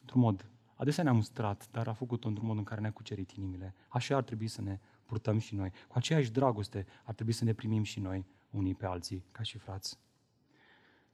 într-un 0.00 0.20
mod. 0.20 0.50
Adesea 0.74 1.02
ne-a 1.02 1.12
mustrat, 1.12 1.68
dar 1.70 1.88
a 1.88 1.92
făcut-o 1.92 2.28
într-un 2.28 2.46
mod 2.46 2.56
în 2.56 2.64
care 2.64 2.80
ne-a 2.80 2.92
cucerit 2.92 3.30
inimile. 3.30 3.74
Așa 3.88 4.16
ar 4.16 4.22
trebui 4.22 4.48
să 4.48 4.62
ne 4.62 4.78
purtăm 5.04 5.38
și 5.38 5.54
noi. 5.54 5.70
Cu 5.88 5.98
aceeași 5.98 6.30
dragoste 6.30 6.86
ar 7.04 7.14
trebui 7.14 7.32
să 7.32 7.44
ne 7.44 7.52
primim 7.52 7.82
și 7.82 8.00
noi 8.00 8.26
unii 8.50 8.74
pe 8.74 8.86
alții, 8.86 9.24
ca 9.30 9.42
și 9.42 9.58
frați. 9.58 9.98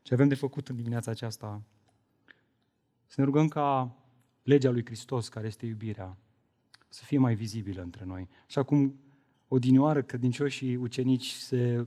Ce 0.03 0.15
avem 0.15 0.29
de 0.29 0.35
făcut 0.35 0.69
în 0.69 0.77
dimineața 0.77 1.11
aceasta? 1.11 1.63
Să 3.07 3.15
ne 3.17 3.25
rugăm 3.25 3.49
ca 3.49 3.97
legea 4.45 4.71
lui 4.71 4.85
Hristos, 4.85 5.29
care 5.29 5.47
este 5.47 5.67
iubirea, 5.67 6.17
să 6.89 7.05
fie 7.05 7.19
mai 7.19 7.35
vizibilă 7.35 7.83
între 7.83 8.05
noi. 8.05 8.29
Așa 8.47 8.63
cum 8.63 9.01
odinioară 9.49 10.03
credincioșii 10.03 10.77
ucenici 10.77 11.31
se 11.31 11.87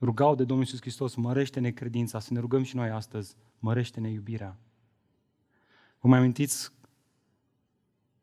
rugau 0.00 0.34
de 0.34 0.44
Domnul 0.44 0.64
Iisus 0.64 0.80
Hristos, 0.80 1.14
mărește-ne 1.14 1.70
credința, 1.70 2.18
să 2.18 2.32
ne 2.32 2.40
rugăm 2.40 2.62
și 2.62 2.76
noi 2.76 2.90
astăzi, 2.90 3.36
mărește-ne 3.58 4.10
iubirea. 4.10 4.56
Vă 6.00 6.08
mai 6.08 6.18
amintiți 6.18 6.72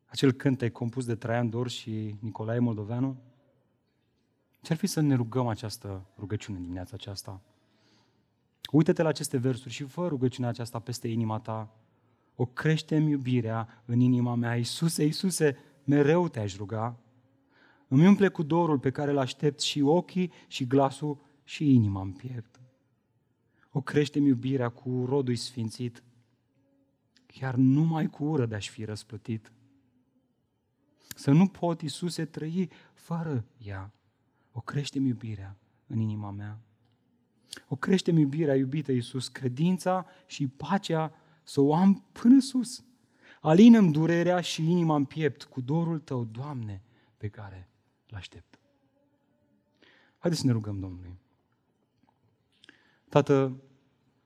acel 0.06 0.32
cântec 0.32 0.72
compus 0.72 1.04
de 1.04 1.14
Traian 1.14 1.50
Dor 1.50 1.68
și 1.68 2.16
Nicolae 2.18 2.58
Moldoveanu? 2.58 3.16
Ce-ar 4.60 4.78
fi 4.78 4.86
să 4.86 5.00
ne 5.00 5.14
rugăm 5.14 5.46
această 5.46 6.06
rugăciune 6.18 6.58
dimineața 6.58 6.90
aceasta? 6.94 7.40
Uită-te 8.70 9.02
la 9.02 9.08
aceste 9.08 9.36
versuri 9.36 9.74
și 9.74 9.84
fă 9.84 10.06
rugăciunea 10.06 10.50
aceasta 10.50 10.78
peste 10.78 11.08
inima 11.08 11.38
ta. 11.38 11.81
O 12.34 12.46
creștem 12.46 13.08
iubirea 13.08 13.82
în 13.84 14.00
inima 14.00 14.34
mea. 14.34 14.56
Iisuse, 14.56 15.04
Iisuse, 15.04 15.56
mereu 15.84 16.28
te-aș 16.28 16.56
ruga. 16.56 16.96
Îmi 17.88 18.06
umple 18.06 18.28
cu 18.28 18.42
dorul 18.42 18.78
pe 18.78 18.90
care 18.90 19.10
îl 19.10 19.18
aștept 19.18 19.60
și 19.60 19.80
ochii 19.80 20.32
și 20.46 20.66
glasul 20.66 21.18
și 21.44 21.74
inima 21.74 22.00
în 22.00 22.12
piept. 22.12 22.60
O 23.72 23.80
creștem 23.80 24.24
iubirea 24.24 24.68
cu 24.68 25.04
rodul 25.08 25.34
sfințit, 25.34 26.02
chiar 27.26 27.54
numai 27.54 28.06
cu 28.06 28.24
ură 28.24 28.46
de-aș 28.46 28.68
fi 28.68 28.84
răsplătit. 28.84 29.52
Să 31.14 31.30
nu 31.30 31.46
pot, 31.46 31.82
Iisuse, 31.82 32.24
trăi 32.24 32.70
fără 32.94 33.44
ea. 33.58 33.92
O 34.52 34.60
creștem 34.60 35.06
iubirea 35.06 35.56
în 35.86 35.98
inima 35.98 36.30
mea. 36.30 36.60
O 37.68 37.76
creștem 37.76 38.16
iubirea, 38.16 38.56
iubită 38.56 38.92
Iisus, 38.92 39.28
credința 39.28 40.06
și 40.26 40.48
pacea 40.48 41.14
să 41.42 41.60
o 41.60 41.74
am 41.74 42.04
până 42.12 42.40
sus. 42.40 42.84
Alinăm 43.40 43.90
durerea 43.90 44.40
și 44.40 44.70
inima 44.70 44.96
în 44.96 45.04
piept 45.04 45.44
cu 45.44 45.60
dorul 45.60 45.98
Tău, 45.98 46.24
Doamne, 46.24 46.82
pe 47.16 47.28
care 47.28 47.68
îl 48.10 48.16
aștept. 48.16 48.58
Haideți 50.18 50.40
să 50.40 50.46
ne 50.46 50.52
rugăm 50.52 50.80
Domnului. 50.80 51.18
Tată, 53.08 53.60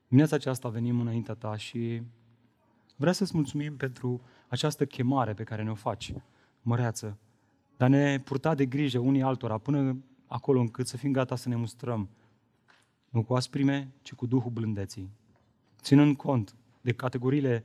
dimineața 0.07 0.37
aceasta 0.37 0.69
venim 0.69 1.01
înaintea 1.01 1.35
Ta 1.35 1.57
și 1.57 2.03
vreau 2.97 3.12
să-ți 3.12 3.35
mulțumim 3.35 3.77
pentru 3.77 4.23
această 4.49 4.87
chemare 4.87 5.35
pe 5.35 5.45
care 5.45 5.62
ne-o 5.62 5.75
faci, 5.75 6.14
măreață, 6.62 7.19
dar 7.77 7.89
ne 7.89 8.21
purta 8.21 8.55
de 8.55 8.67
grijă 8.67 8.99
unii 8.99 9.23
altora 9.23 9.59
până 9.59 9.97
acolo 10.27 10.61
încât 10.61 10.87
să 10.87 10.97
fim 10.97 11.12
gata 11.12 11.37
să 11.37 11.49
ne 11.49 11.57
mustrăm, 11.57 12.09
nu 13.09 13.25
cu 13.25 13.35
asprime, 13.35 13.93
ci 14.03 14.14
cu 14.14 14.27
Duhul 14.27 14.51
blândeții, 14.51 15.11
ținând 15.81 16.17
cont 16.17 16.55
de 16.87 16.93
categoriile 16.93 17.64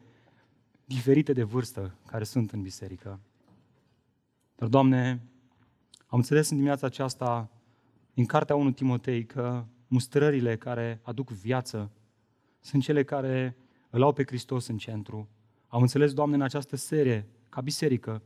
diferite 0.85 1.33
de 1.33 1.43
vârstă 1.43 1.95
care 2.05 2.23
sunt 2.23 2.51
în 2.51 2.61
biserică. 2.61 3.19
Dar, 4.55 4.67
Doamne, 4.67 5.21
am 6.07 6.17
înțeles 6.17 6.49
în 6.49 6.55
dimineața 6.55 6.85
aceasta, 6.85 7.51
din 8.13 8.25
cartea 8.25 8.55
1 8.55 8.71
Timotei, 8.71 9.25
că 9.25 9.65
mustrările 9.87 10.57
care 10.57 10.99
aduc 11.03 11.29
viață 11.29 11.91
sunt 12.59 12.83
cele 12.83 13.03
care 13.03 13.57
îl 13.89 14.01
au 14.01 14.13
pe 14.13 14.23
Hristos 14.23 14.67
în 14.67 14.77
centru. 14.77 15.29
Am 15.67 15.81
înțeles, 15.81 16.13
Doamne, 16.13 16.35
în 16.35 16.41
această 16.41 16.75
serie, 16.75 17.27
ca 17.49 17.61
biserică, 17.61 18.21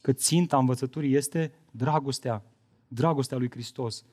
că 0.00 0.12
ținta 0.12 0.58
învățăturii 0.58 1.14
este 1.14 1.52
dragostea, 1.70 2.44
dragostea 2.88 3.38
lui 3.38 3.50
Hristos. 3.50 4.04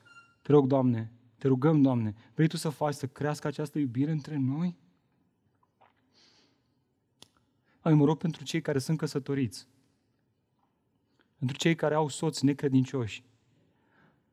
Te 0.42 0.52
rog, 0.52 0.68
Doamne, 0.68 1.12
te 1.38 1.48
rugăm, 1.48 1.82
Doamne, 1.82 2.16
vrei 2.34 2.48
Tu 2.48 2.58
să 2.58 2.70
faci 2.70 2.94
să 2.94 3.08
crească 3.08 3.48
această 3.48 3.80
iubire 3.80 4.12
între 4.12 4.38
noi? 4.38 4.78
Ai, 7.82 7.94
mă 7.94 8.06
rog 8.06 8.18
pentru 8.18 8.44
cei 8.44 8.62
care 8.62 8.80
sunt 8.80 8.98
căsătoriți, 8.98 9.68
pentru 11.38 11.58
cei 11.58 11.76
care 11.76 11.96
au 11.96 12.08
soți 12.08 12.46
necredincioși. 12.46 13.24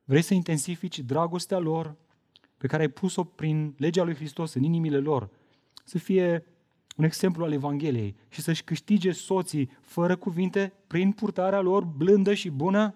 Vrei 0.04 0.22
să 0.22 0.34
intensifici 0.34 0.98
dragostea 0.98 1.58
lor 1.58 1.96
pe 2.56 2.66
care 2.66 2.82
ai 2.82 2.88
pus-o 2.88 3.24
prin 3.24 3.74
legea 3.78 4.02
lui 4.02 4.14
Hristos 4.14 4.54
în 4.54 4.62
inimile 4.62 4.98
lor, 4.98 5.30
să 5.84 5.98
fie 5.98 6.44
un 6.96 7.04
exemplu 7.04 7.44
al 7.44 7.52
Evangheliei 7.52 8.16
și 8.28 8.40
să-și 8.40 8.64
câștige 8.64 9.12
soții 9.12 9.70
fără 9.80 10.16
cuvinte 10.16 10.72
prin 10.86 11.12
purtarea 11.12 11.60
lor 11.60 11.84
blândă 11.84 12.34
și 12.34 12.50
bună? 12.50 12.94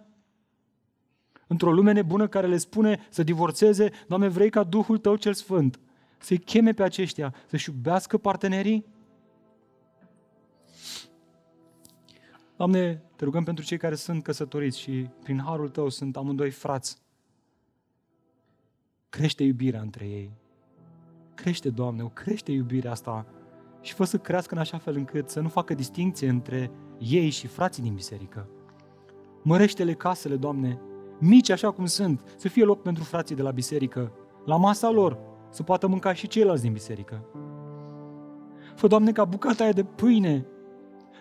Într-o 1.46 1.72
lume 1.72 1.92
nebună 1.92 2.28
care 2.28 2.46
le 2.46 2.56
spune 2.56 3.06
să 3.10 3.22
divorțeze, 3.22 3.90
Doamne, 4.08 4.28
vrei 4.28 4.50
ca 4.50 4.64
Duhul 4.64 4.98
Tău 4.98 5.16
cel 5.16 5.34
Sfânt 5.34 5.80
să-i 6.18 6.38
cheme 6.38 6.72
pe 6.72 6.82
aceștia, 6.82 7.34
să-și 7.46 7.70
iubească 7.70 8.18
partenerii? 8.18 8.84
Doamne, 12.60 13.02
te 13.16 13.24
rugăm 13.24 13.44
pentru 13.44 13.64
cei 13.64 13.78
care 13.78 13.94
sunt 13.94 14.22
căsătoriți 14.22 14.78
și 14.78 15.08
prin 15.22 15.42
harul 15.44 15.68
Tău 15.68 15.88
sunt 15.88 16.16
amândoi 16.16 16.50
frați. 16.50 17.02
Crește 19.08 19.42
iubirea 19.42 19.80
între 19.80 20.04
ei. 20.04 20.30
Crește, 21.34 21.70
Doamne, 21.70 22.02
o 22.02 22.08
crește 22.08 22.52
iubirea 22.52 22.90
asta 22.90 23.26
și 23.80 23.94
fă 23.94 24.04
să 24.04 24.18
crească 24.18 24.54
în 24.54 24.60
așa 24.60 24.78
fel 24.78 24.96
încât 24.96 25.28
să 25.28 25.40
nu 25.40 25.48
facă 25.48 25.74
distinție 25.74 26.28
între 26.28 26.70
ei 26.98 27.30
și 27.30 27.46
frații 27.46 27.82
din 27.82 27.94
biserică. 27.94 28.48
Mărește-le 29.42 29.94
casele, 29.94 30.36
Doamne, 30.36 30.80
mici 31.18 31.50
așa 31.50 31.70
cum 31.70 31.86
sunt, 31.86 32.34
să 32.36 32.48
fie 32.48 32.64
loc 32.64 32.82
pentru 32.82 33.04
frații 33.04 33.36
de 33.36 33.42
la 33.42 33.50
biserică, 33.50 34.12
la 34.44 34.56
masa 34.56 34.90
lor, 34.90 35.18
să 35.50 35.62
poată 35.62 35.86
mânca 35.86 36.12
și 36.12 36.28
ceilalți 36.28 36.62
din 36.62 36.72
biserică. 36.72 37.24
Fă, 38.74 38.86
Doamne, 38.86 39.12
ca 39.12 39.24
bucata 39.24 39.62
aia 39.62 39.72
de 39.72 39.84
pâine 39.84 40.46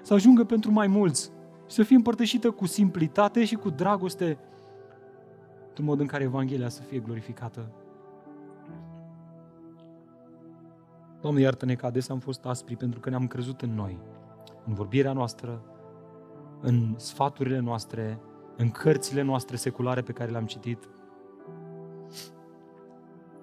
să 0.02 0.14
ajungă 0.14 0.43
pentru 0.43 0.72
mai 0.72 0.88
mulți 0.88 1.32
și 1.68 1.76
să 1.76 1.84
fie 1.84 1.95
împărtășită 1.95 2.52
cu 2.52 2.66
simplitate 2.66 3.45
și 3.45 3.56
cu 3.56 3.70
dragoste, 3.70 4.38
într-un 5.68 5.86
mod 5.86 6.00
în 6.00 6.06
care 6.06 6.24
Evanghelia 6.24 6.70
să 6.70 6.82
fie 6.82 7.00
glorificată. 7.00 7.72
Doamne, 11.22 11.41
iartă-ne 11.41 11.76
că 11.76 11.86
adesea 11.86 12.14
am 12.14 12.20
fost 12.20 12.45
aspri 12.45 12.76
pentru 12.76 13.00
că 13.00 13.10
ne-am 13.10 13.28
crezut 13.28 13.62
în 13.62 13.74
noi, 13.76 14.00
în 14.66 14.74
vorbirea 14.74 15.14
noastră, 15.14 15.62
în 16.62 16.93
sfaturile 16.97 17.60
noastre, 17.60 18.20
în 18.58 18.70
cărțile 18.70 19.22
noastre 19.22 19.56
seculare 19.56 20.02
pe 20.02 20.12
care 20.12 20.32
le-am 20.32 20.45
citit. 20.45 20.89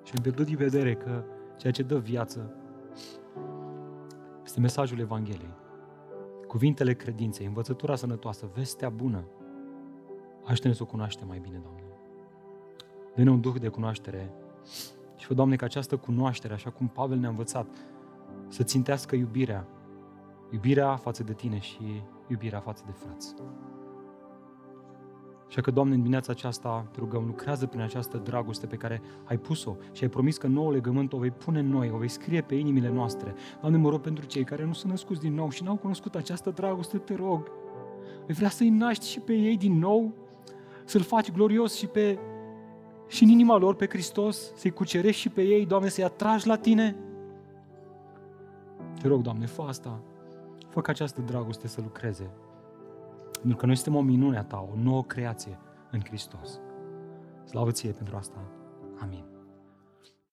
Și 0.02 0.12
am 0.16 0.22
pierdut 0.22 0.46
din 0.46 0.56
vedere 0.56 0.94
că 0.94 1.24
ceea 1.56 1.72
ce 1.72 1.82
dă 1.82 1.98
viață 1.98 2.54
este 4.44 4.60
mesajul 4.60 4.98
Evangheliei. 4.98 5.64
Cuvintele 6.46 6.94
credinței, 6.94 7.46
învățătura 7.46 7.96
sănătoasă, 7.96 8.50
vestea 8.54 8.88
bună. 8.88 9.24
Aștept 10.44 10.74
să 10.74 10.82
o 10.82 10.86
cunoaștem 10.86 11.26
mai 11.28 11.38
bine, 11.38 11.58
Doamne. 11.62 11.82
Dă-ne 13.14 13.30
un 13.30 13.40
duh 13.40 13.54
de 13.60 13.68
cunoaștere 13.68 14.32
și 15.16 15.26
fă, 15.26 15.34
Doamne, 15.34 15.56
că 15.56 15.64
această 15.64 15.96
cunoaștere, 15.96 16.54
așa 16.54 16.70
cum 16.70 16.88
Pavel 16.88 17.18
ne-a 17.18 17.28
învățat, 17.28 17.66
să 18.48 18.62
țintească 18.62 19.16
iubirea. 19.16 19.68
Iubirea 20.50 20.96
față 20.96 21.22
de 21.22 21.32
Tine 21.32 21.58
și 21.58 22.02
iubirea 22.28 22.60
față 22.60 22.82
de 22.86 22.92
frați. 22.92 23.34
Așa 25.48 25.60
că, 25.60 25.70
Doamne, 25.70 25.94
în 25.94 26.00
dimineața 26.00 26.32
aceasta 26.32 26.86
te 26.92 26.98
rugăm, 27.00 27.24
lucrează 27.26 27.66
prin 27.66 27.80
această 27.80 28.16
dragoste 28.16 28.66
pe 28.66 28.76
care 28.76 29.02
ai 29.24 29.36
pus-o 29.36 29.76
și 29.92 30.02
ai 30.02 30.08
promis 30.08 30.36
că 30.36 30.46
nouă 30.46 30.72
legământ 30.72 31.12
o 31.12 31.18
vei 31.18 31.30
pune 31.30 31.58
în 31.58 31.68
noi, 31.68 31.90
o 31.94 31.96
vei 31.96 32.08
scrie 32.08 32.40
pe 32.40 32.54
inimile 32.54 32.88
noastre. 32.88 33.34
Doamne, 33.60 33.78
mă 33.78 33.88
rog 33.88 34.00
pentru 34.00 34.24
cei 34.24 34.44
care 34.44 34.64
nu 34.64 34.72
sunt 34.72 34.90
născuți 34.90 35.20
din 35.20 35.34
nou 35.34 35.50
și 35.50 35.62
n-au 35.62 35.76
cunoscut 35.76 36.14
această 36.14 36.50
dragoste, 36.50 36.98
te 36.98 37.14
rog. 37.14 37.50
Vei 38.26 38.34
vrea 38.34 38.48
să-i 38.48 38.68
naști 38.68 39.08
și 39.08 39.20
pe 39.20 39.32
ei 39.32 39.56
din 39.56 39.78
nou, 39.78 40.12
să-L 40.84 41.02
faci 41.02 41.32
glorios 41.32 41.74
și 41.74 41.86
pe 41.86 42.18
și 43.08 43.22
în 43.22 43.28
inima 43.28 43.56
lor 43.56 43.74
pe 43.74 43.86
Hristos, 43.88 44.52
să-i 44.54 44.70
cucerești 44.70 45.20
și 45.20 45.28
pe 45.28 45.42
ei, 45.42 45.66
Doamne, 45.66 45.88
să-i 45.88 46.04
atragi 46.04 46.46
la 46.46 46.56
Tine. 46.56 46.96
Te 49.00 49.08
rog, 49.08 49.22
Doamne, 49.22 49.46
fă 49.46 49.62
asta. 49.62 50.00
Fă 50.68 50.80
ca 50.80 50.90
această 50.90 51.20
dragoste 51.20 51.68
să 51.68 51.80
lucreze 51.80 52.30
pentru 53.38 53.56
că 53.56 53.66
noi 53.66 53.74
suntem 53.74 53.94
o 53.94 54.00
minune 54.00 54.38
a 54.38 54.42
Ta, 54.42 54.68
o 54.72 54.82
nouă 54.82 55.04
creație 55.04 55.58
în 55.90 56.00
Hristos. 56.00 56.60
Slavă 57.44 57.70
Ție 57.70 57.90
pentru 57.90 58.16
asta. 58.16 58.38
Amin. 59.00 59.35